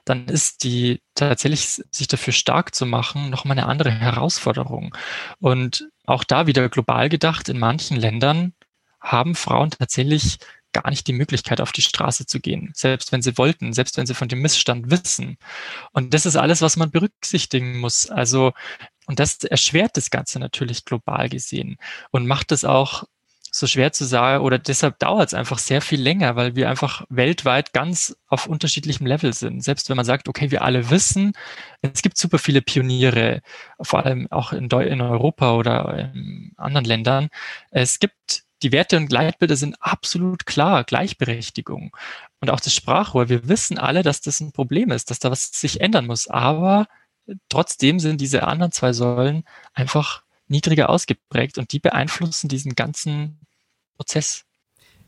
dann 0.05 0.27
ist 0.27 0.63
die 0.63 1.01
tatsächlich 1.13 1.81
sich 1.91 2.07
dafür 2.07 2.33
stark 2.33 2.73
zu 2.73 2.85
machen 2.85 3.29
nochmal 3.29 3.57
eine 3.57 3.67
andere 3.67 3.91
Herausforderung. 3.91 4.95
Und 5.39 5.87
auch 6.05 6.23
da 6.23 6.47
wieder 6.47 6.67
global 6.69 7.09
gedacht, 7.09 7.47
in 7.47 7.59
manchen 7.59 7.95
Ländern 7.95 8.53
haben 8.99 9.35
Frauen 9.35 9.69
tatsächlich 9.69 10.39
gar 10.73 10.89
nicht 10.89 11.07
die 11.07 11.13
Möglichkeit, 11.13 11.61
auf 11.61 11.71
die 11.71 11.81
Straße 11.81 12.25
zu 12.25 12.39
gehen, 12.39 12.71
selbst 12.73 13.11
wenn 13.11 13.21
sie 13.21 13.37
wollten, 13.37 13.73
selbst 13.73 13.97
wenn 13.97 14.05
sie 14.05 14.13
von 14.13 14.27
dem 14.27 14.41
Missstand 14.41 14.91
wissen. 14.91 15.37
Und 15.91 16.13
das 16.13 16.25
ist 16.25 16.35
alles, 16.35 16.61
was 16.61 16.77
man 16.77 16.91
berücksichtigen 16.91 17.79
muss. 17.79 18.09
Also, 18.09 18.53
und 19.07 19.19
das 19.19 19.43
erschwert 19.43 19.97
das 19.97 20.09
Ganze 20.11 20.39
natürlich 20.39 20.85
global 20.85 21.29
gesehen 21.29 21.77
und 22.11 22.27
macht 22.27 22.51
es 22.51 22.65
auch 22.65 23.05
so 23.51 23.67
schwer 23.67 23.91
zu 23.91 24.05
sagen 24.05 24.43
oder 24.43 24.59
deshalb 24.59 24.99
dauert 24.99 25.29
es 25.29 25.33
einfach 25.33 25.57
sehr 25.57 25.81
viel 25.81 26.01
länger, 26.01 26.35
weil 26.35 26.55
wir 26.55 26.69
einfach 26.69 27.05
weltweit 27.09 27.73
ganz 27.73 28.15
auf 28.27 28.47
unterschiedlichem 28.47 29.05
Level 29.05 29.33
sind. 29.33 29.63
Selbst 29.63 29.89
wenn 29.89 29.97
man 29.97 30.05
sagt, 30.05 30.27
okay, 30.27 30.51
wir 30.51 30.61
alle 30.63 30.89
wissen, 30.89 31.33
es 31.81 32.01
gibt 32.01 32.17
super 32.17 32.37
viele 32.37 32.61
Pioniere, 32.61 33.41
vor 33.81 34.05
allem 34.05 34.27
auch 34.31 34.53
in, 34.53 34.71
Europa 34.71 35.53
oder 35.55 36.11
in 36.13 36.53
anderen 36.57 36.85
Ländern. 36.85 37.29
Es 37.71 37.99
gibt 37.99 38.43
die 38.63 38.71
Werte 38.71 38.97
und 38.97 39.11
Leitbilder 39.11 39.55
sind 39.55 39.75
absolut 39.79 40.45
klar, 40.45 40.83
Gleichberechtigung. 40.83 41.95
Und 42.41 42.49
auch 42.49 42.59
das 42.59 42.73
Sprachrohr, 42.73 43.29
wir 43.29 43.47
wissen 43.47 43.77
alle, 43.77 44.03
dass 44.03 44.21
das 44.21 44.39
ein 44.39 44.51
Problem 44.51 44.91
ist, 44.91 45.09
dass 45.09 45.19
da 45.19 45.31
was 45.31 45.43
sich 45.51 45.81
ändern 45.81 46.07
muss. 46.07 46.27
Aber 46.27 46.87
trotzdem 47.49 47.99
sind 47.99 48.21
diese 48.21 48.47
anderen 48.47 48.71
zwei 48.71 48.93
Säulen 48.93 49.43
einfach 49.73 50.23
niedriger 50.47 50.89
ausgeprägt 50.89 51.57
und 51.57 51.71
die 51.71 51.79
beeinflussen 51.79 52.47
diesen 52.47 52.75
ganzen 52.75 53.39
Prozess. 53.97 54.45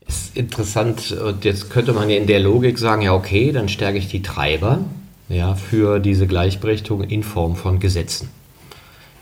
Ist 0.06 0.36
interessant. 0.36 1.12
Und 1.12 1.44
jetzt 1.44 1.70
könnte 1.70 1.92
man 1.92 2.10
ja 2.10 2.16
in 2.16 2.26
der 2.26 2.40
Logik 2.40 2.78
sagen, 2.78 3.02
ja, 3.02 3.12
okay, 3.12 3.52
dann 3.52 3.68
stärke 3.68 3.98
ich 3.98 4.08
die 4.08 4.22
Treiber 4.22 4.80
ja, 5.28 5.54
für 5.54 5.98
diese 6.00 6.26
Gleichberechtigung 6.26 7.04
in 7.04 7.22
Form 7.22 7.56
von 7.56 7.80
Gesetzen, 7.80 8.28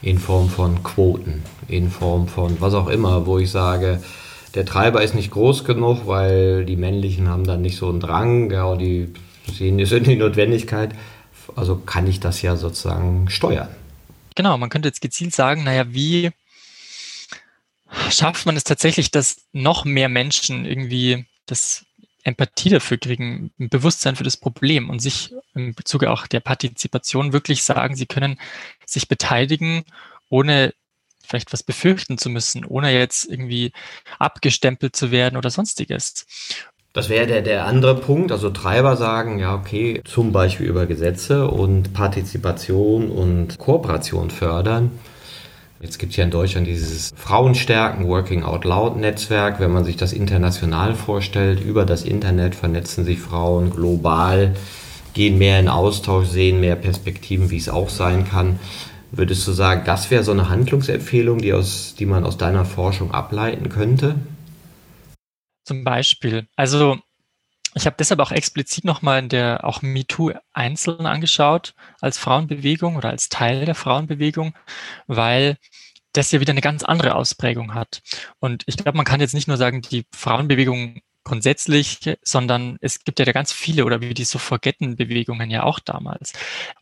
in 0.03 0.19
Form 0.19 0.49
von 0.49 0.83
Quoten, 0.83 1.43
in 1.69 1.91
Form 1.91 2.29
von 2.29 2.61
was 2.61 2.75
auch 2.75 2.89
immer, 2.89 3.27
wo 3.27 3.39
ich 3.39 3.51
sage, 3.51 4.03
der 4.55 4.65
Treiber 4.65 5.03
ist 5.03 5.15
nicht 5.15 5.31
groß 5.31 5.65
genug, 5.65 6.07
weil 6.07 6.65
die 6.65 6.77
männlichen 6.77 7.29
haben 7.29 7.45
dann 7.45 7.63
nicht 7.63 7.77
so 7.77 7.89
einen 7.89 8.01
Drang, 8.01 8.51
ja, 8.51 8.75
die 8.77 9.13
sehen 9.53 9.79
es 9.79 9.93
in 9.93 10.05
die 10.05 10.17
Notwendigkeit. 10.17 10.95
Also 11.57 11.77
kann 11.77 12.07
ich 12.07 12.21
das 12.21 12.43
ja 12.43 12.57
sozusagen 12.57 13.29
steuern. 13.29 13.69
Genau, 14.35 14.57
man 14.57 14.71
könnte 14.71 14.89
jetzt 14.89 15.01
gezielt 15.01 15.35
sagen, 15.35 15.65
naja, 15.65 15.93
wie 15.93 16.31
schafft 18.11 18.47
man 18.47 18.57
es 18.57 18.65
tatsächlich, 18.65 19.11
dass 19.11 19.37
noch 19.53 19.85
mehr 19.85 20.09
Menschen 20.09 20.65
irgendwie 20.65 21.27
das 21.47 21.85
Empathie 22.25 22.71
dafür 22.71 22.99
kriegen, 22.99 23.51
ein 23.59 23.69
Bewusstsein 23.69 24.17
für 24.17 24.25
das 24.25 24.37
Problem 24.37 24.91
und 24.91 25.01
sich 25.01 25.33
im 25.55 25.75
Bezuge 25.75 26.11
auch 26.11 26.27
der 26.27 26.41
Partizipation 26.41 27.33
wirklich 27.33 27.63
sagen, 27.63 27.97
sie 27.97 28.07
können 28.07 28.39
sich 28.87 29.09
beteiligen, 29.09 29.85
ohne 30.29 30.75
vielleicht 31.23 31.53
was 31.53 31.63
befürchten 31.63 32.19
zu 32.19 32.29
müssen, 32.29 32.65
ohne 32.65 32.93
jetzt 32.93 33.25
irgendwie 33.25 33.73
abgestempelt 34.19 34.97
zu 34.97 35.11
werden 35.11 35.37
oder 35.37 35.51
sonstiges. 35.51 36.27
Das 36.93 37.09
wäre 37.09 37.27
der, 37.27 37.43
der 37.43 37.67
andere 37.67 37.95
Punkt. 37.95 38.33
Also 38.33 38.51
Treiber 38.51 38.97
sagen, 38.97 39.39
ja, 39.39 39.55
okay, 39.55 40.03
zum 40.05 40.33
Beispiel 40.33 40.67
über 40.67 40.87
Gesetze 40.87 41.47
und 41.47 41.93
Partizipation 41.93 43.11
und 43.11 43.59
Kooperation 43.59 44.31
fördern. 44.31 44.91
Jetzt 45.83 45.99
gibt 45.99 46.11
es 46.11 46.19
ja 46.19 46.25
in 46.25 46.31
Deutschland 46.31 46.67
dieses 46.67 47.11
Frauenstärken 47.17 48.07
Working 48.07 48.43
Out 48.43 48.67
Loud 48.67 48.99
Netzwerk. 48.99 49.61
Wenn 49.61 49.73
man 49.73 49.85
sich 49.85 49.97
das 49.97 50.13
international 50.13 50.95
vorstellt, 50.95 51.65
über 51.65 51.87
das 51.87 52.05
Internet 52.05 52.55
vernetzen 52.55 53.07
sich 53.07 53.19
Frauen 53.19 53.71
global, 53.71 54.55
gehen 55.15 55.39
mehr 55.39 55.59
in 55.59 55.69
Austausch, 55.69 56.29
sehen 56.29 56.61
mehr 56.61 56.77
Perspektiven, 56.77 57.51
wie 57.51 57.57
es 57.57 57.71
auch 57.71 57.89
sein 57.89 58.29
kann. 58.29 58.61
Würdest 59.11 59.49
du 59.49 59.53
sagen, 59.53 59.83
das 59.87 60.11
wäre 60.11 60.23
so 60.23 60.33
eine 60.33 60.51
Handlungsempfehlung, 60.51 61.39
die, 61.39 61.55
aus, 61.55 61.95
die 61.99 62.07
man 62.07 62.25
aus 62.25 62.37
deiner 62.37 62.67
Forschung 62.67 63.13
ableiten 63.13 63.71
könnte? 63.71 64.17
Zum 65.65 65.83
Beispiel. 65.83 66.47
Also 66.57 66.99
ich 67.75 67.87
habe 67.87 67.97
deshalb 67.99 68.21
auch 68.21 68.33
explizit 68.33 68.85
nochmal 68.85 69.21
in 69.21 69.29
der 69.29 69.65
auch 69.65 69.83
MeToo 69.83 70.33
einzeln 70.53 71.07
angeschaut 71.07 71.75
als 72.01 72.19
Frauenbewegung 72.19 72.97
oder 72.97 73.11
als 73.11 73.29
Teil 73.29 73.65
der 73.65 73.75
Frauenbewegung, 73.75 74.55
weil 75.07 75.57
das 76.13 76.33
ja 76.33 76.41
wieder 76.41 76.51
eine 76.51 76.61
ganz 76.61 76.83
andere 76.83 77.15
Ausprägung 77.15 77.75
hat. 77.75 78.03
Und 78.41 78.65
ich 78.67 78.77
glaube, 78.77 78.97
man 78.97 79.07
kann 79.07 79.21
jetzt 79.21 79.35
nicht 79.35 79.47
nur 79.47 79.57
sagen, 79.57 79.83
die 79.83 80.05
Frauenbewegung 80.13 81.01
grundsätzlich, 81.23 82.17
sondern 82.23 82.77
es 82.81 83.05
gibt 83.05 83.19
ja 83.19 83.25
da 83.25 83.33
ganz 83.33 83.53
viele 83.53 83.85
oder 83.85 84.01
wie 84.01 84.15
die 84.15 84.25
Suffragettenbewegungen 84.25 85.51
ja 85.51 85.63
auch 85.63 85.79
damals. 85.79 86.33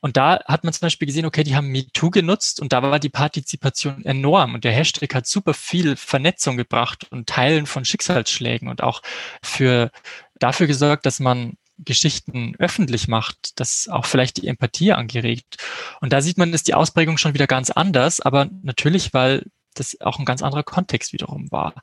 Und 0.01 0.17
da 0.17 0.41
hat 0.47 0.65
man 0.65 0.73
zum 0.73 0.87
Beispiel 0.87 1.07
gesehen, 1.07 1.27
okay, 1.27 1.43
die 1.43 1.57
haben 1.57 1.69
MeToo 1.69 2.11
genutzt 2.11 2.61
und 2.61 2.73
da 2.73 2.83
war 2.83 2.99
die 2.99 3.09
Partizipation 3.09 4.05
enorm 4.05 4.55
und 4.55 4.65
der 4.65 4.73
Hashtag 4.73 5.15
hat 5.15 5.27
super 5.27 5.55
viel 5.55 5.97
Vernetzung 5.97 6.57
gebracht 6.57 7.07
und 7.11 7.29
Teilen 7.29 7.67
von 7.67 7.85
Schicksalsschlägen 7.85 8.69
und 8.69 8.83
auch 8.83 9.03
für 9.43 9.91
dafür 10.39 10.67
gesorgt, 10.67 11.07
dass 11.07 11.21
man 11.21 11.57
Geschichten 11.79 12.55
öffentlich 12.59 13.09
macht, 13.09 13.61
dass 13.61 13.89
auch 13.89 14.07
vielleicht 14.07 14.39
die 14.39 14.49
Empathie 14.49 14.93
angeregt. 14.93 15.57
Und 16.01 16.13
da 16.13 16.21
sieht 16.21 16.39
man, 16.39 16.53
ist 16.53 16.69
die 16.69 16.75
Ausprägung 16.75 17.19
schon 17.19 17.35
wieder 17.35 17.47
ganz 17.47 17.71
anders, 17.71 18.21
aber 18.21 18.49
natürlich, 18.63 19.15
weil 19.15 19.45
das 19.75 20.01
auch 20.01 20.19
ein 20.19 20.25
ganz 20.25 20.43
anderer 20.43 20.65
Kontext 20.65 21.13
wiederum 21.13 21.51
war. 21.53 21.75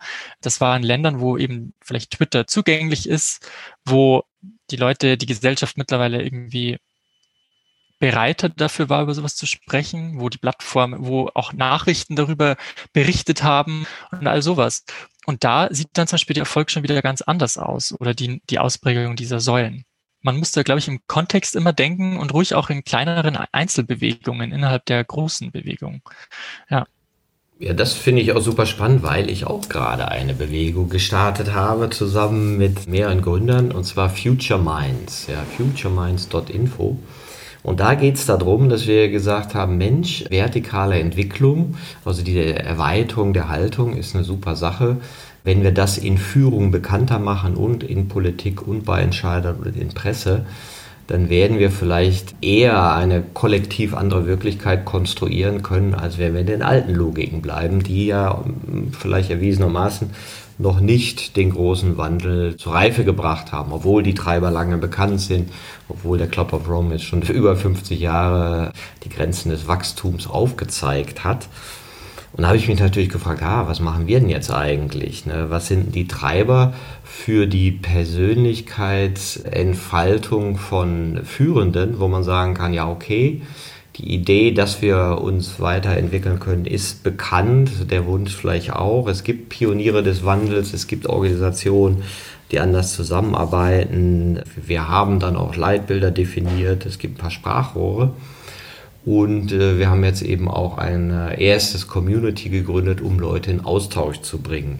Das 0.41 0.59
war 0.59 0.75
in 0.75 0.83
Ländern, 0.83 1.19
wo 1.19 1.37
eben 1.37 1.73
vielleicht 1.81 2.11
Twitter 2.11 2.45
zugänglich 2.45 3.07
ist, 3.07 3.49
wo 3.85 4.23
die 4.69 4.75
Leute, 4.75 5.17
die 5.17 5.25
Gesellschaft 5.25 5.77
mittlerweile 5.77 6.21
irgendwie 6.21 6.77
bereitet 7.99 8.53
dafür 8.57 8.89
war, 8.89 9.03
über 9.03 9.13
sowas 9.13 9.35
zu 9.35 9.45
sprechen, 9.45 10.19
wo 10.19 10.27
die 10.29 10.37
Plattform, 10.37 10.95
wo 10.99 11.31
auch 11.33 11.53
Nachrichten 11.53 12.15
darüber 12.15 12.57
berichtet 12.91 13.43
haben 13.43 13.87
und 14.11 14.27
all 14.27 14.41
sowas. 14.41 14.83
Und 15.25 15.43
da 15.43 15.67
sieht 15.71 15.89
dann 15.93 16.07
zum 16.07 16.15
Beispiel 16.15 16.35
der 16.35 16.43
Erfolg 16.43 16.69
schon 16.69 16.83
wieder 16.83 17.01
ganz 17.01 17.21
anders 17.21 17.57
aus 17.57 17.93
oder 17.99 18.13
die, 18.13 18.41
die 18.49 18.59
Ausprägung 18.59 19.15
dieser 19.15 19.39
Säulen. 19.39 19.85
Man 20.21 20.37
muss 20.37 20.51
da, 20.51 20.63
glaube 20.63 20.79
ich, 20.79 20.87
im 20.87 21.01
Kontext 21.07 21.55
immer 21.55 21.73
denken 21.73 22.17
und 22.17 22.33
ruhig 22.33 22.55
auch 22.55 22.69
in 22.69 22.83
kleineren 22.83 23.37
Einzelbewegungen 23.51 24.51
innerhalb 24.51 24.85
der 24.85 25.03
großen 25.03 25.51
Bewegung. 25.51 26.01
Ja. 26.69 26.87
Ja, 27.57 27.73
das 27.73 27.93
finde 27.93 28.21
ich 28.21 28.33
auch 28.33 28.41
super 28.41 28.65
spannend, 28.65 29.01
weil 29.01 29.29
ich 29.29 29.45
auch 29.45 29.69
gerade 29.69 30.09
eine 30.09 30.33
Bewegung 30.33 30.89
gestartet 30.89 31.53
habe, 31.53 31.89
zusammen 31.89 32.57
mit 32.57 32.85
mehreren 32.87 33.21
Gründern, 33.21 33.71
und 33.71 33.85
zwar 33.85 34.09
Future 34.09 34.59
Minds, 34.59 35.27
ja, 35.27 35.45
futureminds.info. 35.55 36.97
Und 37.65 37.79
da 37.79 37.95
geht 37.95 38.13
es 38.13 38.27
darum, 38.27 38.69
dass 38.69 38.85
wir 38.85 39.09
gesagt 39.09 39.55
haben, 39.55 39.79
Mensch, 39.79 40.23
vertikale 40.29 40.99
Entwicklung, 40.99 41.73
also 42.05 42.21
die 42.21 42.37
Erweiterung 42.37 43.33
der 43.33 43.49
Haltung 43.49 43.97
ist 43.97 44.15
eine 44.15 44.23
super 44.23 44.55
Sache. 44.55 44.97
Wenn 45.43 45.63
wir 45.63 45.71
das 45.71 45.97
in 45.97 46.19
Führung 46.19 46.69
bekannter 46.69 47.17
machen 47.17 47.55
und 47.55 47.83
in 47.83 48.07
Politik 48.07 48.67
und 48.67 48.85
bei 48.85 49.01
Entscheidern 49.01 49.55
und 49.55 49.75
in 49.75 49.89
Presse, 49.89 50.45
dann 51.07 51.29
werden 51.29 51.57
wir 51.57 51.71
vielleicht 51.71 52.35
eher 52.43 52.93
eine 52.93 53.23
kollektiv 53.33 53.95
andere 53.95 54.27
Wirklichkeit 54.27 54.85
konstruieren 54.85 55.63
können, 55.63 55.95
als 55.95 56.19
wenn 56.19 56.33
wir 56.33 56.41
in 56.41 56.47
den 56.47 56.61
alten 56.61 56.93
Logiken 56.93 57.41
bleiben, 57.41 57.81
die 57.81 58.05
ja 58.05 58.43
hm, 58.43 58.91
vielleicht 58.91 59.31
erwiesenermaßen 59.31 60.11
noch 60.57 60.79
nicht 60.79 61.35
den 61.35 61.51
großen 61.51 61.97
Wandel 61.97 62.55
zur 62.57 62.73
Reife 62.73 63.03
gebracht 63.03 63.51
haben, 63.51 63.73
obwohl 63.73 64.03
die 64.03 64.13
Treiber 64.13 64.51
lange 64.51 64.77
bekannt 64.77 65.19
sind, 65.21 65.51
obwohl 65.89 66.17
der 66.17 66.27
Club 66.27 66.53
of 66.53 66.69
Rome 66.69 66.93
jetzt 66.93 67.05
schon 67.05 67.23
für 67.23 67.33
über 67.33 67.55
50 67.55 67.99
Jahre 67.99 68.71
die 69.03 69.09
Grenzen 69.09 69.49
des 69.49 69.67
Wachstums 69.67 70.27
aufgezeigt 70.27 71.23
hat. 71.23 71.47
Und 72.33 72.41
da 72.41 72.49
habe 72.49 72.57
ich 72.57 72.67
mich 72.67 72.81
natürlich 72.81 73.09
gefragt, 73.09 73.41
ah, 73.43 73.65
was 73.67 73.79
machen 73.79 74.07
wir 74.07 74.19
denn 74.19 74.27
jetzt 74.27 74.51
eigentlich? 74.51 75.25
Ne? 75.25 75.45
Was 75.49 75.67
sind 75.67 75.95
die 75.95 76.05
Treiber 76.05 76.73
für 77.05 77.47
die 77.47 77.71
Persönlichkeitsentfaltung 77.71 80.57
von 80.57 81.21
Führenden, 81.23 81.97
wo 81.99 82.09
man 82.09 82.23
sagen 82.23 82.53
kann, 82.53 82.73
ja, 82.73 82.89
okay, 82.89 83.41
die 83.97 84.13
Idee, 84.13 84.51
dass 84.51 84.81
wir 84.81 85.19
uns 85.21 85.59
weiterentwickeln 85.59 86.39
können, 86.39 86.65
ist 86.65 87.03
bekannt, 87.03 87.91
der 87.91 88.05
Wunsch 88.05 88.35
vielleicht 88.35 88.73
auch. 88.73 89.07
Es 89.07 89.23
gibt 89.23 89.49
Pioniere 89.49 90.03
des 90.03 90.25
Wandels, 90.25 90.73
es 90.73 90.87
gibt 90.87 91.07
Organisationen, 91.07 92.03
die 92.51 92.59
anders 92.59 92.93
zusammenarbeiten. 92.93 94.41
Wir 94.55 94.89
haben 94.89 95.19
dann 95.19 95.37
auch 95.37 95.55
Leitbilder 95.55 96.11
definiert, 96.11 96.85
es 96.85 96.99
gibt 96.99 97.15
ein 97.15 97.21
paar 97.21 97.31
Sprachrohre. 97.31 98.13
Und 99.05 99.51
äh, 99.51 99.77
wir 99.77 99.89
haben 99.89 100.03
jetzt 100.03 100.23
eben 100.23 100.49
auch 100.49 100.77
ein 100.77 101.11
äh, 101.11 101.41
erstes 101.41 101.87
Community 101.87 102.49
gegründet, 102.49 103.01
um 103.01 103.19
Leute 103.19 103.51
in 103.51 103.63
Austausch 103.63 104.21
zu 104.21 104.39
bringen. 104.39 104.79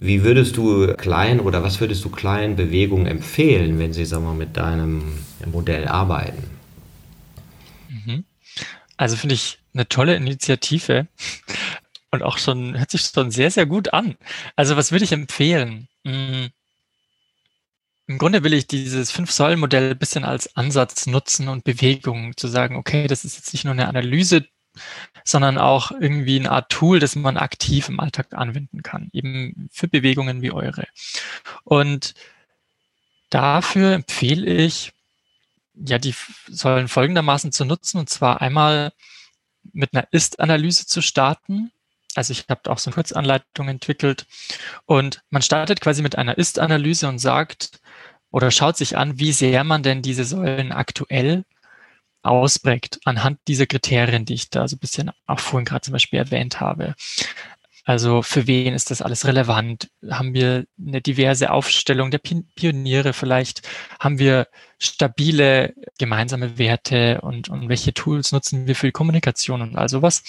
Wie 0.00 0.24
würdest 0.24 0.56
du 0.56 0.92
klein 0.94 1.40
oder 1.40 1.62
was 1.62 1.80
würdest 1.80 2.04
du 2.04 2.10
kleinen 2.10 2.56
Bewegungen 2.56 3.06
empfehlen, 3.06 3.78
wenn 3.78 3.92
sie 3.92 4.04
sagen 4.04 4.24
wir, 4.24 4.34
mit 4.34 4.56
deinem 4.56 5.02
Modell 5.50 5.86
arbeiten? 5.86 6.53
Also 8.96 9.16
finde 9.16 9.34
ich 9.34 9.58
eine 9.72 9.88
tolle 9.88 10.14
Initiative 10.16 11.08
und 12.10 12.22
auch 12.22 12.38
schon 12.38 12.78
hört 12.78 12.90
sich 12.90 13.02
schon 13.02 13.30
sehr, 13.30 13.50
sehr 13.50 13.66
gut 13.66 13.92
an. 13.92 14.16
Also 14.56 14.76
was 14.76 14.92
würde 14.92 15.04
ich 15.04 15.12
empfehlen? 15.12 15.88
Mhm. 16.04 16.50
Im 18.06 18.18
Grunde 18.18 18.44
will 18.44 18.52
ich 18.52 18.66
dieses 18.66 19.10
Fünf-Säulen-Modell 19.10 19.92
ein 19.92 19.98
bisschen 19.98 20.24
als 20.24 20.56
Ansatz 20.56 21.06
nutzen 21.06 21.48
und 21.48 21.64
Bewegung 21.64 22.36
zu 22.36 22.48
sagen, 22.48 22.76
okay, 22.76 23.06
das 23.06 23.24
ist 23.24 23.36
jetzt 23.36 23.52
nicht 23.54 23.64
nur 23.64 23.72
eine 23.72 23.88
Analyse, 23.88 24.46
sondern 25.24 25.56
auch 25.56 25.90
irgendwie 25.90 26.38
eine 26.38 26.50
Art 26.50 26.70
Tool, 26.70 27.00
das 27.00 27.16
man 27.16 27.38
aktiv 27.38 27.88
im 27.88 28.00
Alltag 28.00 28.28
anwenden 28.32 28.82
kann, 28.82 29.08
eben 29.12 29.68
für 29.72 29.88
Bewegungen 29.88 30.42
wie 30.42 30.50
eure. 30.50 30.86
Und 31.64 32.14
dafür 33.30 33.92
empfehle 33.94 34.46
ich, 34.46 34.92
ja, 35.74 35.98
die 35.98 36.14
Säulen 36.48 36.88
folgendermaßen 36.88 37.52
zu 37.52 37.64
nutzen, 37.64 37.98
und 37.98 38.08
zwar 38.08 38.40
einmal 38.40 38.92
mit 39.72 39.94
einer 39.94 40.06
Ist-Analyse 40.10 40.86
zu 40.86 41.00
starten. 41.00 41.72
Also 42.14 42.32
ich 42.32 42.46
habe 42.48 42.70
auch 42.70 42.78
so 42.78 42.90
eine 42.90 42.94
Kurzanleitung 42.94 43.68
entwickelt 43.68 44.26
und 44.84 45.22
man 45.30 45.42
startet 45.42 45.80
quasi 45.80 46.02
mit 46.02 46.16
einer 46.16 46.38
Ist-Analyse 46.38 47.08
und 47.08 47.18
sagt, 47.18 47.80
oder 48.30 48.50
schaut 48.50 48.76
sich 48.76 48.96
an, 48.96 49.18
wie 49.18 49.32
sehr 49.32 49.64
man 49.64 49.82
denn 49.82 50.02
diese 50.02 50.24
Säulen 50.24 50.72
aktuell 50.72 51.44
ausprägt 52.22 53.00
anhand 53.04 53.38
dieser 53.48 53.66
Kriterien, 53.66 54.24
die 54.24 54.34
ich 54.34 54.50
da 54.50 54.66
so 54.66 54.76
ein 54.76 54.80
bisschen 54.80 55.10
auch 55.26 55.40
vorhin 55.40 55.66
gerade 55.66 55.82
zum 55.82 55.92
Beispiel 55.92 56.18
erwähnt 56.18 56.60
habe. 56.60 56.94
Also 57.84 58.22
für 58.22 58.46
wen 58.46 58.72
ist 58.72 58.90
das 58.90 59.02
alles 59.02 59.26
relevant? 59.26 59.90
Haben 60.10 60.32
wir 60.32 60.64
eine 60.78 61.02
diverse 61.02 61.50
Aufstellung 61.50 62.10
der 62.10 62.18
Pioniere 62.18 63.12
vielleicht? 63.12 63.62
Haben 64.00 64.18
wir 64.18 64.48
stabile 64.78 65.74
gemeinsame 65.98 66.56
Werte 66.58 67.20
und, 67.20 67.48
und 67.48 67.68
welche 67.68 67.92
Tools 67.92 68.32
nutzen 68.32 68.66
wir 68.66 68.74
für 68.74 68.86
die 68.86 68.92
Kommunikation 68.92 69.60
und 69.60 69.76
all 69.76 69.88
sowas? 69.88 70.22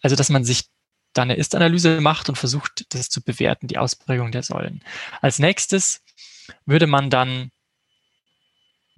Also 0.00 0.16
dass 0.16 0.30
man 0.30 0.44
sich 0.44 0.64
da 1.12 1.22
eine 1.22 1.36
Ist-Analyse 1.36 2.00
macht 2.00 2.28
und 2.28 2.36
versucht, 2.36 2.86
das 2.94 3.08
zu 3.08 3.22
bewerten, 3.22 3.68
die 3.68 3.78
Ausprägung 3.78 4.32
der 4.32 4.42
Säulen. 4.42 4.82
Als 5.20 5.38
nächstes 5.38 6.02
würde 6.64 6.86
man 6.86 7.10
dann 7.10 7.50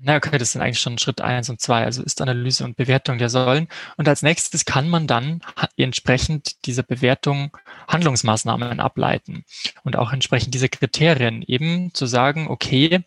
na 0.01 0.17
okay, 0.17 0.39
das 0.39 0.53
sind 0.53 0.63
eigentlich 0.63 0.79
schon 0.79 0.99
Schritt 0.99 1.21
eins 1.21 1.51
und 1.51 1.61
zwei, 1.61 1.85
also 1.85 2.03
ist 2.03 2.21
Analyse 2.21 2.65
und 2.65 2.77
Bewertung 2.77 3.19
der 3.19 3.29
Säulen. 3.29 3.69
Und 3.97 4.09
als 4.09 4.23
nächstes 4.23 4.65
kann 4.65 4.89
man 4.89 5.09
dann 5.09 5.41
entsprechend 5.77 6.65
dieser 6.67 6.85
Bewertung 6.85 7.57
Handlungsmaßnahmen 7.89 8.79
ableiten 8.79 9.45
und 9.83 9.97
auch 9.97 10.13
entsprechend 10.13 10.55
diese 10.55 10.69
Kriterien 10.69 11.43
eben 11.43 11.93
zu 11.95 12.07
sagen, 12.07 12.47
okay, 12.49 13.01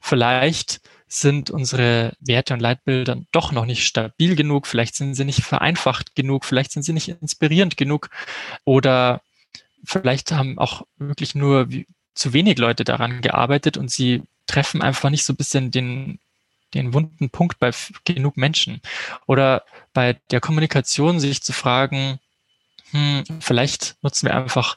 vielleicht 0.00 0.82
sind 1.06 1.50
unsere 1.50 2.12
Werte 2.20 2.54
und 2.54 2.60
Leitbilder 2.60 3.22
doch 3.32 3.52
noch 3.52 3.64
nicht 3.64 3.86
stabil 3.86 4.36
genug, 4.36 4.66
vielleicht 4.66 4.96
sind 4.96 5.14
sie 5.14 5.24
nicht 5.24 5.42
vereinfacht 5.42 6.14
genug, 6.14 6.44
vielleicht 6.44 6.72
sind 6.72 6.82
sie 6.82 6.92
nicht 6.92 7.08
inspirierend 7.08 7.76
genug 7.76 8.10
oder 8.64 9.22
vielleicht 9.84 10.32
haben 10.32 10.58
auch 10.58 10.82
wirklich 10.98 11.34
nur 11.34 11.68
zu 12.14 12.32
wenig 12.32 12.58
Leute 12.58 12.84
daran 12.84 13.22
gearbeitet 13.22 13.76
und 13.76 13.90
sie 13.90 14.22
treffen 14.46 14.82
einfach 14.82 15.10
nicht 15.10 15.24
so 15.24 15.32
ein 15.32 15.36
bisschen 15.36 15.70
den 15.70 16.18
den 16.74 16.92
wunden 16.94 17.30
Punkt 17.30 17.58
bei 17.58 17.70
genug 18.04 18.36
Menschen. 18.36 18.80
Oder 19.26 19.64
bei 19.92 20.20
der 20.30 20.40
Kommunikation 20.40 21.20
sich 21.20 21.42
zu 21.42 21.52
fragen, 21.52 22.18
hm, 22.90 23.24
vielleicht 23.40 23.96
nutzen 24.02 24.26
wir 24.26 24.36
einfach 24.36 24.76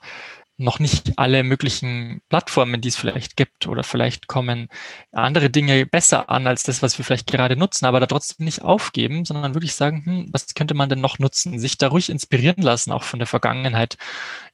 noch 0.57 0.79
nicht 0.79 1.19
alle 1.19 1.43
möglichen 1.43 2.21
Plattformen, 2.29 2.81
die 2.81 2.87
es 2.87 2.95
vielleicht 2.95 3.37
gibt, 3.37 3.67
oder 3.67 3.83
vielleicht 3.83 4.27
kommen 4.27 4.69
andere 5.11 5.51
Dinge 5.51 5.85
besser 5.85 6.29
an 6.29 6.47
als 6.47 6.63
das, 6.63 6.81
was 6.81 6.97
wir 6.97 7.05
vielleicht 7.05 7.27
gerade 7.27 7.55
nutzen, 7.55 7.85
aber 7.85 7.99
da 7.99 8.07
trotzdem 8.07 8.45
nicht 8.45 8.63
aufgeben, 8.63 9.23
sondern 9.23 9.53
wirklich 9.53 9.75
sagen, 9.75 10.03
hm, 10.05 10.29
was 10.31 10.55
könnte 10.55 10.73
man 10.73 10.89
denn 10.89 11.01
noch 11.01 11.19
nutzen? 11.19 11.59
Sich 11.59 11.77
da 11.77 11.89
ruhig 11.89 12.09
inspirieren 12.09 12.63
lassen, 12.63 12.91
auch 12.91 13.03
von 13.03 13.19
der 13.19 13.27
Vergangenheit, 13.27 13.97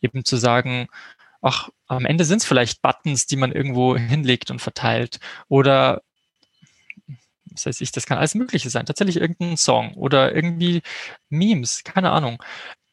eben 0.02 0.26
zu 0.26 0.36
sagen, 0.36 0.88
ach, 1.42 1.70
am 1.88 2.06
Ende 2.06 2.26
sind 2.26 2.40
es 2.40 2.46
vielleicht 2.46 2.82
Buttons, 2.82 3.26
die 3.28 3.38
man 3.38 3.52
irgendwo 3.54 3.96
hinlegt 3.98 4.52
und 4.52 4.60
verteilt, 4.60 5.20
oder 5.48 6.02
was 7.54 7.66
weiß 7.66 7.82
ich, 7.82 7.92
das 7.92 8.06
kann 8.06 8.18
alles 8.18 8.36
Mögliche 8.36 8.70
sein. 8.70 8.86
Tatsächlich 8.86 9.18
irgendein 9.18 9.58
Song 9.58 9.94
oder 9.96 10.36
irgendwie 10.36 10.82
Memes, 11.30 11.84
keine 11.84 12.12
Ahnung. 12.12 12.42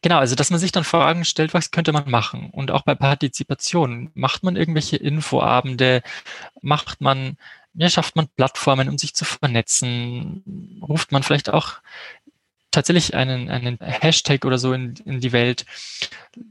Genau, 0.03 0.19
also 0.19 0.35
dass 0.35 0.51
man 0.51 0.59
sich 0.59 0.73
dann 0.73 0.85
Fragen 0.85 1.25
stellt, 1.27 1.53
was 1.53 1.71
könnte 1.71 1.93
man 1.93 2.11
machen? 2.11 2.51
Und 2.51 2.71
auch 2.71 2.83
bei 2.83 2.95
Partizipation, 2.95 4.11
macht 4.15 4.43
man 4.43 4.57
irgendwelche 4.57 4.97
Infoabende, 4.97 6.03
macht 6.63 7.03
man, 7.03 7.37
ja, 7.75 7.91
schafft 7.91 8.17
man 8.17 8.29
Plattformen, 8.29 8.89
um 8.89 8.97
sich 8.97 9.15
zu 9.15 9.27
vernetzen, 9.27 10.81
ruft 10.83 11.13
man 11.13 11.23
vielleicht 11.23 11.51
auch 11.51 11.81
tatsächlich 12.71 13.15
einen, 13.15 13.51
einen 13.51 13.79
Hashtag 13.81 14.45
oder 14.45 14.59
so 14.59 14.73
in, 14.73 14.95
in 15.05 15.21
die 15.21 15.33
Welt. 15.33 15.67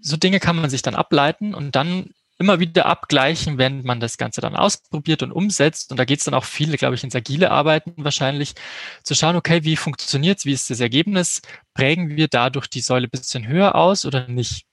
So 0.01 0.17
Dinge 0.17 0.39
kann 0.39 0.57
man 0.57 0.69
sich 0.69 0.81
dann 0.81 0.95
ableiten 0.95 1.55
und 1.55 1.75
dann 1.75 2.11
immer 2.39 2.59
wieder 2.59 2.85
abgleichen, 2.85 3.57
wenn 3.57 3.83
man 3.83 3.99
das 3.99 4.17
Ganze 4.17 4.41
dann 4.41 4.55
ausprobiert 4.55 5.21
und 5.23 5.31
umsetzt. 5.31 5.91
Und 5.91 5.97
da 5.97 6.05
geht 6.05 6.19
es 6.19 6.25
dann 6.25 6.33
auch 6.33 6.45
viele, 6.45 6.77
glaube 6.77 6.95
ich, 6.95 7.03
ins 7.03 7.15
agile 7.15 7.51
Arbeiten 7.51 7.93
wahrscheinlich, 7.97 8.55
zu 9.03 9.13
schauen, 9.13 9.35
okay, 9.35 9.63
wie 9.65 9.75
funktioniert's, 9.75 10.45
wie 10.45 10.53
ist 10.53 10.69
das 10.69 10.79
Ergebnis? 10.79 11.41
Prägen 11.73 12.15
wir 12.15 12.29
dadurch 12.29 12.67
die 12.67 12.81
Säule 12.81 13.07
bisschen 13.09 13.47
höher 13.47 13.75
aus 13.75 14.05
oder 14.05 14.27
nicht? 14.27 14.65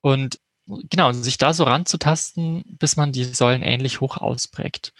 Und 0.00 0.38
genau, 0.66 1.12
sich 1.12 1.38
da 1.38 1.52
so 1.52 1.64
ranzutasten, 1.64 2.64
bis 2.78 2.96
man 2.96 3.12
die 3.12 3.24
Säulen 3.24 3.62
ähnlich 3.62 4.00
hoch 4.00 4.16
ausprägt. 4.18 4.92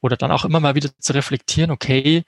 Oder 0.00 0.16
dann 0.16 0.32
auch 0.32 0.44
immer 0.44 0.60
mal 0.60 0.74
wieder 0.74 0.90
zu 0.98 1.12
reflektieren, 1.14 1.70
okay, 1.70 2.24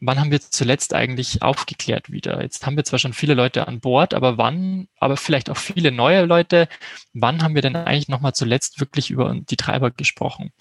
wann 0.00 0.20
haben 0.20 0.30
wir 0.30 0.40
zuletzt 0.40 0.94
eigentlich 0.94 1.42
aufgeklärt 1.42 2.10
wieder? 2.10 2.42
Jetzt 2.42 2.64
haben 2.66 2.76
wir 2.76 2.84
zwar 2.84 2.98
schon 2.98 3.12
viele 3.12 3.34
Leute 3.34 3.66
an 3.66 3.80
Bord, 3.80 4.14
aber 4.14 4.38
wann, 4.38 4.88
aber 4.98 5.16
vielleicht 5.16 5.50
auch 5.50 5.56
viele 5.56 5.92
neue 5.92 6.24
Leute, 6.24 6.68
wann 7.14 7.42
haben 7.42 7.54
wir 7.54 7.62
denn 7.62 7.76
eigentlich 7.76 8.08
nochmal 8.08 8.34
zuletzt 8.34 8.80
wirklich 8.80 9.10
über 9.10 9.34
die 9.34 9.56
Treiber 9.56 9.90
gesprochen? 9.90 10.52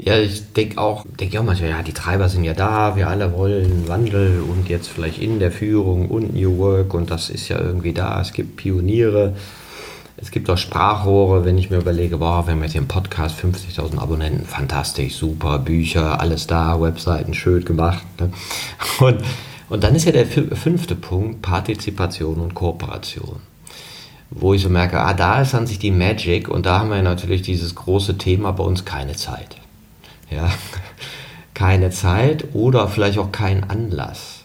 Ja, 0.00 0.16
ich 0.16 0.52
denke 0.52 0.78
auch, 0.78 1.04
denke 1.18 1.40
auch 1.40 1.44
manchmal, 1.44 1.70
ja, 1.70 1.82
die 1.82 1.92
Treiber 1.92 2.28
sind 2.28 2.44
ja 2.44 2.54
da, 2.54 2.94
wir 2.94 3.08
alle 3.08 3.32
wollen 3.32 3.88
Wandel 3.88 4.42
und 4.42 4.68
jetzt 4.68 4.88
vielleicht 4.88 5.18
in 5.18 5.40
der 5.40 5.50
Führung 5.50 6.08
und 6.08 6.34
New 6.34 6.56
Work 6.58 6.94
und 6.94 7.10
das 7.10 7.30
ist 7.30 7.48
ja 7.48 7.58
irgendwie 7.58 7.92
da. 7.92 8.20
Es 8.20 8.32
gibt 8.32 8.56
Pioniere, 8.56 9.34
es 10.20 10.32
gibt 10.32 10.50
auch 10.50 10.58
Sprachrohre, 10.58 11.44
wenn 11.44 11.56
ich 11.56 11.70
mir 11.70 11.76
überlege, 11.76 12.18
boah, 12.18 12.46
wir 12.46 12.52
haben 12.52 12.62
jetzt 12.62 12.72
hier 12.72 12.80
im 12.80 12.88
Podcast 12.88 13.38
50.000 13.38 13.98
Abonnenten, 13.98 14.46
fantastisch, 14.46 15.14
super, 15.14 15.60
Bücher, 15.60 16.20
alles 16.20 16.48
da, 16.48 16.80
Webseiten 16.80 17.34
schön 17.34 17.64
gemacht. 17.64 18.02
Ne? 18.18 18.32
Und, 18.98 19.22
und 19.68 19.84
dann 19.84 19.94
ist 19.94 20.06
ja 20.06 20.12
der 20.12 20.26
fünfte 20.26 20.96
Punkt 20.96 21.42
Partizipation 21.42 22.38
und 22.38 22.54
Kooperation. 22.54 23.40
Wo 24.30 24.54
ich 24.54 24.62
so 24.62 24.70
merke, 24.70 24.98
ah, 24.98 25.12
da 25.12 25.42
ist 25.42 25.54
an 25.54 25.66
sich 25.66 25.78
die 25.78 25.90
Magic 25.90 26.48
und 26.48 26.64
da 26.64 26.78
haben 26.78 26.90
wir 26.90 27.02
natürlich 27.02 27.42
dieses 27.42 27.74
große 27.74 28.16
Thema 28.16 28.52
bei 28.52 28.64
uns 28.64 28.86
keine 28.86 29.14
Zeit. 29.14 29.58
Ja, 30.30 30.50
keine 31.54 31.90
Zeit 31.90 32.46
oder 32.54 32.88
vielleicht 32.88 33.18
auch 33.18 33.30
kein 33.30 33.68
Anlass. 33.68 34.37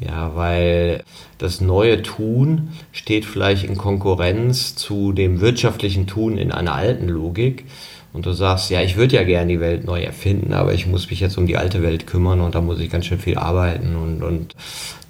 Ja, 0.00 0.36
weil 0.36 1.02
das 1.38 1.60
neue 1.60 2.02
Tun 2.02 2.70
steht 2.92 3.24
vielleicht 3.24 3.64
in 3.64 3.76
Konkurrenz 3.76 4.76
zu 4.76 5.12
dem 5.12 5.40
wirtschaftlichen 5.40 6.06
Tun 6.06 6.38
in 6.38 6.52
einer 6.52 6.74
alten 6.74 7.08
Logik. 7.08 7.64
Und 8.12 8.26
du 8.26 8.32
sagst, 8.32 8.70
ja, 8.70 8.80
ich 8.80 8.96
würde 8.96 9.16
ja 9.16 9.22
gerne 9.22 9.52
die 9.52 9.60
Welt 9.60 9.84
neu 9.84 10.00
erfinden, 10.00 10.54
aber 10.54 10.72
ich 10.72 10.86
muss 10.86 11.10
mich 11.10 11.20
jetzt 11.20 11.36
um 11.36 11.46
die 11.46 11.56
alte 11.56 11.82
Welt 11.82 12.06
kümmern 12.06 12.40
und 12.40 12.54
da 12.54 12.60
muss 12.60 12.80
ich 12.80 12.90
ganz 12.90 13.06
schön 13.06 13.18
viel 13.18 13.36
arbeiten 13.36 13.96
und, 13.96 14.22
und 14.22 14.54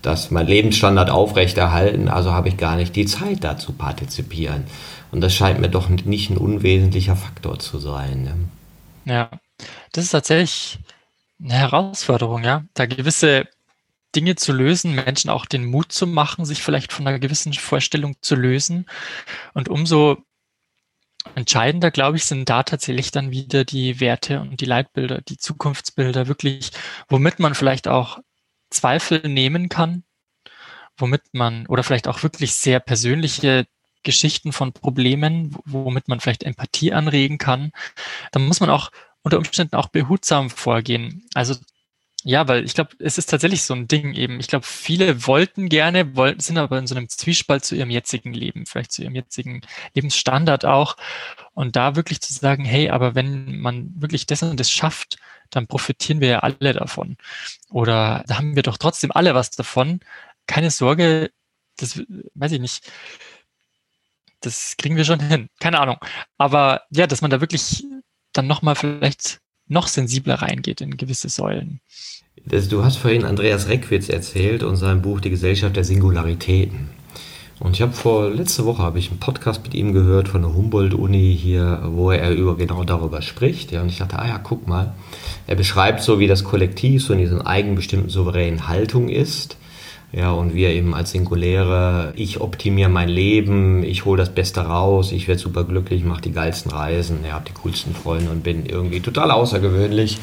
das 0.02 0.30
mein 0.30 0.46
Lebensstandard 0.46 1.10
aufrechterhalten, 1.10 2.08
also 2.08 2.32
habe 2.32 2.48
ich 2.48 2.56
gar 2.56 2.76
nicht 2.76 2.96
die 2.96 3.06
Zeit 3.06 3.44
da 3.44 3.56
zu 3.56 3.72
partizipieren. 3.72 4.64
Und 5.10 5.20
das 5.20 5.34
scheint 5.34 5.60
mir 5.60 5.68
doch 5.68 5.88
nicht 5.88 6.30
ein 6.30 6.36
unwesentlicher 6.36 7.16
Faktor 7.16 7.58
zu 7.58 7.78
sein. 7.78 8.22
Ne? 8.24 9.12
Ja, 9.12 9.30
das 9.92 10.04
ist 10.04 10.10
tatsächlich 10.10 10.78
eine 11.42 11.54
Herausforderung, 11.54 12.44
ja, 12.44 12.64
da 12.74 12.86
gewisse 12.86 13.46
Dinge 14.14 14.36
zu 14.36 14.52
lösen, 14.52 14.94
Menschen 14.94 15.30
auch 15.30 15.46
den 15.46 15.66
Mut 15.66 15.92
zu 15.92 16.06
machen, 16.06 16.44
sich 16.44 16.62
vielleicht 16.62 16.92
von 16.92 17.06
einer 17.06 17.18
gewissen 17.18 17.52
Vorstellung 17.52 18.16
zu 18.20 18.34
lösen. 18.34 18.86
Und 19.54 19.68
umso 19.68 20.18
entscheidender, 21.34 21.90
glaube 21.90 22.16
ich, 22.16 22.24
sind 22.24 22.48
da 22.48 22.62
tatsächlich 22.62 23.10
dann 23.10 23.30
wieder 23.30 23.64
die 23.64 24.00
Werte 24.00 24.40
und 24.40 24.60
die 24.60 24.66
Leitbilder, 24.66 25.20
die 25.20 25.36
Zukunftsbilder 25.36 26.26
wirklich, 26.26 26.70
womit 27.08 27.38
man 27.38 27.54
vielleicht 27.54 27.88
auch 27.88 28.18
Zweifel 28.70 29.26
nehmen 29.28 29.68
kann, 29.68 30.04
womit 30.96 31.22
man 31.32 31.66
oder 31.66 31.82
vielleicht 31.82 32.08
auch 32.08 32.22
wirklich 32.22 32.54
sehr 32.54 32.80
persönliche 32.80 33.66
Geschichten 34.02 34.52
von 34.52 34.72
Problemen, 34.72 35.56
womit 35.64 36.08
man 36.08 36.20
vielleicht 36.20 36.44
Empathie 36.44 36.92
anregen 36.92 37.38
kann. 37.38 37.72
Da 38.32 38.40
muss 38.40 38.60
man 38.60 38.70
auch 38.70 38.90
unter 39.22 39.38
Umständen 39.38 39.76
auch 39.76 39.88
behutsam 39.88 40.50
vorgehen. 40.50 41.26
Also 41.34 41.56
ja, 42.28 42.46
weil 42.46 42.62
ich 42.62 42.74
glaube, 42.74 42.90
es 42.98 43.16
ist 43.16 43.30
tatsächlich 43.30 43.62
so 43.62 43.72
ein 43.72 43.88
Ding 43.88 44.12
eben. 44.12 44.38
Ich 44.38 44.48
glaube, 44.48 44.66
viele 44.66 45.26
wollten 45.26 45.70
gerne, 45.70 46.14
wollten, 46.14 46.40
sind 46.40 46.58
aber 46.58 46.78
in 46.78 46.86
so 46.86 46.94
einem 46.94 47.08
Zwiespalt 47.08 47.64
zu 47.64 47.74
ihrem 47.74 47.88
jetzigen 47.88 48.34
Leben, 48.34 48.66
vielleicht 48.66 48.92
zu 48.92 49.02
ihrem 49.02 49.14
jetzigen 49.14 49.62
Lebensstandard 49.94 50.66
auch. 50.66 50.98
Und 51.54 51.74
da 51.74 51.96
wirklich 51.96 52.20
zu 52.20 52.34
sagen, 52.34 52.66
hey, 52.66 52.90
aber 52.90 53.14
wenn 53.14 53.58
man 53.60 53.94
wirklich 53.96 54.26
das 54.26 54.42
und 54.42 54.60
das 54.60 54.70
schafft, 54.70 55.16
dann 55.48 55.68
profitieren 55.68 56.20
wir 56.20 56.28
ja 56.28 56.38
alle 56.40 56.74
davon. 56.74 57.16
Oder 57.70 58.24
da 58.26 58.36
haben 58.36 58.56
wir 58.56 58.62
doch 58.62 58.76
trotzdem 58.76 59.10
alle 59.10 59.34
was 59.34 59.50
davon. 59.52 60.00
Keine 60.46 60.70
Sorge, 60.70 61.30
das 61.78 61.98
weiß 62.34 62.52
ich 62.52 62.60
nicht. 62.60 62.92
Das 64.40 64.76
kriegen 64.76 64.96
wir 64.96 65.06
schon 65.06 65.20
hin. 65.20 65.48
Keine 65.60 65.80
Ahnung. 65.80 65.96
Aber 66.36 66.82
ja, 66.90 67.06
dass 67.06 67.22
man 67.22 67.30
da 67.30 67.40
wirklich 67.40 67.84
dann 68.34 68.46
nochmal 68.46 68.76
vielleicht 68.76 69.40
noch 69.68 69.86
sensibler 69.86 70.36
reingeht 70.36 70.80
in 70.80 70.96
gewisse 70.96 71.28
Säulen. 71.28 71.80
Du 72.44 72.84
hast 72.84 72.96
vorhin 72.96 73.24
Andreas 73.24 73.68
Reckwitz 73.68 74.08
erzählt 74.08 74.62
und 74.62 74.76
sein 74.76 75.02
Buch 75.02 75.20
Die 75.20 75.30
Gesellschaft 75.30 75.76
der 75.76 75.84
Singularitäten. 75.84 76.88
Und 77.60 77.74
ich 77.74 77.82
habe 77.82 77.92
vor 77.92 78.30
letzte 78.30 78.64
Woche 78.64 78.82
habe 78.82 79.00
ich 79.00 79.10
einen 79.10 79.18
Podcast 79.18 79.64
mit 79.64 79.74
ihm 79.74 79.92
gehört 79.92 80.28
von 80.28 80.42
der 80.42 80.54
Humboldt-Uni 80.54 81.36
hier, 81.36 81.82
wo 81.86 82.12
er 82.12 82.30
über 82.30 82.56
genau 82.56 82.84
darüber 82.84 83.20
spricht. 83.20 83.72
Ja, 83.72 83.82
und 83.82 83.88
ich 83.88 83.98
dachte, 83.98 84.18
ah 84.18 84.28
ja, 84.28 84.38
guck 84.38 84.68
mal. 84.68 84.94
Er 85.48 85.56
beschreibt 85.56 86.00
so, 86.02 86.20
wie 86.20 86.28
das 86.28 86.44
Kollektiv 86.44 87.02
so 87.02 87.12
in 87.12 87.18
dieser 87.18 87.46
eigenbestimmten 87.46 88.10
souveränen 88.10 88.68
Haltung 88.68 89.08
ist. 89.08 89.56
Ja, 90.10 90.32
und 90.32 90.54
wir 90.54 90.70
eben 90.70 90.94
als 90.94 91.10
Singuläre, 91.10 92.14
ich 92.16 92.40
optimiere 92.40 92.88
mein 92.88 93.10
Leben, 93.10 93.82
ich 93.82 94.06
hole 94.06 94.18
das 94.18 94.30
Beste 94.30 94.62
raus, 94.62 95.12
ich 95.12 95.28
werde 95.28 95.40
super 95.40 95.64
glücklich, 95.64 96.02
mache 96.02 96.22
die 96.22 96.32
geilsten 96.32 96.70
Reisen, 96.70 97.18
ja, 97.26 97.34
habe 97.34 97.44
die 97.46 97.52
coolsten 97.62 97.94
Freunde 97.94 98.30
und 98.30 98.42
bin 98.42 98.64
irgendwie 98.64 99.00
total 99.00 99.30
außergewöhnlich. 99.30 100.18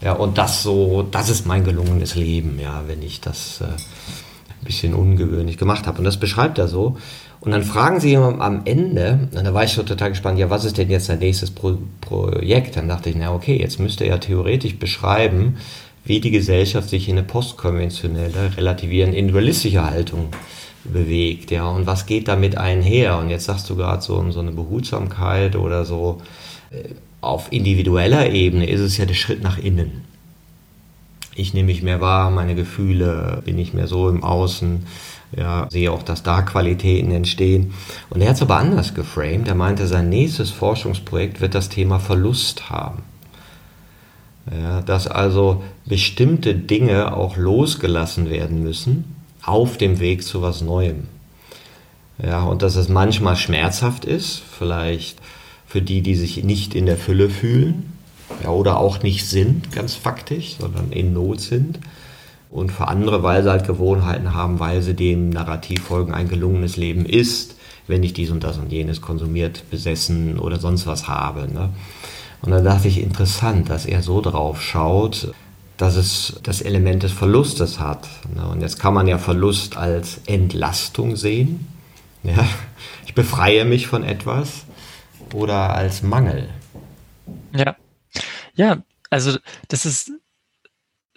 Ja, 0.00 0.12
und 0.12 0.38
das 0.38 0.62
so, 0.62 1.02
das 1.02 1.30
ist 1.30 1.46
mein 1.46 1.64
gelungenes 1.64 2.14
Leben, 2.14 2.60
ja, 2.60 2.84
wenn 2.86 3.02
ich 3.02 3.20
das 3.20 3.60
äh, 3.60 3.64
ein 3.64 4.64
bisschen 4.64 4.94
ungewöhnlich 4.94 5.58
gemacht 5.58 5.88
habe. 5.88 5.98
Und 5.98 6.04
das 6.04 6.18
beschreibt 6.18 6.58
er 6.58 6.68
so. 6.68 6.96
Und 7.40 7.50
dann 7.50 7.64
fragen 7.64 8.00
sie 8.00 8.12
ihn 8.12 8.18
am 8.18 8.62
Ende, 8.64 9.28
und 9.34 9.44
da 9.44 9.52
war 9.52 9.64
ich 9.64 9.72
so 9.72 9.82
total 9.82 10.10
gespannt, 10.10 10.38
ja, 10.38 10.48
was 10.48 10.64
ist 10.64 10.78
denn 10.78 10.90
jetzt 10.90 11.08
dein 11.08 11.18
nächstes 11.18 11.50
Pro 11.50 11.76
Projekt? 12.00 12.76
Dann 12.76 12.88
dachte 12.88 13.10
ich, 13.10 13.16
na 13.16 13.34
okay, 13.34 13.58
jetzt 13.58 13.80
müsste 13.80 14.04
er 14.04 14.20
theoretisch 14.20 14.78
beschreiben, 14.78 15.56
wie 16.04 16.20
die 16.20 16.30
Gesellschaft 16.30 16.88
sich 16.88 17.08
in 17.08 17.18
eine 17.18 17.26
postkonventionelle, 17.26 18.56
relativierend 18.56 19.14
individualistische 19.14 19.84
Haltung 19.84 20.28
bewegt, 20.84 21.50
ja, 21.50 21.66
und 21.66 21.86
was 21.86 22.06
geht 22.06 22.28
damit 22.28 22.58
einher? 22.58 23.18
Und 23.18 23.30
jetzt 23.30 23.46
sagst 23.46 23.68
du 23.70 23.76
gerade 23.76 24.02
so, 24.02 24.30
so 24.30 24.40
eine 24.40 24.52
Behutsamkeit 24.52 25.56
oder 25.56 25.84
so, 25.84 26.20
äh, 26.70 26.94
auf 27.20 27.50
individueller 27.52 28.30
Ebene 28.30 28.68
ist 28.68 28.80
es 28.80 28.98
ja 28.98 29.06
der 29.06 29.14
Schritt 29.14 29.42
nach 29.42 29.56
innen. 29.56 30.04
Ich 31.34 31.54
nehme 31.54 31.66
mich 31.66 31.82
mehr 31.82 32.02
wahr, 32.02 32.30
meine 32.30 32.54
Gefühle, 32.54 33.42
bin 33.44 33.58
ich 33.58 33.72
mehr 33.72 33.86
so 33.86 34.08
im 34.10 34.22
Außen, 34.22 34.86
ja, 35.36 35.66
sehe 35.70 35.90
auch, 35.90 36.02
dass 36.02 36.22
da 36.22 36.42
Qualitäten 36.42 37.10
entstehen. 37.10 37.74
Und 38.10 38.20
er 38.20 38.28
hat 38.28 38.36
es 38.36 38.42
aber 38.42 38.56
anders 38.56 38.94
geframed. 38.94 39.48
Er 39.48 39.54
meinte, 39.54 39.86
sein 39.86 40.10
nächstes 40.10 40.50
Forschungsprojekt 40.50 41.40
wird 41.40 41.54
das 41.54 41.70
Thema 41.70 41.98
Verlust 41.98 42.70
haben. 42.70 43.02
Ja, 44.50 44.82
dass 44.82 45.06
also 45.06 45.62
bestimmte 45.86 46.54
Dinge 46.54 47.16
auch 47.16 47.36
losgelassen 47.36 48.28
werden 48.28 48.62
müssen 48.62 49.16
auf 49.42 49.78
dem 49.78 50.00
Weg 50.00 50.22
zu 50.22 50.42
was 50.42 50.60
Neuem. 50.60 51.04
Ja, 52.22 52.42
und 52.42 52.62
dass 52.62 52.76
es 52.76 52.88
manchmal 52.88 53.36
schmerzhaft 53.36 54.04
ist, 54.04 54.42
vielleicht 54.58 55.18
für 55.66 55.82
die, 55.82 56.02
die 56.02 56.14
sich 56.14 56.44
nicht 56.44 56.74
in 56.74 56.86
der 56.86 56.96
Fülle 56.96 57.30
fühlen, 57.30 57.92
ja, 58.42 58.50
oder 58.50 58.78
auch 58.78 59.02
nicht 59.02 59.26
sind, 59.26 59.72
ganz 59.72 59.94
faktisch, 59.94 60.56
sondern 60.58 60.92
in 60.92 61.12
Not 61.12 61.40
sind. 61.40 61.80
Und 62.50 62.70
für 62.70 62.86
andere, 62.86 63.22
weil 63.22 63.42
sie 63.42 63.50
halt 63.50 63.66
Gewohnheiten 63.66 64.34
haben, 64.34 64.60
weil 64.60 64.80
sie 64.82 64.94
dem 64.94 65.30
Narrativ 65.30 65.82
folgen, 65.82 66.14
ein 66.14 66.28
gelungenes 66.28 66.76
Leben 66.76 67.04
ist, 67.04 67.56
wenn 67.88 68.02
ich 68.02 68.12
dies 68.12 68.30
und 68.30 68.44
das 68.44 68.58
und 68.58 68.70
jenes 68.70 69.00
konsumiert, 69.00 69.64
besessen 69.70 70.38
oder 70.38 70.60
sonst 70.60 70.86
was 70.86 71.08
habe. 71.08 71.52
Ne? 71.52 71.70
Und 72.44 72.50
dann 72.50 72.64
dachte 72.64 72.88
ich, 72.88 73.00
interessant, 73.00 73.70
dass 73.70 73.86
er 73.86 74.02
so 74.02 74.20
drauf 74.20 74.60
schaut, 74.60 75.32
dass 75.78 75.96
es 75.96 76.38
das 76.42 76.60
Element 76.60 77.02
des 77.02 77.12
Verlustes 77.12 77.80
hat. 77.80 78.06
Ne? 78.34 78.46
Und 78.46 78.60
jetzt 78.60 78.78
kann 78.78 78.92
man 78.92 79.06
ja 79.06 79.16
Verlust 79.18 79.76
als 79.76 80.20
Entlastung 80.26 81.16
sehen. 81.16 81.68
Ja? 82.26 82.48
Ich 83.04 83.12
befreie 83.12 83.66
mich 83.66 83.86
von 83.86 84.02
etwas 84.02 84.64
oder 85.34 85.74
als 85.74 86.02
Mangel. 86.02 86.48
Ja, 87.54 87.76
ja, 88.54 88.82
also 89.10 89.36
das 89.68 89.84
ist 89.84 90.10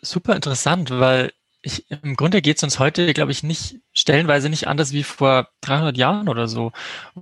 super 0.01 0.35
interessant, 0.35 0.89
weil 0.89 1.31
ich, 1.61 1.89
im 1.89 2.17
Grunde 2.17 2.41
geht 2.41 2.57
es 2.57 2.63
uns 2.63 2.79
heute, 2.79 3.13
glaube 3.13 3.31
ich, 3.31 3.41
nicht 3.41 3.77
stellenweise 3.93 4.49
nicht 4.49 4.67
anders 4.67 4.91
wie 4.91 5.03
vor 5.03 5.47
300 5.61 5.95
Jahren 5.95 6.27
oder 6.27 6.49
so 6.49 6.73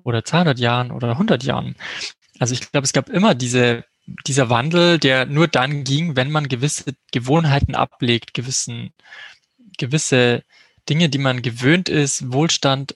oder 0.04 0.26
200 0.26 0.58
Jahren 0.58 0.90
oder 0.90 1.12
100 1.12 1.44
Jahren. 1.44 1.76
Also 2.40 2.56
ich 2.56 2.72
glaube, 2.72 2.86
es 2.86 2.94
gab 2.94 3.10
immer 3.10 3.36
diese 3.36 3.86
dieser 4.28 4.50
Wandel, 4.50 5.00
der 5.00 5.26
nur 5.26 5.48
dann 5.48 5.84
ging, 5.84 6.16
wenn 6.16 6.32
man 6.32 6.48
gewisse 6.48 6.96
Gewohnheiten 7.12 7.76
ablegt, 7.76 8.34
gewissen, 8.34 8.94
gewisse 9.78 10.44
Dinge, 10.90 11.10
die 11.10 11.18
man 11.18 11.42
gewöhnt 11.42 11.90
ist, 11.90 12.32
Wohlstand 12.32 12.96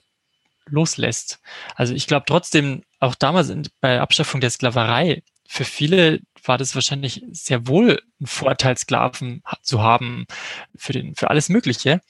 loslässt. 0.66 1.40
Also 1.74 1.94
ich 1.94 2.06
glaube 2.06 2.26
trotzdem, 2.26 2.82
auch 3.00 3.14
damals 3.14 3.52
bei 3.80 4.00
Abschaffung 4.00 4.40
der 4.40 4.50
Sklaverei, 4.50 5.22
für 5.52 5.64
viele 5.64 6.20
war 6.44 6.58
das 6.58 6.76
wahrscheinlich 6.76 7.24
sehr 7.32 7.66
wohl 7.66 8.00
ein 8.20 8.26
Vorteil, 8.26 8.78
Sklaven 8.78 9.42
zu 9.62 9.82
haben 9.82 10.26
für, 10.76 10.92
den, 10.92 11.16
für 11.16 11.28
alles 11.28 11.48
Mögliche. 11.48 12.00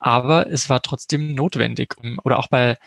Aber 0.00 0.50
es 0.50 0.68
war 0.68 0.82
trotzdem 0.82 1.36
notwendig. 1.36 1.94
Oder 2.24 2.40
auch 2.40 2.48
bei 2.48 2.78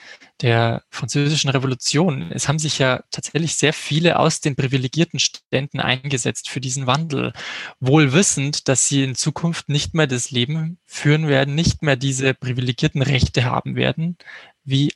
der 0.42 0.84
französischen 0.90 1.50
Revolution. 1.50 2.34
Es 2.34 2.50
haben 2.50 2.60
sich 2.60 2.80
ja 2.80 3.02
tatsächlich 3.12 3.56
sehr 3.56 3.72
viele 3.72 4.20
aus 4.20 4.42
den 4.42 4.58
privilegierten 4.58 5.20
Ständen 5.20 5.80
eingesetzt 5.80 6.50
für 6.50 6.60
diesen 6.60 6.86
Wandel. 6.86 7.32
Wohl 7.80 8.12
wissend, 8.12 8.68
dass 8.68 8.90
sie 8.90 9.06
in 9.06 9.16
Zukunft 9.16 9.70
nicht 9.70 9.94
mehr 9.94 10.08
das 10.08 10.32
Leben 10.32 10.80
führen 10.86 11.30
werden, 11.30 11.56
nicht 11.56 11.82
mehr 11.82 11.96
diese 11.96 12.34
privilegierten 12.34 13.02
Rechte 13.02 13.46
haben 13.46 13.78
werden, 13.78 14.18
wie 14.66 14.92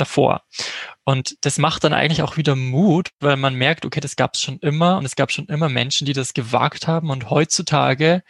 davor. 0.00 0.42
Und 1.04 1.36
das 1.42 1.58
macht 1.58 1.84
dann 1.84 1.92
eigentlich 1.92 2.22
auch 2.22 2.36
wieder 2.36 2.56
Mut, 2.56 3.10
weil 3.20 3.36
man 3.36 3.54
merkt, 3.54 3.84
okay, 3.84 4.00
das 4.00 4.16
gab 4.16 4.34
es 4.34 4.42
schon 4.42 4.58
immer 4.58 4.98
und 4.98 5.04
es 5.04 5.16
gab 5.16 5.32
schon 5.32 5.46
immer 5.46 5.68
Menschen, 5.68 6.06
die 6.06 6.12
das 6.12 6.34
gewagt 6.34 6.86
haben 6.86 7.10
und 7.10 7.30
heutzutage, 7.30 8.22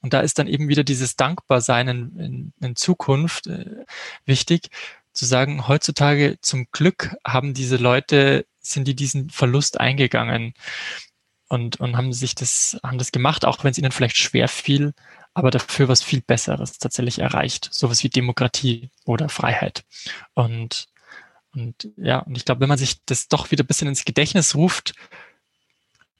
und 0.00 0.12
da 0.12 0.20
ist 0.20 0.38
dann 0.38 0.48
eben 0.48 0.68
wieder 0.68 0.84
dieses 0.84 1.16
Dankbarsein 1.16 1.88
in, 1.88 2.18
in, 2.18 2.52
in 2.60 2.76
Zukunft 2.76 3.46
äh, 3.46 3.84
wichtig, 4.24 4.68
zu 5.12 5.26
sagen, 5.26 5.68
heutzutage 5.68 6.38
zum 6.40 6.66
Glück 6.72 7.14
haben 7.26 7.54
diese 7.54 7.76
Leute, 7.76 8.46
sind 8.60 8.88
die 8.88 8.96
diesen 8.96 9.30
Verlust 9.30 9.78
eingegangen 9.78 10.54
und, 11.48 11.80
und 11.80 11.96
haben 11.96 12.12
sich 12.12 12.34
das, 12.34 12.78
haben 12.82 12.98
das 12.98 13.12
gemacht, 13.12 13.44
auch 13.44 13.62
wenn 13.62 13.72
es 13.72 13.78
ihnen 13.78 13.92
vielleicht 13.92 14.16
schwer 14.16 14.48
fiel, 14.48 14.94
aber 15.34 15.50
dafür 15.50 15.88
was 15.88 16.02
viel 16.02 16.22
Besseres 16.22 16.78
tatsächlich 16.78 17.18
erreicht. 17.18 17.68
Sowas 17.72 18.02
wie 18.02 18.08
Demokratie 18.08 18.90
oder 19.04 19.28
Freiheit. 19.28 19.84
Und 20.34 20.88
und 21.54 21.88
ja, 21.96 22.20
und 22.20 22.36
ich 22.36 22.44
glaube, 22.44 22.60
wenn 22.60 22.68
man 22.68 22.78
sich 22.78 23.04
das 23.04 23.28
doch 23.28 23.50
wieder 23.50 23.64
ein 23.64 23.66
bisschen 23.66 23.88
ins 23.88 24.04
Gedächtnis 24.04 24.54
ruft, 24.54 24.94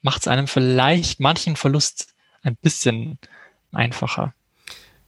macht 0.01 0.21
es 0.21 0.27
einem 0.27 0.47
vielleicht 0.47 1.19
manchen 1.19 1.55
Verlust 1.55 2.13
ein 2.43 2.55
bisschen 2.55 3.17
einfacher. 3.71 4.33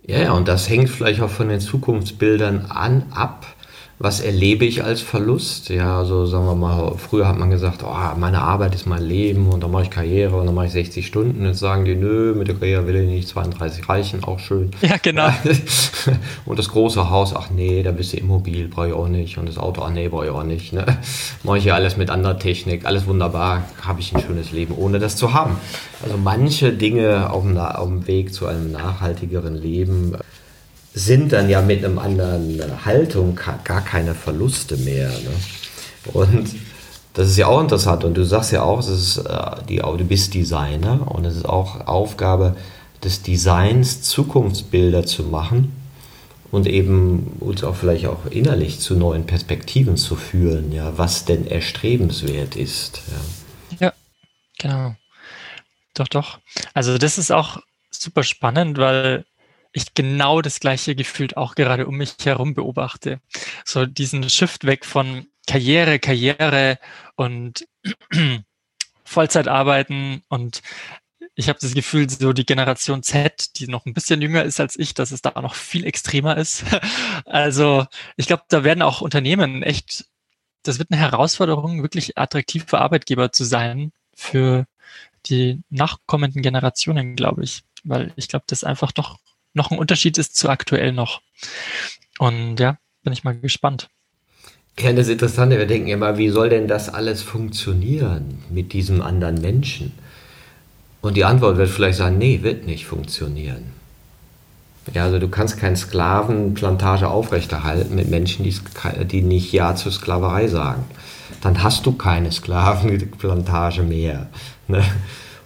Ja, 0.07 0.19
ja, 0.19 0.31
und 0.33 0.47
das 0.47 0.69
hängt 0.69 0.89
vielleicht 0.89 1.21
auch 1.21 1.29
von 1.29 1.49
den 1.49 1.59
Zukunftsbildern 1.59 2.67
an 2.67 3.11
ab, 3.11 3.54
was 3.97 4.19
erlebe 4.19 4.65
ich 4.65 4.83
als 4.83 4.99
Verlust? 4.99 5.69
Ja, 5.69 5.99
also 5.99 6.25
sagen 6.25 6.45
wir 6.45 6.55
mal, 6.55 6.95
früher 6.97 7.27
hat 7.29 7.37
man 7.37 7.49
gesagt, 7.49 7.81
oh, 7.83 8.17
meine 8.17 8.41
Arbeit 8.41 8.75
ist 8.75 8.85
mein 8.85 9.01
Leben 9.01 9.47
und 9.47 9.63
dann 9.63 9.71
mache 9.71 9.83
ich 9.83 9.89
Karriere 9.89 10.35
und 10.35 10.45
dann 10.45 10.55
mache 10.55 10.65
ich 10.65 10.73
60 10.73 11.07
Stunden. 11.07 11.45
Jetzt 11.45 11.59
sagen 11.59 11.85
die, 11.85 11.95
nö, 11.95 12.33
mit 12.35 12.49
der 12.49 12.55
Karriere 12.55 12.87
will 12.87 12.95
ich 12.97 13.07
nicht 13.07 13.27
32 13.29 13.87
reichen, 13.87 14.23
auch 14.25 14.39
schön. 14.39 14.71
Ja, 14.81 14.97
genau. 15.01 15.29
und 16.45 16.59
das 16.59 16.69
große 16.69 17.09
Haus, 17.09 17.33
ach 17.33 17.49
nee, 17.49 17.83
da 17.83 17.91
bist 17.91 18.11
du 18.11 18.17
immobil, 18.17 18.67
brauche 18.67 18.89
ich 18.89 18.93
auch 18.93 19.07
nicht. 19.07 19.37
Und 19.37 19.47
das 19.47 19.57
Auto, 19.57 19.81
ach 19.81 19.91
nee, 19.91 20.09
brauche 20.09 20.25
ich 20.25 20.31
auch 20.31 20.43
nicht. 20.43 20.73
Ne? 20.73 20.85
Mache 21.43 21.59
ich 21.59 21.65
ja 21.65 21.75
alles 21.75 21.95
mit 21.95 22.09
anderer 22.09 22.37
Technik, 22.37 22.85
alles 22.85 23.07
wunderbar, 23.07 23.63
habe 23.81 24.01
ich 24.01 24.13
ein 24.13 24.21
schönes 24.21 24.51
Leben, 24.51 24.75
ohne 24.75 24.99
das 24.99 25.15
zu 25.15 25.33
haben. 25.33 25.55
Also 26.03 26.17
manche 26.17 26.73
Dinge 26.73 27.29
auf 27.29 27.43
dem, 27.43 27.57
auf 27.57 27.87
dem 27.87 28.07
Weg 28.07 28.33
zu 28.33 28.45
einem 28.45 28.73
nachhaltigeren 28.73 29.55
Leben 29.55 30.17
sind 30.95 31.33
dann 31.33 31.49
ja 31.49 31.61
mit 31.61 31.83
einem 31.83 31.99
anderen 31.99 32.85
Haltung 32.85 33.37
gar 33.65 33.83
keine 33.83 34.15
Verluste 34.15 34.77
mehr. 34.77 35.09
Ne? 35.09 36.13
Und 36.13 36.55
das 37.13 37.27
ist 37.27 37.37
ja 37.37 37.47
auch 37.47 37.59
interessant. 37.59 38.05
Und 38.05 38.15
du 38.15 38.23
sagst 38.23 38.53
ja 38.53 38.63
auch, 38.63 38.79
es 38.79 38.87
ist, 38.87 39.17
äh, 39.17 39.55
die, 39.67 39.77
du 39.77 40.05
bist 40.05 40.33
Designer 40.33 41.11
und 41.11 41.25
es 41.25 41.35
ist 41.35 41.45
auch 41.45 41.85
Aufgabe 41.85 42.55
des 43.03 43.21
Designs, 43.21 44.03
Zukunftsbilder 44.03 45.05
zu 45.05 45.23
machen 45.23 45.73
und 46.51 46.65
eben 46.65 47.37
uns 47.41 47.65
auch 47.65 47.75
vielleicht 47.75 48.07
auch 48.07 48.25
innerlich 48.29 48.79
zu 48.79 48.95
neuen 48.95 49.25
Perspektiven 49.25 49.97
zu 49.97 50.15
führen, 50.15 50.71
ja, 50.71 50.97
was 50.97 51.25
denn 51.25 51.45
erstrebenswert 51.45 52.55
ist. 52.55 53.01
Ja, 53.79 53.87
ja 53.87 53.93
genau. 54.57 54.95
Doch, 55.93 56.07
doch. 56.07 56.39
Also 56.73 56.97
das 56.97 57.17
ist 57.17 57.31
auch 57.31 57.57
super 57.89 58.23
spannend, 58.23 58.77
weil 58.77 59.25
ich 59.75 59.93
genau 59.93 60.41
das 60.41 60.61
gleiche 60.61 60.95
gefühlt 60.95 61.35
auch 61.35 61.55
gerade 61.55 61.85
um 61.85 61.97
mich 61.97 62.15
herum 62.23 62.53
beobachte. 62.53 63.19
So 63.65 63.85
diesen 63.85 64.29
Shift 64.29 64.65
weg 64.65 64.85
von 64.85 65.27
Karriere, 65.47 65.99
Karriere 65.99 66.79
und 67.15 67.67
Vollzeit 69.03 69.49
arbeiten 69.49 70.23
und 70.29 70.61
ich 71.35 71.49
habe 71.49 71.59
das 71.61 71.73
Gefühl, 71.73 72.09
so 72.09 72.31
die 72.31 72.45
Generation 72.45 73.03
Z, 73.03 73.59
die 73.59 73.67
noch 73.67 73.85
ein 73.85 73.93
bisschen 73.93 74.21
jünger 74.21 74.43
ist 74.43 74.61
als 74.61 74.79
ich, 74.79 74.93
dass 74.93 75.11
es 75.11 75.21
da 75.21 75.41
noch 75.41 75.53
viel 75.53 75.85
extremer 75.85 76.37
ist. 76.37 76.63
Also 77.25 77.85
ich 78.15 78.27
glaube, 78.27 78.43
da 78.47 78.63
werden 78.63 78.81
auch 78.81 79.01
Unternehmen 79.01 79.61
echt, 79.61 80.05
das 80.63 80.79
wird 80.79 80.91
eine 80.91 81.01
Herausforderung, 81.01 81.81
wirklich 81.81 82.17
attraktiv 82.17 82.65
für 82.67 82.79
Arbeitgeber 82.79 83.31
zu 83.33 83.43
sein 83.43 83.91
für 84.15 84.65
die 85.25 85.61
nachkommenden 85.69 86.41
Generationen, 86.41 87.15
glaube 87.15 87.43
ich. 87.43 87.63
Weil 87.83 88.13
ich 88.15 88.29
glaube, 88.29 88.45
das 88.47 88.63
einfach 88.63 88.91
doch 88.93 89.17
noch 89.55 89.71
ein 89.71 89.77
Unterschied 89.77 90.17
ist 90.17 90.35
zu 90.35 90.49
aktuell 90.49 90.91
noch. 90.91 91.21
Und 92.19 92.59
ja, 92.59 92.77
bin 93.03 93.13
ich 93.13 93.23
mal 93.23 93.37
gespannt. 93.37 93.89
Ja, 94.79 94.91
das 94.91 95.07
Interessante, 95.07 95.57
wir 95.57 95.67
denken 95.67 95.87
immer, 95.87 96.17
wie 96.17 96.29
soll 96.29 96.49
denn 96.49 96.67
das 96.67 96.89
alles 96.93 97.21
funktionieren 97.21 98.43
mit 98.49 98.73
diesem 98.73 99.01
anderen 99.01 99.39
Menschen? 99.39 99.93
Und 101.01 101.15
die 101.15 101.23
Antwort 101.23 101.57
wird 101.57 101.69
vielleicht 101.69 101.99
sein, 101.99 102.17
nee, 102.17 102.41
wird 102.41 102.65
nicht 102.65 102.85
funktionieren. 102.85 103.71
Ja, 104.93 105.05
also 105.05 105.17
du 105.17 105.29
kannst 105.29 105.57
keine 105.57 105.77
Sklavenplantage 105.77 107.07
aufrechterhalten 107.07 107.95
mit 107.95 108.09
Menschen, 108.09 108.43
die, 108.43 108.53
die 109.05 109.21
nicht 109.21 109.51
Ja 109.51 109.75
zur 109.75 109.91
Sklaverei 109.91 110.47
sagen. 110.47 110.83
Dann 111.41 111.63
hast 111.63 111.85
du 111.85 111.93
keine 111.93 112.31
Sklavenplantage 112.31 113.81
mehr. 113.81 114.27
Ne? 114.67 114.83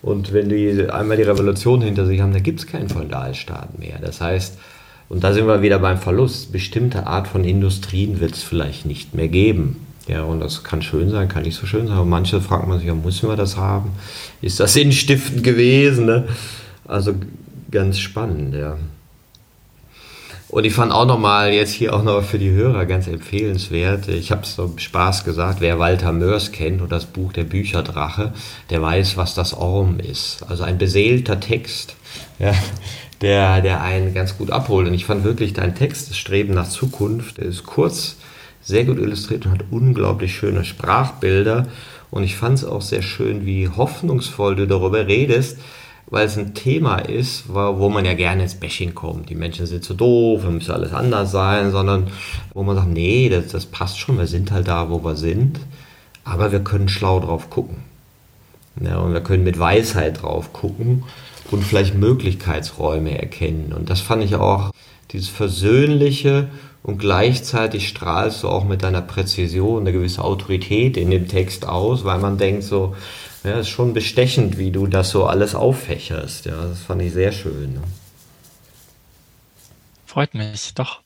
Und 0.02 0.34
wenn 0.34 0.50
die 0.50 0.90
einmal 0.90 1.18
die 1.18 1.24
Revolution 1.24 1.82
hinter 1.82 2.06
sich 2.06 2.22
haben, 2.22 2.34
dann 2.34 2.44
gibt 2.44 2.60
es 2.60 2.68
keinen 2.68 2.90
Feudalstaat 2.90 3.78
mehr. 3.78 4.00
Das 4.02 4.22
heißt, 4.22 4.58
Und 5.10 5.24
da 5.24 5.34
sind 5.34 5.48
wir 5.48 5.64
wieder 5.64 5.80
beim 5.80 5.98
Verlust. 5.98 6.52
Bestimmte 6.52 7.08
Art 7.08 7.28
von 7.28 7.44
Industrien 7.44 8.20
wird 8.20 8.36
es 8.36 8.44
vielleicht 8.44 8.86
nicht 8.86 9.16
mehr 9.16 9.28
geben. 9.28 9.88
Ja, 10.08 10.24
und 10.24 10.40
das 10.40 10.64
kann 10.64 10.82
schön 10.82 11.10
sein, 11.10 11.28
kann 11.28 11.44
nicht 11.44 11.56
so 11.56 11.66
schön 11.66 11.88
sein. 11.88 11.98
Aber 11.98 12.06
manche 12.06 12.40
fragt 12.40 12.68
man 12.68 12.78
sich, 12.78 12.88
ja, 12.88 12.94
müssen 12.94 13.28
wir 13.28 13.36
das 13.36 13.58
haben? 13.58 13.92
Ist 14.42 14.60
das 14.60 14.74
sinnstiftend 14.74 15.44
gewesen? 15.44 16.06
Ne? 16.06 16.28
Also 16.88 17.14
ganz 17.72 18.00
spannend, 18.00 18.56
ja. 18.56 18.78
Und 20.50 20.66
ich 20.66 20.74
fand 20.74 20.92
auch 20.92 21.06
nochmal 21.06 21.54
jetzt 21.54 21.74
hier 21.74 21.94
auch 21.94 22.02
noch 22.02 22.24
für 22.24 22.40
die 22.40 22.50
Hörer 22.50 22.88
ganz 22.88 23.08
empfehlenswert. 23.08 24.08
Ich 24.08 24.32
habe 24.32 24.42
es 24.42 24.56
so 24.56 24.74
Spaß 24.76 25.24
gesagt, 25.24 25.62
wer 25.62 25.78
Walter 25.78 26.12
Mörs 26.12 26.52
kennt 26.52 26.82
und 26.82 26.92
das 26.92 27.06
Buch 27.06 27.32
Der 27.34 27.44
Bücherdrache, 27.44 28.34
der 28.72 28.82
weiß, 28.82 29.16
was 29.16 29.36
das 29.36 29.54
Orm 29.54 30.00
ist. 30.00 30.44
Also 30.50 30.64
ein 30.64 30.80
beseelter 30.80 31.40
Text, 31.40 31.96
ja, 32.40 32.56
der, 33.22 33.62
der 33.62 33.82
einen 33.84 34.16
ganz 34.16 34.40
gut 34.40 34.50
abholt. 34.50 34.88
Und 34.88 34.96
ich 34.96 35.06
fand 35.06 35.24
wirklich 35.24 35.54
dein 35.54 35.76
Text, 35.76 36.10
das 36.10 36.18
Streben 36.18 36.56
nach 36.56 36.68
Zukunft, 36.68 37.38
ist 37.38 37.64
kurz, 37.64 38.16
sehr 38.62 38.86
gut 38.86 38.98
illustriert 38.98 39.46
und 39.46 39.52
hat 39.52 39.66
unglaublich 39.70 40.36
schöne 40.36 40.66
Sprachbilder. 40.66 41.68
Und 42.10 42.24
ich 42.24 42.36
fand 42.36 42.58
es 42.58 42.66
auch 42.66 42.82
sehr 42.82 43.04
schön, 43.04 43.46
wie 43.46 43.70
hoffnungsvoll 43.70 44.56
du 44.56 44.66
darüber 44.66 45.06
redest, 45.06 45.60
weil 46.10 46.26
es 46.26 46.38
ein 46.38 46.56
Thema 46.56 46.98
ist, 46.98 47.46
wo 47.48 47.90
man 47.90 48.06
ja 48.06 48.14
gerne 48.14 48.44
ins 48.44 48.56
Bashing 48.56 48.96
kommt. 48.96 49.30
Die 49.30 49.36
Menschen 49.36 49.68
sind 49.68 49.84
zu 49.84 49.94
doof, 49.94 50.44
wir 50.44 50.50
müssen 50.50 50.72
alles 50.72 50.94
anders 50.94 51.32
sein, 51.32 51.72
sondern 51.72 52.08
wo 52.54 52.64
man 52.64 52.76
sagt, 52.76 52.90
nee, 52.90 53.30
das, 53.30 53.48
das 53.48 53.66
passt 53.66 54.00
schon, 54.00 54.18
wir 54.18 54.28
sind 54.28 54.52
halt 54.52 54.68
da, 54.68 54.90
wo 54.90 55.04
wir 55.04 55.16
sind, 55.16 55.60
aber 56.24 56.52
wir 56.52 56.62
können 56.62 56.90
schlau 56.90 57.20
drauf 57.20 57.50
gucken. 57.50 57.78
Ja, 58.82 58.98
und 59.00 59.14
wir 59.14 59.22
können 59.22 59.44
mit 59.44 59.60
Weisheit 59.60 60.22
drauf 60.22 60.54
gucken 60.54 61.04
und 61.52 61.64
vielleicht 61.64 61.96
Möglichkeitsräume 61.96 63.20
erkennen. 63.20 63.74
Und 63.74 63.90
das 63.90 64.00
fand 64.00 64.24
ich 64.24 64.36
auch, 64.36 64.72
dieses 65.12 65.28
Versöhnliche 65.28 66.50
und 66.84 66.98
gleichzeitig 66.98 67.88
strahlst 67.88 68.44
du 68.44 68.50
auch 68.50 68.64
mit 68.64 68.84
deiner 68.84 69.02
Präzision 69.02 69.82
eine 69.82 69.92
gewisse 69.92 70.24
Autorität 70.24 70.98
in 70.98 71.12
dem 71.12 71.28
Text 71.28 71.68
aus, 71.68 72.06
weil 72.06 72.20
man 72.20 72.38
denkt 72.38 72.64
so, 72.64 72.96
ja, 73.44 73.60
ist 73.60 73.70
schon 73.70 73.94
bestechend, 73.94 74.58
wie 74.58 74.72
du 74.72 74.88
das 74.88 75.10
so 75.10 75.26
alles 75.26 75.56
auffächerst. 75.56 76.46
Ja, 76.46 76.66
das 76.66 76.82
fand 76.82 77.02
ich 77.02 77.14
sehr 77.14 77.32
schön. 77.32 77.74
Ne? 77.74 77.82
Freut 80.06 80.34
mich, 80.34 80.74
doch. 80.74 81.02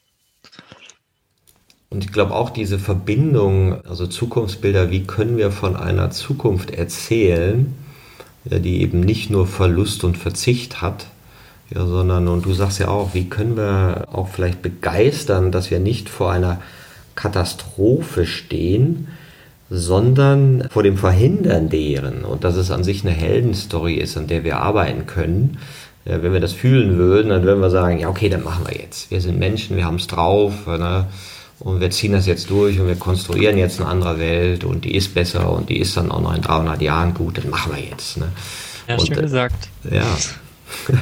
Und 1.89 2.03
ich 2.03 2.11
glaube 2.11 2.33
auch 2.33 2.49
diese 2.49 2.79
Verbindung, 2.79 3.85
also 3.85 4.07
Zukunftsbilder, 4.07 4.89
wie 4.89 5.03
können 5.03 5.37
wir 5.37 5.51
von 5.51 5.75
einer 5.75 6.09
Zukunft 6.09 6.71
erzählen, 6.71 7.75
die 8.45 8.81
eben 8.81 8.99
nicht 8.99 9.29
nur 9.29 9.45
Verlust 9.45 10.03
und 10.03 10.17
Verzicht 10.17 10.81
hat, 10.81 11.05
ja, 11.73 11.85
sondern, 11.85 12.27
und 12.27 12.45
du 12.45 12.53
sagst 12.53 12.79
ja 12.79 12.89
auch, 12.89 13.13
wie 13.13 13.29
können 13.29 13.57
wir 13.57 14.07
auch 14.11 14.27
vielleicht 14.27 14.61
begeistern, 14.61 15.51
dass 15.51 15.71
wir 15.71 15.79
nicht 15.79 16.07
vor 16.07 16.31
einer 16.31 16.61
Katastrophe 17.15 18.25
stehen, 18.25 19.07
sondern 19.69 20.67
vor 20.69 20.83
dem 20.83 20.97
Verhindern 20.97 21.69
deren 21.69 22.25
und 22.25 22.43
dass 22.43 22.57
es 22.57 22.69
an 22.69 22.83
sich 22.83 23.03
eine 23.03 23.13
Heldenstory 23.13 23.95
ist, 23.95 24.17
an 24.17 24.27
der 24.27 24.43
wir 24.43 24.59
arbeiten 24.59 25.07
können. 25.07 25.57
Ja, 26.05 26.21
wenn 26.21 26.33
wir 26.33 26.41
das 26.41 26.53
fühlen 26.53 26.97
würden, 26.97 27.29
dann 27.29 27.43
würden 27.43 27.61
wir 27.61 27.69
sagen, 27.69 27.97
ja 27.97 28.09
okay, 28.09 28.29
dann 28.29 28.43
machen 28.43 28.67
wir 28.67 28.77
jetzt. 28.77 29.09
Wir 29.09 29.21
sind 29.21 29.39
Menschen, 29.39 29.77
wir 29.77 29.85
haben 29.85 29.95
es 29.95 30.05
drauf 30.05 30.67
ne? 30.67 31.07
und 31.59 31.79
wir 31.79 31.89
ziehen 31.89 32.11
das 32.11 32.27
jetzt 32.27 32.49
durch 32.51 32.79
und 32.79 32.87
wir 32.87 32.97
konstruieren 32.97 33.57
jetzt 33.57 33.79
eine 33.79 33.89
andere 33.89 34.19
Welt 34.19 34.63
und 34.63 34.85
die 34.85 34.95
ist 34.95 35.15
besser 35.15 35.51
und 35.51 35.69
die 35.69 35.79
ist 35.79 35.97
dann 35.97 36.11
auch 36.11 36.21
noch 36.21 36.35
in 36.35 36.41
300 36.41 36.81
Jahren 36.81 37.13
gut, 37.13 37.37
dann 37.37 37.49
machen 37.49 37.73
wir 37.73 37.81
jetzt. 37.81 38.17
Ne? 38.17 38.27
Ja, 38.87 38.95
und, 38.95 39.07
schön 39.07 39.21
gesagt. 39.21 39.69
Ja. 39.89 40.05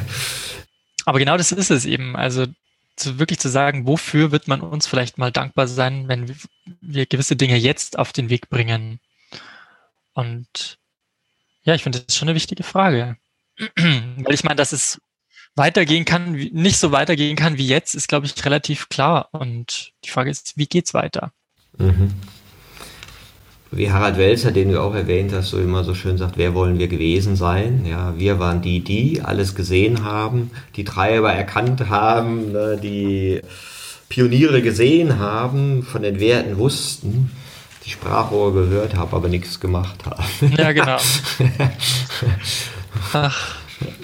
Aber 1.05 1.19
genau 1.19 1.37
das 1.37 1.51
ist 1.51 1.71
es 1.71 1.85
eben. 1.85 2.15
Also 2.15 2.47
zu, 2.95 3.19
wirklich 3.19 3.39
zu 3.39 3.49
sagen, 3.49 3.87
wofür 3.87 4.31
wird 4.31 4.47
man 4.47 4.61
uns 4.61 4.87
vielleicht 4.87 5.17
mal 5.17 5.31
dankbar 5.31 5.67
sein, 5.67 6.07
wenn 6.07 6.35
wir 6.81 7.05
gewisse 7.05 7.35
Dinge 7.35 7.57
jetzt 7.57 7.97
auf 7.97 8.13
den 8.13 8.29
Weg 8.29 8.49
bringen. 8.49 8.99
Und 10.13 10.77
ja, 11.63 11.73
ich 11.75 11.83
finde, 11.83 11.99
das 11.99 12.07
ist 12.07 12.17
schon 12.17 12.27
eine 12.27 12.35
wichtige 12.35 12.63
Frage. 12.63 13.17
Weil 13.77 14.33
ich 14.33 14.43
meine, 14.43 14.55
dass 14.55 14.71
es 14.71 15.01
weitergehen 15.55 16.05
kann, 16.05 16.33
nicht 16.33 16.77
so 16.77 16.91
weitergehen 16.91 17.35
kann 17.35 17.57
wie 17.57 17.67
jetzt, 17.67 17.95
ist, 17.95 18.07
glaube 18.07 18.25
ich, 18.25 18.45
relativ 18.45 18.89
klar. 18.89 19.29
Und 19.31 19.93
die 20.05 20.09
Frage 20.09 20.29
ist, 20.29 20.57
wie 20.57 20.67
geht's 20.67 20.93
weiter? 20.93 21.33
Mhm 21.77 22.13
wie 23.71 23.89
Harald 23.89 24.17
Welzer, 24.17 24.51
den 24.51 24.71
du 24.71 24.81
auch 24.81 24.93
erwähnt 24.93 25.31
hast, 25.33 25.49
so 25.49 25.57
immer 25.57 25.85
so 25.85 25.95
schön 25.95 26.17
sagt, 26.17 26.37
wer 26.37 26.53
wollen 26.53 26.77
wir 26.77 26.89
gewesen 26.89 27.37
sein? 27.37 27.85
Ja, 27.89 28.13
wir 28.17 28.37
waren 28.37 28.61
die, 28.61 28.81
die 28.81 29.21
alles 29.21 29.55
gesehen 29.55 30.03
haben, 30.03 30.51
die 30.75 30.83
Treiber 30.83 31.31
erkannt 31.31 31.89
haben, 31.89 32.51
ne, 32.51 32.77
die 32.81 33.41
Pioniere 34.09 34.61
gesehen 34.61 35.19
haben, 35.19 35.83
von 35.83 36.01
den 36.01 36.19
Werten 36.19 36.57
wussten, 36.57 37.31
die 37.85 37.91
Sprachrohre 37.91 38.65
gehört 38.65 38.95
haben, 38.95 39.13
aber 39.13 39.29
nichts 39.29 39.59
gemacht 39.59 40.05
haben. 40.05 40.53
Ja, 40.57 40.73
genau. 40.73 40.97
Ach. 43.13 43.55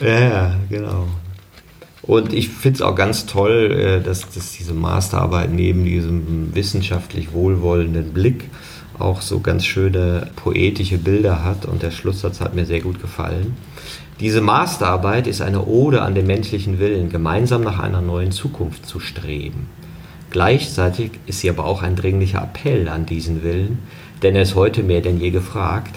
Ja, 0.01 0.55
genau. 0.69 1.07
Und 2.01 2.31
ich 2.31 2.47
finde 2.47 2.77
es 2.77 2.81
auch 2.81 2.95
ganz 2.95 3.25
toll, 3.25 3.71
äh, 3.71 4.01
dass, 4.01 4.29
dass 4.29 4.53
diese 4.53 4.73
Masterarbeit 4.73 5.51
neben 5.51 5.83
diesem 5.83 6.55
wissenschaftlich 6.55 7.33
wohlwollenden 7.33 8.13
Blick 8.13 8.45
auch 8.99 9.21
so 9.21 9.39
ganz 9.39 9.65
schöne 9.65 10.31
poetische 10.35 10.97
Bilder 10.97 11.43
hat 11.43 11.65
und 11.65 11.83
der 11.83 11.91
Schlusssatz 11.91 12.41
hat 12.41 12.55
mir 12.55 12.65
sehr 12.65 12.81
gut 12.81 13.01
gefallen. 13.01 13.55
Diese 14.19 14.41
Masterarbeit 14.41 15.27
ist 15.27 15.41
eine 15.41 15.65
Ode 15.65 16.01
an 16.01 16.15
den 16.15 16.25
menschlichen 16.25 16.79
Willen, 16.79 17.09
gemeinsam 17.09 17.61
nach 17.61 17.79
einer 17.79 18.01
neuen 18.01 18.31
Zukunft 18.31 18.85
zu 18.85 18.99
streben. 18.99 19.69
Gleichzeitig 20.31 21.11
ist 21.27 21.39
sie 21.39 21.49
aber 21.49 21.65
auch 21.65 21.83
ein 21.83 21.95
dringlicher 21.95 22.41
Appell 22.41 22.89
an 22.89 23.05
diesen 23.05 23.43
Willen, 23.43 23.79
denn 24.23 24.35
er 24.35 24.41
ist 24.41 24.55
heute 24.55 24.83
mehr 24.83 25.01
denn 25.01 25.19
je 25.19 25.29
gefragt 25.29 25.95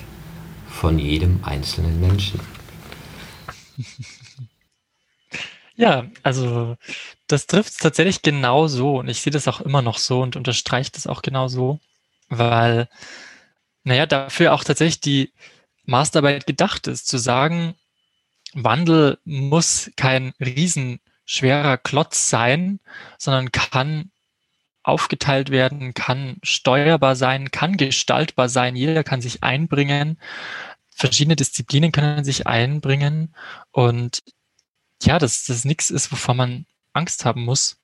von 0.69 0.99
jedem 0.99 1.41
einzelnen 1.43 2.01
Menschen. 2.01 2.41
Ja, 5.77 6.05
also 6.23 6.77
das 7.27 7.47
trifft 7.47 7.71
es 7.71 7.79
tatsächlich 7.79 8.21
genau 8.21 8.67
so 8.67 8.99
und 8.99 9.09
ich 9.09 9.23
sehe 9.23 9.33
das 9.33 9.49
auch 9.49 9.63
immer 9.63 9.81
noch 9.81 9.97
so 9.97 10.21
und 10.21 10.37
unterstreicht 10.37 10.99
es 10.99 11.07
auch 11.07 11.23
genau 11.23 11.49
so 11.49 11.81
weil, 12.31 12.89
naja, 13.85 14.07
dafür 14.07 14.55
auch 14.55 14.65
tatsächlich 14.65 15.01
die 15.01 15.33
Masterarbeit 15.85 16.47
gedacht 16.47 16.87
ist, 16.87 17.09
zu 17.09 17.19
sagen, 17.19 17.75
Wandel 18.55 19.19
muss 19.25 19.91
kein 19.97 20.33
riesenschwerer 20.41 21.77
Klotz 21.77 22.31
sein, 22.31 22.81
sondern 23.19 23.53
kann 23.53 24.11
aufgeteilt 24.83 25.51
werden, 25.51 25.93
kann 25.93 26.39
steuerbar 26.43 27.17
sein, 27.17 27.51
kann 27.51 27.77
gestaltbar 27.77 28.49
sein, 28.49 28.77
jeder 28.77 29.05
kann 29.05 29.21
sich 29.21 29.43
einbringen, 29.43 30.19
verschiedene 30.91 31.37
Disziplinen 31.37 31.93
können 31.93 32.25
sich 32.25 32.47
einbringen. 32.47 33.35
Und 33.73 34.23
ja, 35.03 35.19
dass 35.19 35.45
das 35.45 35.65
nichts 35.65 35.91
ist, 35.91 36.13
wovor 36.13 36.35
man 36.35 36.67
Angst 36.93 37.25
haben 37.25 37.45
muss, 37.45 37.79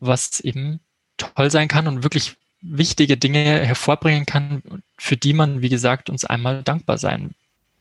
was 0.00 0.40
eben 0.40 0.80
toll 1.16 1.50
sein 1.50 1.68
kann 1.68 1.86
und 1.86 2.02
wirklich 2.02 2.36
wichtige 2.60 3.16
Dinge 3.16 3.60
hervorbringen 3.60 4.26
kann, 4.26 4.62
für 4.98 5.16
die 5.16 5.32
man, 5.32 5.62
wie 5.62 5.68
gesagt, 5.68 6.10
uns 6.10 6.24
einmal 6.24 6.62
dankbar 6.62 6.98
sein 6.98 7.30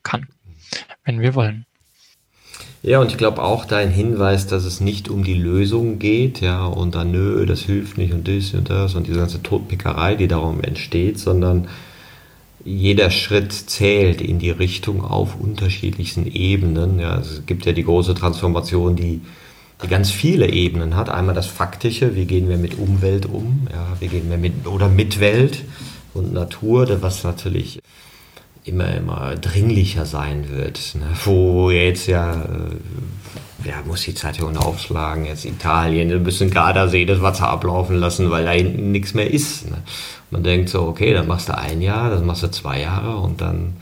kann, 0.04 0.28
wenn 1.04 1.22
wir 1.22 1.36
wollen. 1.36 1.66
Ja, 2.84 3.00
und 3.00 3.12
ich 3.12 3.18
glaube 3.18 3.44
auch 3.44 3.66
dein 3.66 3.90
Hinweis, 3.90 4.48
dass 4.48 4.64
es 4.64 4.80
nicht 4.80 5.10
um 5.10 5.24
die 5.24 5.34
Lösung 5.34 6.00
geht, 6.00 6.42
ja, 6.42 6.66
und 6.66 6.96
dann, 6.96 7.12
nö, 7.12 7.46
das 7.46 7.62
hilft 7.62 7.98
nicht 7.98 8.14
und 8.14 8.28
das 8.28 8.54
und 8.54 8.70
das 8.70 8.96
und 8.96 9.08
diese 9.08 9.20
ganze 9.20 9.42
Totpickerei, 9.42 10.16
die 10.16 10.28
darum 10.28 10.62
entsteht, 10.62 11.20
sondern 11.20 11.68
jeder 12.64 13.10
Schritt 13.10 13.52
zählt 13.54 14.22
in 14.22 14.40
die 14.40 14.50
Richtung 14.52 15.04
auf 15.04 15.40
unterschiedlichsten 15.40 16.28
Ebenen. 16.28 17.00
Ja, 17.00 17.20
es 17.20 17.46
gibt 17.46 17.66
ja 17.66 17.72
die 17.72 17.84
große 17.84 18.14
Transformation, 18.14 18.96
die 18.96 19.22
die 19.84 19.88
ganz 19.88 20.12
viele 20.12 20.50
Ebenen 20.50 20.96
hat. 20.96 21.10
Einmal 21.10 21.36
das 21.36 21.48
Faktische, 21.48 22.16
wie 22.16 22.26
gehen 22.26 22.50
wir 22.50 22.58
mit 22.58 22.78
Umwelt 22.78 23.26
um, 23.26 23.68
ja, 23.72 23.88
wie 24.00 24.08
gehen 24.08 24.30
wir 24.30 24.38
mit 24.38 24.66
oder 24.68 24.90
mit 24.90 25.20
Welt 25.20 25.64
und 26.14 26.34
Natur, 26.34 27.02
was 27.02 27.24
natürlich 27.24 27.80
immer, 28.68 28.94
immer 28.94 29.36
dringlicher 29.36 30.06
sein 30.06 30.50
wird. 30.50 30.96
Ne? 30.96 31.08
Wo 31.24 31.72
jetzt 31.72 32.08
ja, 32.08 32.34
äh, 32.34 33.68
ja, 33.68 33.76
muss 33.86 34.02
die 34.04 34.14
Zeitung 34.14 34.58
aufschlagen, 34.58 35.26
jetzt 35.26 35.46
Italien, 35.46 36.10
wir 36.10 36.20
müssen 36.20 36.50
Gardasee 36.50 37.06
das 37.06 37.22
Wasser 37.22 37.50
ablaufen 37.50 37.98
lassen, 37.98 38.30
weil 38.30 38.46
da 38.46 38.52
hinten 38.52 38.92
nichts 38.92 39.14
mehr 39.14 39.30
ist. 39.32 39.70
Ne? 39.70 39.78
Man 40.32 40.44
denkt 40.44 40.70
so, 40.70 40.82
okay, 40.84 41.14
dann 41.14 41.28
machst 41.28 41.50
du 41.50 41.58
ein 41.58 41.82
Jahr, 41.82 42.10
dann 42.10 42.26
machst 42.26 42.44
du 42.44 42.52
zwei 42.52 42.82
Jahre 42.82 43.18
und 43.18 43.42
dann 43.42 43.78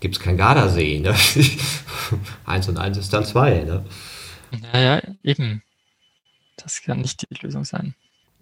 gibt 0.00 0.16
es 0.16 0.20
kein 0.20 0.36
Gardasee. 0.36 1.00
Ne? 1.00 1.14
eins 2.46 2.68
und 2.68 2.76
eins 2.76 2.98
ist 2.98 3.12
dann 3.12 3.24
zwei. 3.24 3.62
Ne? 3.64 3.84
Naja, 4.72 5.02
eben. 5.22 5.62
Das 6.56 6.82
kann 6.82 7.00
nicht 7.00 7.22
die 7.22 7.46
Lösung 7.46 7.64
sein. 7.64 7.94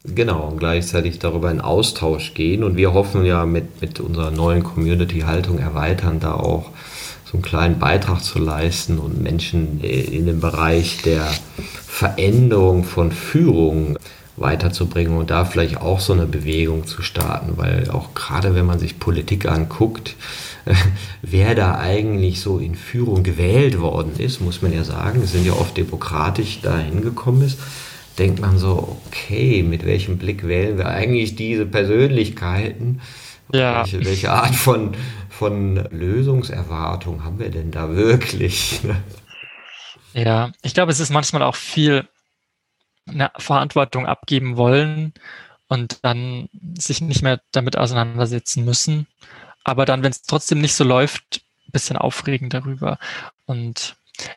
Genau, 0.05 0.49
und 0.49 0.59
gleichzeitig 0.59 1.19
darüber 1.19 1.51
in 1.51 1.61
Austausch 1.61 2.35
gehen. 2.35 2.63
Und 2.65 2.77
wir 2.77 2.95
hoffen 2.95 3.25
ja 3.25 3.45
mit, 3.45 3.81
mit 3.81 4.01
unserer 4.01 4.31
neuen 4.31 4.63
Community-Haltung 4.63 5.59
erweitern, 5.59 6.21
da 6.21 6.35
auch 6.35 6.71
so 7.25 7.35
einen 7.35 7.43
kleinen 7.43 7.79
Beitrag 7.79 8.23
zu 8.23 8.39
leisten 8.39 8.99
und 8.99 9.21
Menschen 9.21 9.81
in 9.81 10.27
dem 10.27 10.41
Bereich 10.41 11.03
der 11.03 11.27
Veränderung 11.87 12.85
von 12.85 13.11
Führung 13.11 13.99
weiterzubringen 14.37 15.17
und 15.17 15.31
da 15.31 15.45
vielleicht 15.45 15.79
auch 15.79 16.01
so 16.01 16.13
eine 16.13 16.27
Bewegung 16.27 16.87
zu 16.87 17.03
starten, 17.03 17.57
weil 17.57 17.91
auch 17.91 18.15
gerade 18.15 18.55
wenn 18.55 18.67
man 18.67 18.79
sich 18.79 18.99
Politik 18.99 19.47
anguckt, 19.47 20.15
wer 21.23 21.55
da 21.55 21.79
eigentlich 21.79 22.41
so 22.41 22.59
in 22.59 22.75
Führung 22.75 23.23
gewählt 23.23 23.81
worden 23.81 24.13
ist, 24.19 24.41
muss 24.41 24.63
man 24.63 24.73
ja 24.73 24.85
sagen, 24.85 25.25
sind 25.27 25.47
ja 25.47 25.53
oft 25.53 25.77
demokratisch 25.77 26.61
dahin 26.61 27.03
gekommen 27.03 27.43
ist, 27.43 27.59
denkt 28.19 28.41
man 28.41 28.59
so, 28.59 28.99
okay, 29.07 29.63
mit 29.63 29.85
welchem 29.85 30.19
Blick 30.19 30.47
wählen 30.47 30.79
wir 30.79 30.89
eigentlich 30.89 31.37
diese 31.37 31.67
Persönlichkeiten? 31.67 33.01
Ja. 33.53 33.81
Welche, 33.81 34.05
welche 34.05 34.33
Art 34.33 34.55
von, 34.55 34.93
von 35.31 35.77
Lösungserwartung 35.91 37.25
haben 37.25 37.39
wir 37.39 37.51
denn 37.51 37.71
da 37.71 37.95
wirklich? 37.95 38.81
Ja, 40.15 40.53
ich 40.63 40.73
glaube, 40.73 40.91
es 40.91 40.99
ist 40.99 41.11
manchmal 41.11 41.43
auch 41.43 41.57
viel 41.57 42.09
eine 43.07 43.31
Verantwortung 43.37 44.07
abgeben 44.07 44.57
wollen 44.57 45.15
und 45.69 45.99
dann 46.03 46.49
sich 46.79 47.01
nicht 47.01 47.23
mehr 47.23 47.41
damit 47.53 47.77
auseinandersetzen 47.77 48.65
müssen. 48.65 49.07
Aber 49.65 49.85
dann, 49.85 50.03
wenn 50.03 50.13
es 50.13 50.23
trotzdem 50.23 50.61
nicht 50.61 50.75
so 50.75 50.85
läuft, 50.85 51.43
ein 51.67 51.73
bisschen 51.73 51.97
aufregen 51.97 52.51
darüber. 52.51 52.99
Und 53.47 53.97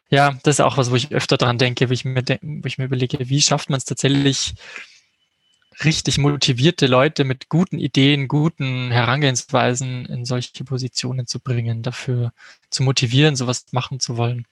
ja, 0.09 0.37
das 0.43 0.55
ist 0.55 0.61
auch 0.61 0.77
was, 0.77 0.91
wo 0.91 0.95
ich 0.95 1.13
öfter 1.13 1.37
dran 1.37 1.57
denke, 1.57 1.89
wo 1.89 1.93
ich 1.93 2.05
mir, 2.05 2.23
wo 2.41 2.67
ich 2.67 2.77
mir 2.77 2.85
überlege, 2.85 3.17
wie 3.29 3.41
schafft 3.41 3.69
man 3.69 3.77
es 3.77 3.85
tatsächlich, 3.85 4.55
richtig 5.83 6.17
motivierte 6.17 6.87
Leute 6.87 7.23
mit 7.23 7.49
guten 7.49 7.79
Ideen, 7.79 8.27
guten 8.27 8.91
Herangehensweisen 8.91 10.05
in 10.05 10.25
solche 10.25 10.63
Positionen 10.63 11.25
zu 11.27 11.39
bringen, 11.39 11.83
dafür 11.83 12.33
zu 12.69 12.83
motivieren, 12.83 13.35
sowas 13.35 13.67
machen 13.71 13.99
zu 13.99 14.17
wollen. 14.17 14.45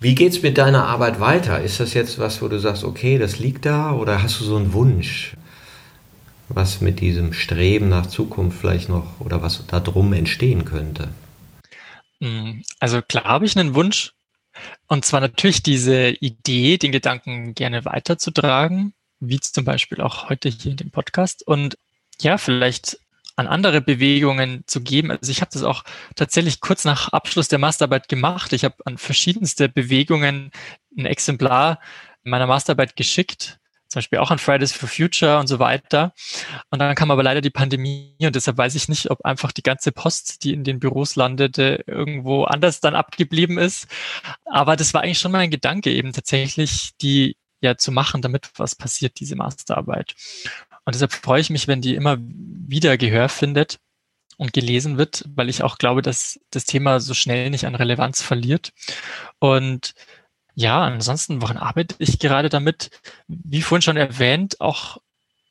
Wie 0.00 0.14
geht's 0.14 0.42
mit 0.42 0.58
deiner 0.58 0.86
Arbeit 0.86 1.20
weiter? 1.20 1.60
Ist 1.60 1.80
das 1.80 1.94
jetzt 1.94 2.18
was, 2.18 2.42
wo 2.42 2.48
du 2.48 2.58
sagst, 2.58 2.84
okay, 2.84 3.18
das 3.18 3.38
liegt 3.38 3.64
da 3.64 3.92
oder 3.92 4.22
hast 4.22 4.40
du 4.40 4.44
so 4.44 4.56
einen 4.56 4.72
Wunsch, 4.72 5.36
was 6.48 6.80
mit 6.80 7.00
diesem 7.00 7.32
Streben 7.32 7.88
nach 7.88 8.06
Zukunft 8.06 8.58
vielleicht 8.58 8.88
noch 8.88 9.20
oder 9.20 9.42
was 9.42 9.64
da 9.66 9.80
drum 9.80 10.12
entstehen 10.12 10.64
könnte? 10.64 11.08
Hm, 12.20 12.62
also 12.80 13.02
klar 13.02 13.24
habe 13.24 13.46
ich 13.46 13.56
einen 13.56 13.74
Wunsch. 13.74 14.12
Und 14.86 15.04
zwar 15.04 15.20
natürlich 15.20 15.62
diese 15.62 16.10
Idee, 16.10 16.78
den 16.78 16.92
Gedanken 16.92 17.54
gerne 17.54 17.84
weiterzutragen, 17.84 18.94
wie 19.20 19.40
zum 19.40 19.64
Beispiel 19.64 20.00
auch 20.00 20.28
heute 20.28 20.48
hier 20.48 20.70
in 20.70 20.76
dem 20.76 20.90
Podcast. 20.90 21.46
Und 21.46 21.76
ja, 22.20 22.38
vielleicht 22.38 22.98
an 23.36 23.46
andere 23.46 23.80
Bewegungen 23.80 24.62
zu 24.66 24.80
geben. 24.80 25.10
Also 25.10 25.30
ich 25.30 25.40
habe 25.40 25.50
das 25.52 25.62
auch 25.62 25.84
tatsächlich 26.14 26.60
kurz 26.60 26.84
nach 26.84 27.08
Abschluss 27.08 27.48
der 27.48 27.58
Masterarbeit 27.58 28.08
gemacht. 28.08 28.52
Ich 28.52 28.64
habe 28.64 28.76
an 28.84 28.98
verschiedenste 28.98 29.68
Bewegungen 29.68 30.50
ein 30.96 31.06
Exemplar 31.06 31.80
meiner 32.22 32.46
Masterarbeit 32.46 32.96
geschickt, 32.96 33.58
zum 33.88 33.98
Beispiel 33.98 34.18
auch 34.18 34.30
an 34.30 34.38
Fridays 34.38 34.72
for 34.72 34.88
Future 34.88 35.38
und 35.38 35.46
so 35.46 35.58
weiter. 35.58 36.14
Und 36.70 36.78
dann 36.78 36.94
kam 36.94 37.10
aber 37.10 37.22
leider 37.22 37.40
die 37.40 37.50
Pandemie 37.50 38.16
und 38.22 38.34
deshalb 38.34 38.56
weiß 38.56 38.74
ich 38.76 38.88
nicht, 38.88 39.10
ob 39.10 39.24
einfach 39.24 39.52
die 39.52 39.62
ganze 39.62 39.92
Post, 39.92 40.44
die 40.44 40.52
in 40.52 40.64
den 40.64 40.80
Büros 40.80 41.16
landete, 41.16 41.84
irgendwo 41.86 42.44
anders 42.44 42.80
dann 42.80 42.94
abgeblieben 42.94 43.58
ist. 43.58 43.88
Aber 44.44 44.76
das 44.76 44.94
war 44.94 45.02
eigentlich 45.02 45.18
schon 45.18 45.32
mal 45.32 45.40
ein 45.40 45.50
Gedanke, 45.50 45.92
eben 45.92 46.12
tatsächlich 46.12 46.92
die 47.00 47.36
ja 47.60 47.76
zu 47.76 47.92
machen, 47.92 48.22
damit 48.22 48.50
was 48.56 48.74
passiert, 48.74 49.18
diese 49.20 49.36
Masterarbeit. 49.36 50.14
Und 50.84 50.94
deshalb 50.94 51.12
freue 51.12 51.40
ich 51.40 51.50
mich, 51.50 51.68
wenn 51.68 51.80
die 51.80 51.94
immer 51.94 52.18
wieder 52.20 52.96
Gehör 52.96 53.28
findet 53.28 53.78
und 54.36 54.52
gelesen 54.52 54.98
wird, 54.98 55.24
weil 55.34 55.48
ich 55.48 55.62
auch 55.62 55.78
glaube, 55.78 56.02
dass 56.02 56.40
das 56.50 56.64
Thema 56.64 57.00
so 57.00 57.14
schnell 57.14 57.50
nicht 57.50 57.66
an 57.66 57.74
Relevanz 57.74 58.22
verliert. 58.22 58.72
Und 59.38 59.94
ja, 60.54 60.82
ansonsten, 60.82 61.42
woran 61.42 61.56
arbeite 61.56 61.96
ich 61.98 62.18
gerade 62.18 62.48
damit? 62.48 62.90
Wie 63.26 63.62
vorhin 63.62 63.82
schon 63.82 63.96
erwähnt, 63.96 64.60
auch 64.60 64.98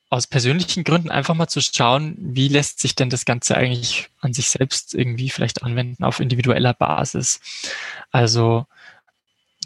aus 0.10 0.28
persönlichen 0.28 0.84
Gründen 0.84 1.10
einfach 1.10 1.34
mal 1.34 1.48
zu 1.48 1.60
schauen, 1.60 2.16
wie 2.20 2.48
lässt 2.48 2.80
sich 2.80 2.94
denn 2.94 3.10
das 3.10 3.26
Ganze 3.26 3.58
eigentlich 3.58 4.10
an 4.22 4.32
sich 4.32 4.50
selbst 4.50 4.94
irgendwie 4.94 5.32
vielleicht 5.32 5.64
anwenden 5.64 6.04
auf 6.04 6.20
individueller 6.20 6.76
Basis. 6.76 7.40
Also 8.12 8.68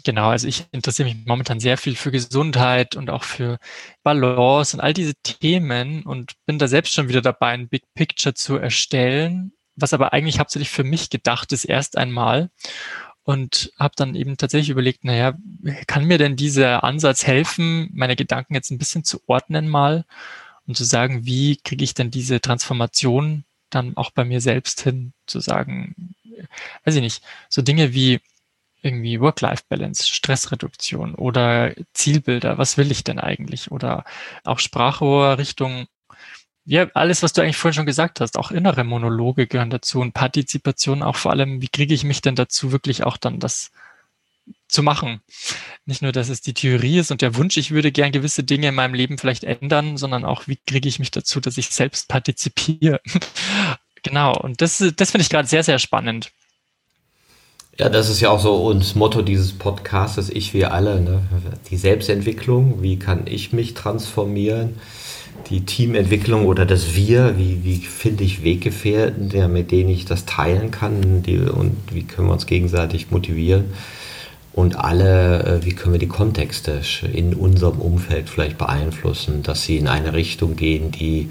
Genau, 0.04 0.28
also 0.28 0.46
ich 0.46 0.66
interessiere 0.72 1.08
mich 1.08 1.26
momentan 1.26 1.60
sehr 1.60 1.78
viel 1.78 1.96
für 1.96 2.10
Gesundheit 2.10 2.96
und 2.96 3.10
auch 3.10 3.24
für 3.24 3.58
Balance 4.02 4.76
und 4.76 4.80
all 4.80 4.92
diese 4.92 5.14
Themen 5.22 6.02
und 6.02 6.34
bin 6.46 6.58
da 6.58 6.68
selbst 6.68 6.92
schon 6.94 7.08
wieder 7.08 7.22
dabei, 7.22 7.48
ein 7.48 7.68
Big 7.68 7.82
Picture 7.94 8.34
zu 8.34 8.56
erstellen, 8.56 9.52
was 9.76 9.92
aber 9.92 10.12
eigentlich 10.12 10.40
hauptsächlich 10.40 10.70
für 10.70 10.84
mich 10.84 11.10
gedacht 11.10 11.52
ist 11.52 11.64
erst 11.64 11.96
einmal 11.96 12.50
und 13.22 13.72
habe 13.78 13.94
dann 13.96 14.14
eben 14.14 14.36
tatsächlich 14.36 14.70
überlegt, 14.70 15.04
naja, 15.04 15.34
kann 15.86 16.04
mir 16.04 16.18
denn 16.18 16.36
dieser 16.36 16.84
Ansatz 16.84 17.26
helfen, 17.26 17.90
meine 17.92 18.16
Gedanken 18.16 18.54
jetzt 18.54 18.70
ein 18.70 18.78
bisschen 18.78 19.04
zu 19.04 19.20
ordnen 19.26 19.68
mal 19.68 20.04
und 20.66 20.76
zu 20.76 20.84
sagen, 20.84 21.26
wie 21.26 21.56
kriege 21.56 21.84
ich 21.84 21.94
denn 21.94 22.10
diese 22.10 22.40
Transformation 22.40 23.44
dann 23.70 23.96
auch 23.96 24.10
bei 24.10 24.24
mir 24.24 24.40
selbst 24.40 24.80
hin, 24.82 25.12
zu 25.26 25.40
sagen, 25.40 26.14
weiß 26.84 26.94
ich 26.94 27.02
nicht, 27.02 27.22
so 27.48 27.62
Dinge 27.62 27.92
wie 27.92 28.20
irgendwie 28.82 29.20
Work-Life-Balance, 29.20 30.08
Stressreduktion 30.08 31.14
oder 31.14 31.74
Zielbilder. 31.94 32.58
Was 32.58 32.76
will 32.76 32.90
ich 32.90 33.04
denn 33.04 33.18
eigentlich? 33.18 33.70
Oder 33.70 34.04
auch 34.44 34.58
Sprachrohr 34.58 35.38
Richtung, 35.38 35.86
ja, 36.64 36.86
alles, 36.94 37.22
was 37.22 37.32
du 37.32 37.40
eigentlich 37.40 37.56
vorhin 37.56 37.76
schon 37.76 37.86
gesagt 37.86 38.20
hast, 38.20 38.38
auch 38.38 38.50
innere 38.50 38.84
Monologe 38.84 39.46
gehören 39.46 39.70
dazu 39.70 40.00
und 40.00 40.12
Partizipation 40.12 41.02
auch 41.02 41.16
vor 41.16 41.32
allem, 41.32 41.62
wie 41.62 41.68
kriege 41.68 41.94
ich 41.94 42.04
mich 42.04 42.20
denn 42.20 42.36
dazu, 42.36 42.72
wirklich 42.72 43.04
auch 43.04 43.16
dann 43.16 43.40
das 43.40 43.70
zu 44.68 44.82
machen. 44.82 45.20
Nicht 45.86 46.02
nur, 46.02 46.12
dass 46.12 46.28
es 46.28 46.42
die 46.42 46.54
Theorie 46.54 46.98
ist 46.98 47.10
und 47.10 47.22
der 47.22 47.36
Wunsch, 47.36 47.56
ich 47.56 47.70
würde 47.70 47.90
gern 47.90 48.12
gewisse 48.12 48.44
Dinge 48.44 48.68
in 48.68 48.74
meinem 48.74 48.94
Leben 48.94 49.18
vielleicht 49.18 49.44
ändern, 49.44 49.96
sondern 49.96 50.24
auch, 50.24 50.46
wie 50.46 50.58
kriege 50.66 50.88
ich 50.88 50.98
mich 50.98 51.10
dazu, 51.10 51.40
dass 51.40 51.58
ich 51.58 51.70
selbst 51.70 52.08
partizipiere. 52.08 53.00
genau. 54.02 54.36
Und 54.36 54.60
das, 54.60 54.84
das 54.96 55.10
finde 55.10 55.22
ich 55.22 55.30
gerade 55.30 55.48
sehr, 55.48 55.64
sehr 55.64 55.78
spannend. 55.78 56.32
Ja, 57.80 57.88
das 57.88 58.08
ist 58.08 58.20
ja 58.20 58.30
auch 58.30 58.40
so 58.40 58.56
uns 58.56 58.96
Motto 58.96 59.22
dieses 59.22 59.52
Podcasts, 59.52 60.30
ich 60.30 60.52
wir 60.52 60.74
alle, 60.74 61.00
ne? 61.00 61.22
die 61.70 61.76
Selbstentwicklung, 61.76 62.82
wie 62.82 62.98
kann 62.98 63.28
ich 63.28 63.52
mich 63.52 63.74
transformieren, 63.74 64.80
die 65.48 65.64
Teamentwicklung 65.64 66.46
oder 66.46 66.66
das 66.66 66.96
Wir, 66.96 67.38
wie, 67.38 67.62
wie 67.62 67.76
finde 67.76 68.24
ich 68.24 68.42
Weggefährten, 68.42 69.28
der, 69.28 69.46
mit 69.46 69.70
denen 69.70 69.90
ich 69.90 70.06
das 70.06 70.26
teilen 70.26 70.72
kann 70.72 71.22
die, 71.22 71.38
und 71.38 71.76
wie 71.92 72.02
können 72.02 72.26
wir 72.26 72.32
uns 72.32 72.46
gegenseitig 72.46 73.12
motivieren 73.12 73.66
und 74.52 74.76
alle, 74.76 75.44
äh, 75.44 75.64
wie 75.64 75.72
können 75.72 75.92
wir 75.92 76.00
die 76.00 76.08
Kontexte 76.08 76.80
in 77.12 77.32
unserem 77.32 77.78
Umfeld 77.78 78.28
vielleicht 78.28 78.58
beeinflussen, 78.58 79.44
dass 79.44 79.62
sie 79.62 79.76
in 79.76 79.86
eine 79.86 80.14
Richtung 80.14 80.56
gehen, 80.56 80.90
die 80.90 81.30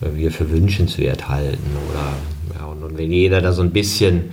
wir 0.00 0.32
für 0.32 0.50
wünschenswert 0.50 1.30
halten 1.30 1.78
oder 1.90 2.58
ja, 2.60 2.66
und, 2.66 2.82
und 2.82 2.98
wenn 2.98 3.10
jeder 3.10 3.40
da 3.40 3.54
so 3.54 3.62
ein 3.62 3.70
bisschen 3.70 4.32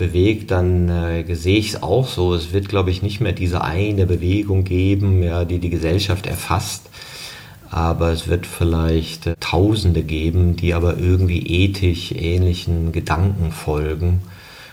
bewegt, 0.00 0.50
dann 0.50 0.88
äh, 0.88 1.34
sehe 1.36 1.58
ich 1.58 1.74
es 1.74 1.82
auch 1.82 2.08
so. 2.08 2.34
Es 2.34 2.52
wird, 2.52 2.68
glaube 2.68 2.90
ich, 2.90 3.02
nicht 3.02 3.20
mehr 3.20 3.32
diese 3.32 3.62
eine 3.62 4.06
Bewegung 4.06 4.64
geben, 4.64 5.22
ja, 5.22 5.44
die 5.44 5.58
die 5.60 5.70
Gesellschaft 5.70 6.26
erfasst. 6.26 6.88
Aber 7.70 8.10
es 8.10 8.26
wird 8.26 8.46
vielleicht 8.46 9.28
äh, 9.28 9.36
Tausende 9.38 10.02
geben, 10.02 10.56
die 10.56 10.74
aber 10.74 10.96
irgendwie 10.98 11.46
ethisch 11.46 12.12
ähnlichen 12.12 12.90
Gedanken 12.90 13.52
folgen 13.52 14.22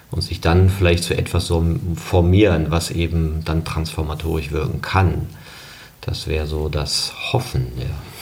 und 0.09 0.21
sich 0.21 0.39
dann 0.39 0.69
vielleicht 0.69 1.03
zu 1.03 1.15
etwas 1.15 1.45
so 1.45 1.63
formieren, 1.95 2.67
was 2.69 2.89
eben 2.89 3.41
dann 3.43 3.65
transformatorisch 3.65 4.51
wirken 4.51 4.81
kann. 4.81 5.27
Das 6.01 6.27
wäre 6.27 6.47
so 6.47 6.69
das 6.69 7.13
Hoffen, 7.33 7.67
ja. 7.77 8.16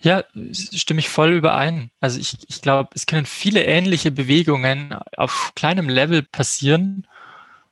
Ja, 0.00 0.24
stimme 0.52 1.00
ich 1.00 1.08
voll 1.08 1.32
überein. 1.32 1.90
Also 2.00 2.20
ich, 2.20 2.38
ich 2.48 2.62
glaube, 2.62 2.90
es 2.94 3.06
können 3.06 3.26
viele 3.26 3.64
ähnliche 3.64 4.12
Bewegungen 4.12 4.92
auf 5.16 5.52
kleinem 5.56 5.88
Level 5.88 6.22
passieren 6.22 7.06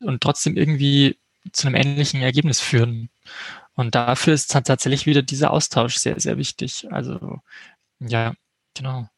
und 0.01 0.23
trotzdem 0.23 0.57
irgendwie 0.57 1.19
zu 1.53 1.69
einem 1.69 1.77
ähnlichen 1.77 2.23
Ergebnis 2.23 2.61
führen. 2.61 3.11
Und 3.75 3.95
dafür 3.95 4.35
ist 4.35 4.51
tatsächlich 4.51 5.07
wieder 5.07 5.23
dieser 5.23 5.53
Austausch 5.53 5.97
sehr, 5.97 6.19
sehr 6.21 6.39
wichtig. 6.39 6.89
Also 6.91 7.41
ja, 8.01 8.35
genau. 8.75 9.09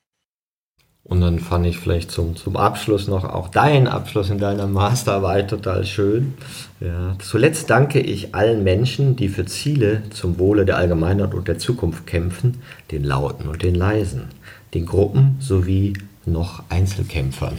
Und 1.08 1.22
dann 1.22 1.38
fand 1.38 1.64
ich 1.64 1.78
vielleicht 1.78 2.10
zum, 2.10 2.36
zum 2.36 2.56
Abschluss 2.56 3.08
noch 3.08 3.24
auch 3.24 3.48
deinen 3.48 3.86
Abschluss 3.86 4.28
in 4.28 4.38
deiner 4.38 4.66
Masterarbeit 4.66 5.48
total 5.48 5.86
schön. 5.86 6.34
Ja. 6.80 7.16
Zuletzt 7.18 7.70
danke 7.70 7.98
ich 7.98 8.34
allen 8.34 8.62
Menschen, 8.62 9.16
die 9.16 9.28
für 9.28 9.46
Ziele 9.46 10.02
zum 10.10 10.38
Wohle 10.38 10.66
der 10.66 10.76
Allgemeinheit 10.76 11.32
und 11.32 11.48
der 11.48 11.58
Zukunft 11.58 12.06
kämpfen, 12.06 12.62
den 12.90 13.04
Lauten 13.04 13.48
und 13.48 13.62
den 13.62 13.74
Leisen, 13.74 14.28
den 14.74 14.84
Gruppen 14.84 15.36
sowie 15.40 15.94
noch 16.26 16.62
Einzelkämpfern. 16.68 17.56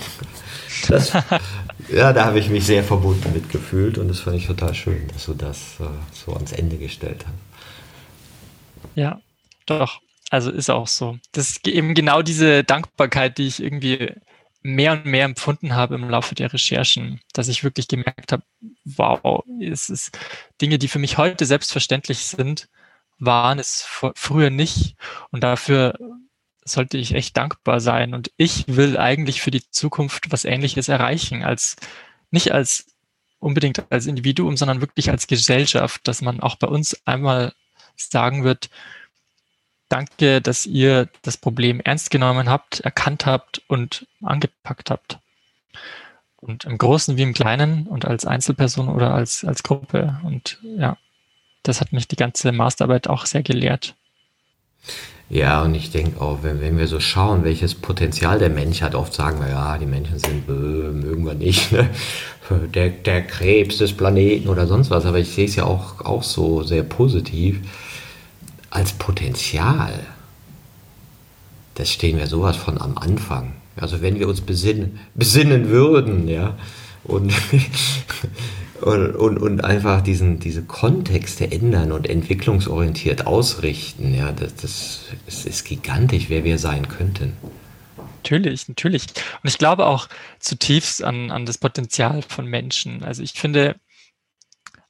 Das, 0.88 1.14
ja, 1.92 2.14
da 2.14 2.26
habe 2.26 2.38
ich 2.38 2.52
mich 2.52 2.68
sehr 2.68 2.84
verbunden 2.84 3.34
mitgefühlt 3.34 3.98
und 3.98 4.10
das 4.10 4.20
fand 4.20 4.38
ich 4.38 4.46
total 4.46 4.76
schön, 4.76 5.08
dass 5.12 5.26
du 5.26 5.34
das 5.34 5.58
äh, 5.80 5.86
so 6.14 6.34
ans 6.34 6.52
Ende 6.52 6.78
gestellt 6.78 7.26
hast. 7.26 8.94
Ja, 8.94 9.20
doch. 9.66 10.02
Also 10.30 10.52
ist 10.52 10.70
auch 10.70 10.88
so. 10.88 11.18
Das 11.32 11.50
ist 11.50 11.68
eben 11.68 11.94
genau 11.94 12.22
diese 12.22 12.64
Dankbarkeit, 12.64 13.38
die 13.38 13.48
ich 13.48 13.62
irgendwie 13.62 14.14
mehr 14.62 14.92
und 14.92 15.06
mehr 15.06 15.26
empfunden 15.26 15.76
habe 15.76 15.96
im 15.96 16.10
Laufe 16.10 16.36
der 16.36 16.52
Recherchen, 16.54 17.22
dass 17.34 17.48
ich 17.48 17.64
wirklich 17.64 17.88
gemerkt 17.88 18.32
habe, 18.32 18.44
wow, 18.84 19.44
es 19.62 19.90
ist 19.90 20.18
Dinge, 20.62 20.78
die 20.78 20.88
für 20.88 21.00
mich 21.00 21.18
heute 21.18 21.46
selbstverständlich 21.46 22.20
sind, 22.20 22.68
waren 23.20 23.60
es 23.60 23.88
früher 24.16 24.50
nicht. 24.50 24.96
Und 25.32 25.44
dafür 25.44 25.98
sollte 26.64 26.98
ich 26.98 27.16
echt 27.16 27.38
dankbar 27.38 27.80
sein. 27.80 28.14
Und 28.14 28.32
ich 28.38 28.66
will 28.68 28.98
eigentlich 28.98 29.42
für 29.42 29.52
die 29.52 29.64
Zukunft 29.72 30.32
was 30.32 30.46
Ähnliches 30.46 30.90
erreichen, 30.90 31.44
als 31.44 31.76
nicht 32.32 32.52
als 32.52 32.86
unbedingt 33.40 33.90
als 33.92 34.06
Individuum, 34.06 34.58
sondern 34.58 34.82
wirklich 34.82 35.10
als 35.10 35.28
Gesellschaft, 35.28 36.08
dass 36.08 36.22
man 36.22 36.42
auch 36.42 36.56
bei 36.56 36.68
uns 36.68 37.00
einmal 37.06 37.54
sagen 37.96 38.44
wird, 38.44 38.70
danke, 39.90 40.42
dass 40.42 40.66
ihr 40.66 41.10
das 41.24 41.38
Problem 41.38 41.80
ernst 41.82 42.12
genommen 42.12 42.50
habt, 42.50 42.80
erkannt 42.80 43.26
habt 43.26 43.62
und 43.68 44.08
angepackt 44.22 44.90
habt. 44.90 45.20
Und 46.38 46.64
im 46.64 46.78
Großen 46.78 47.18
wie 47.18 47.24
im 47.24 47.34
Kleinen 47.34 47.86
und 47.88 48.06
als 48.06 48.26
Einzelperson 48.26 48.88
oder 48.88 49.14
als, 49.14 49.44
als 49.44 49.64
Gruppe. 49.64 50.20
Und 50.24 50.60
ja, 50.64 50.98
das 51.64 51.82
hat 51.82 51.92
mich 51.92 52.08
die 52.08 52.16
ganze 52.16 52.52
Masterarbeit 52.54 53.10
auch 53.10 53.26
sehr 53.26 53.44
gelehrt. 53.44 53.96
Ja, 55.30 55.62
und 55.62 55.76
ich 55.76 55.92
denke 55.92 56.20
auch, 56.22 56.40
wenn, 56.42 56.60
wenn 56.62 56.78
wir 56.78 56.88
so 56.88 57.00
schauen, 57.00 57.44
welches 57.44 57.76
Potenzial 57.76 58.40
der 58.40 58.50
Mensch 58.50 58.82
hat, 58.82 58.96
oft 58.96 59.14
sagen 59.14 59.40
wir, 59.40 59.50
ja, 59.50 59.78
die 59.78 59.86
Menschen 59.86 60.18
sind, 60.18 60.50
äh, 60.50 60.52
mögen 60.52 61.26
wir 61.26 61.36
nicht, 61.36 61.72
ne? 61.72 61.90
der, 62.74 62.90
der 62.90 63.22
Krebs 63.28 63.78
des 63.78 63.94
Planeten 63.94 64.50
oder 64.50 64.66
sonst 64.66 64.90
was, 64.90 65.06
aber 65.06 65.20
ich 65.20 65.30
sehe 65.30 65.46
es 65.46 65.56
ja 65.56 65.66
auch, 65.66 66.04
auch 66.04 66.24
so 66.24 66.64
sehr 66.64 66.82
positiv 66.82 67.60
als 68.70 68.94
Potenzial. 68.94 70.00
Das 71.76 71.92
stehen 71.92 72.18
wir 72.18 72.28
sowas 72.28 72.58
von 72.58 72.80
am 72.80 72.98
Anfang. 72.98 73.54
Also 73.76 74.02
wenn 74.02 74.20
wir 74.20 74.28
uns 74.28 74.42
besinnen, 74.42 75.00
besinnen 75.16 75.70
würden, 75.70 76.28
ja, 76.28 76.56
und, 77.06 77.34
und, 78.82 79.16
und, 79.16 79.38
und, 79.38 79.64
einfach 79.64 80.02
diesen, 80.02 80.40
diese 80.40 80.64
Kontexte 80.64 81.50
ändern 81.52 81.92
und 81.92 82.10
entwicklungsorientiert 82.10 83.26
ausrichten, 83.26 84.14
ja, 84.14 84.32
das, 84.32 84.56
das, 84.56 85.00
das 85.26 85.46
ist 85.46 85.66
gigantisch, 85.66 86.26
wer 86.28 86.44
wir 86.44 86.58
sein 86.58 86.88
könnten. 86.88 87.34
Natürlich, 88.24 88.68
natürlich. 88.68 89.06
Und 89.42 89.50
ich 89.50 89.58
glaube 89.58 89.86
auch 89.86 90.10
zutiefst 90.40 91.04
an, 91.04 91.32
an 91.32 91.46
das 91.46 91.58
Potenzial 91.58 92.22
von 92.22 92.46
Menschen. 92.46 93.04
Also 93.04 93.24
ich 93.24 93.32
finde, 93.32 93.76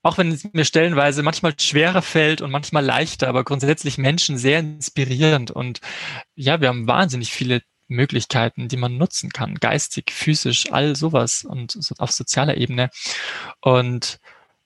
auch 0.02 0.18
wenn 0.18 0.32
es 0.32 0.48
mir 0.54 0.66
stellenweise 0.66 1.24
manchmal 1.24 1.54
schwerer 1.60 2.02
fällt 2.02 2.42
und 2.42 2.52
manchmal 2.52 2.86
leichter, 2.86 3.28
aber 3.28 3.44
grundsätzlich 3.44 3.98
Menschen 3.98 4.38
sehr 4.38 4.60
inspirierend. 4.60 5.52
Und 5.52 5.82
ja, 6.36 6.62
wir 6.62 6.70
haben 6.70 6.88
wahnsinnig 6.88 7.34
viele 7.34 7.62
Möglichkeiten, 7.88 8.68
die 8.68 8.78
man 8.78 8.98
nutzen 8.98 9.32
kann, 9.32 9.56
geistig, 9.56 10.12
physisch, 10.12 10.72
all 10.72 10.96
sowas 10.96 11.44
und 11.44 11.78
auf 11.98 12.12
sozialer 12.12 12.56
Ebene. 12.58 12.90
Und 13.62 14.20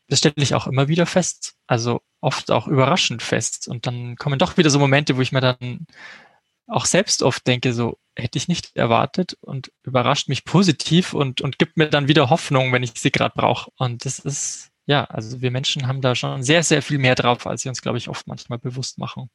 das 0.07 0.19
stelle 0.19 0.35
ich 0.37 0.53
auch 0.53 0.67
immer 0.67 0.87
wieder 0.87 1.05
fest, 1.05 1.55
also 1.65 2.01
oft 2.21 2.51
auch 2.51 2.67
überraschend 2.67 3.23
fest. 3.23 3.67
Und 3.67 3.87
dann 3.87 4.15
kommen 4.17 4.39
doch 4.39 4.57
wieder 4.57 4.69
so 4.69 4.77
Momente, 4.77 5.17
wo 5.17 5.21
ich 5.21 5.31
mir 5.31 5.41
dann 5.41 5.87
auch 6.67 6.85
selbst 6.85 7.23
oft 7.23 7.45
denke, 7.47 7.73
so 7.73 7.97
hätte 8.15 8.37
ich 8.37 8.47
nicht 8.47 8.75
erwartet 8.75 9.37
und 9.41 9.71
überrascht 9.83 10.29
mich 10.29 10.45
positiv 10.45 11.13
und, 11.13 11.41
und 11.41 11.57
gibt 11.57 11.77
mir 11.77 11.89
dann 11.89 12.07
wieder 12.07 12.29
Hoffnung, 12.29 12.71
wenn 12.71 12.83
ich 12.83 12.93
sie 12.95 13.11
gerade 13.11 13.33
brauche. 13.35 13.71
Und 13.77 14.05
das 14.05 14.19
ist, 14.19 14.69
ja, 14.85 15.05
also 15.05 15.41
wir 15.41 15.51
Menschen 15.51 15.87
haben 15.87 16.01
da 16.01 16.15
schon 16.15 16.43
sehr, 16.43 16.63
sehr 16.63 16.81
viel 16.81 16.97
mehr 16.97 17.15
drauf, 17.15 17.47
als 17.47 17.61
sie 17.61 17.69
uns, 17.69 17.81
glaube 17.81 17.97
ich, 17.97 18.09
oft 18.09 18.27
manchmal 18.27 18.59
bewusst 18.59 18.97
machen. 18.97 19.29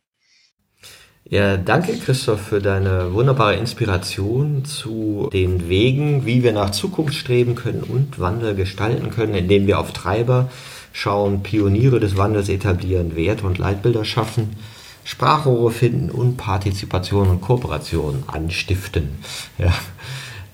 Ja, 1.25 1.59
danke 1.59 1.99
Christoph 1.99 2.41
für 2.41 2.61
deine 2.61 3.13
wunderbare 3.13 3.57
Inspiration 3.57 4.65
zu 4.65 5.29
den 5.33 5.69
Wegen, 5.69 6.25
wie 6.25 6.43
wir 6.43 6.53
nach 6.53 6.71
Zukunft 6.71 7.15
streben 7.15 7.55
können 7.55 7.83
und 7.83 8.19
Wandel 8.19 8.55
gestalten 8.55 9.11
können, 9.11 9.35
indem 9.35 9.67
wir 9.67 9.79
auf 9.79 9.93
Treiber 9.93 10.51
schauen, 10.93 11.43
Pioniere 11.43 12.01
des 12.01 12.17
Wandels 12.17 12.49
etablieren, 12.49 13.15
Werte 13.15 13.47
und 13.47 13.59
Leitbilder 13.59 14.07
schaffen, 14.07 14.57
Sprachrohre 15.05 15.71
finden 15.71 16.11
und 16.11 16.39
Partizipation 16.39 17.29
und 17.29 17.43
Kooperation 17.43 18.25
anstiften. 18.27 19.19
Ja. 19.59 19.75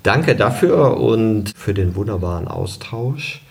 Danke 0.02 0.34
dafür 0.34 0.96
und 0.98 1.52
für 1.56 1.72
den 1.72 1.94
wunderbaren 1.94 2.48
Austausch. 2.48 3.43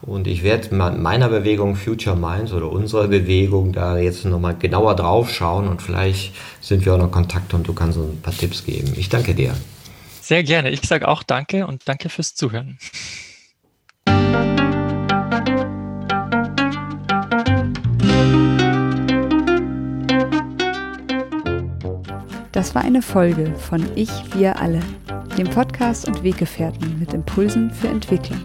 Und 0.00 0.26
ich 0.26 0.42
werde 0.42 0.74
meiner 0.74 1.28
Bewegung 1.28 1.74
Future 1.74 2.16
Minds 2.16 2.52
oder 2.52 2.70
unserer 2.70 3.08
Bewegung 3.08 3.72
da 3.72 3.98
jetzt 3.98 4.24
nochmal 4.24 4.56
genauer 4.56 4.94
drauf 4.94 5.32
schauen 5.32 5.66
und 5.66 5.82
vielleicht 5.82 6.34
sind 6.60 6.84
wir 6.84 6.94
auch 6.94 6.98
noch 6.98 7.10
Kontakt 7.10 7.52
und 7.52 7.66
du 7.66 7.72
kannst 7.72 7.98
uns 7.98 8.12
ein 8.12 8.22
paar 8.22 8.36
Tipps 8.36 8.64
geben. 8.64 8.92
Ich 8.96 9.08
danke 9.08 9.34
dir. 9.34 9.54
Sehr 10.20 10.44
gerne. 10.44 10.70
Ich 10.70 10.82
sage 10.82 11.08
auch 11.08 11.22
danke 11.22 11.66
und 11.66 11.88
danke 11.88 12.08
fürs 12.10 12.34
Zuhören. 12.34 12.78
Das 22.52 22.74
war 22.74 22.82
eine 22.82 23.02
Folge 23.02 23.54
von 23.54 23.84
Ich, 23.94 24.10
wir 24.34 24.60
alle, 24.60 24.80
dem 25.36 25.48
Podcast 25.48 26.08
und 26.08 26.24
Weggefährten 26.24 26.98
mit 26.98 27.14
Impulsen 27.14 27.70
für 27.70 27.88
Entwicklung. 27.88 28.44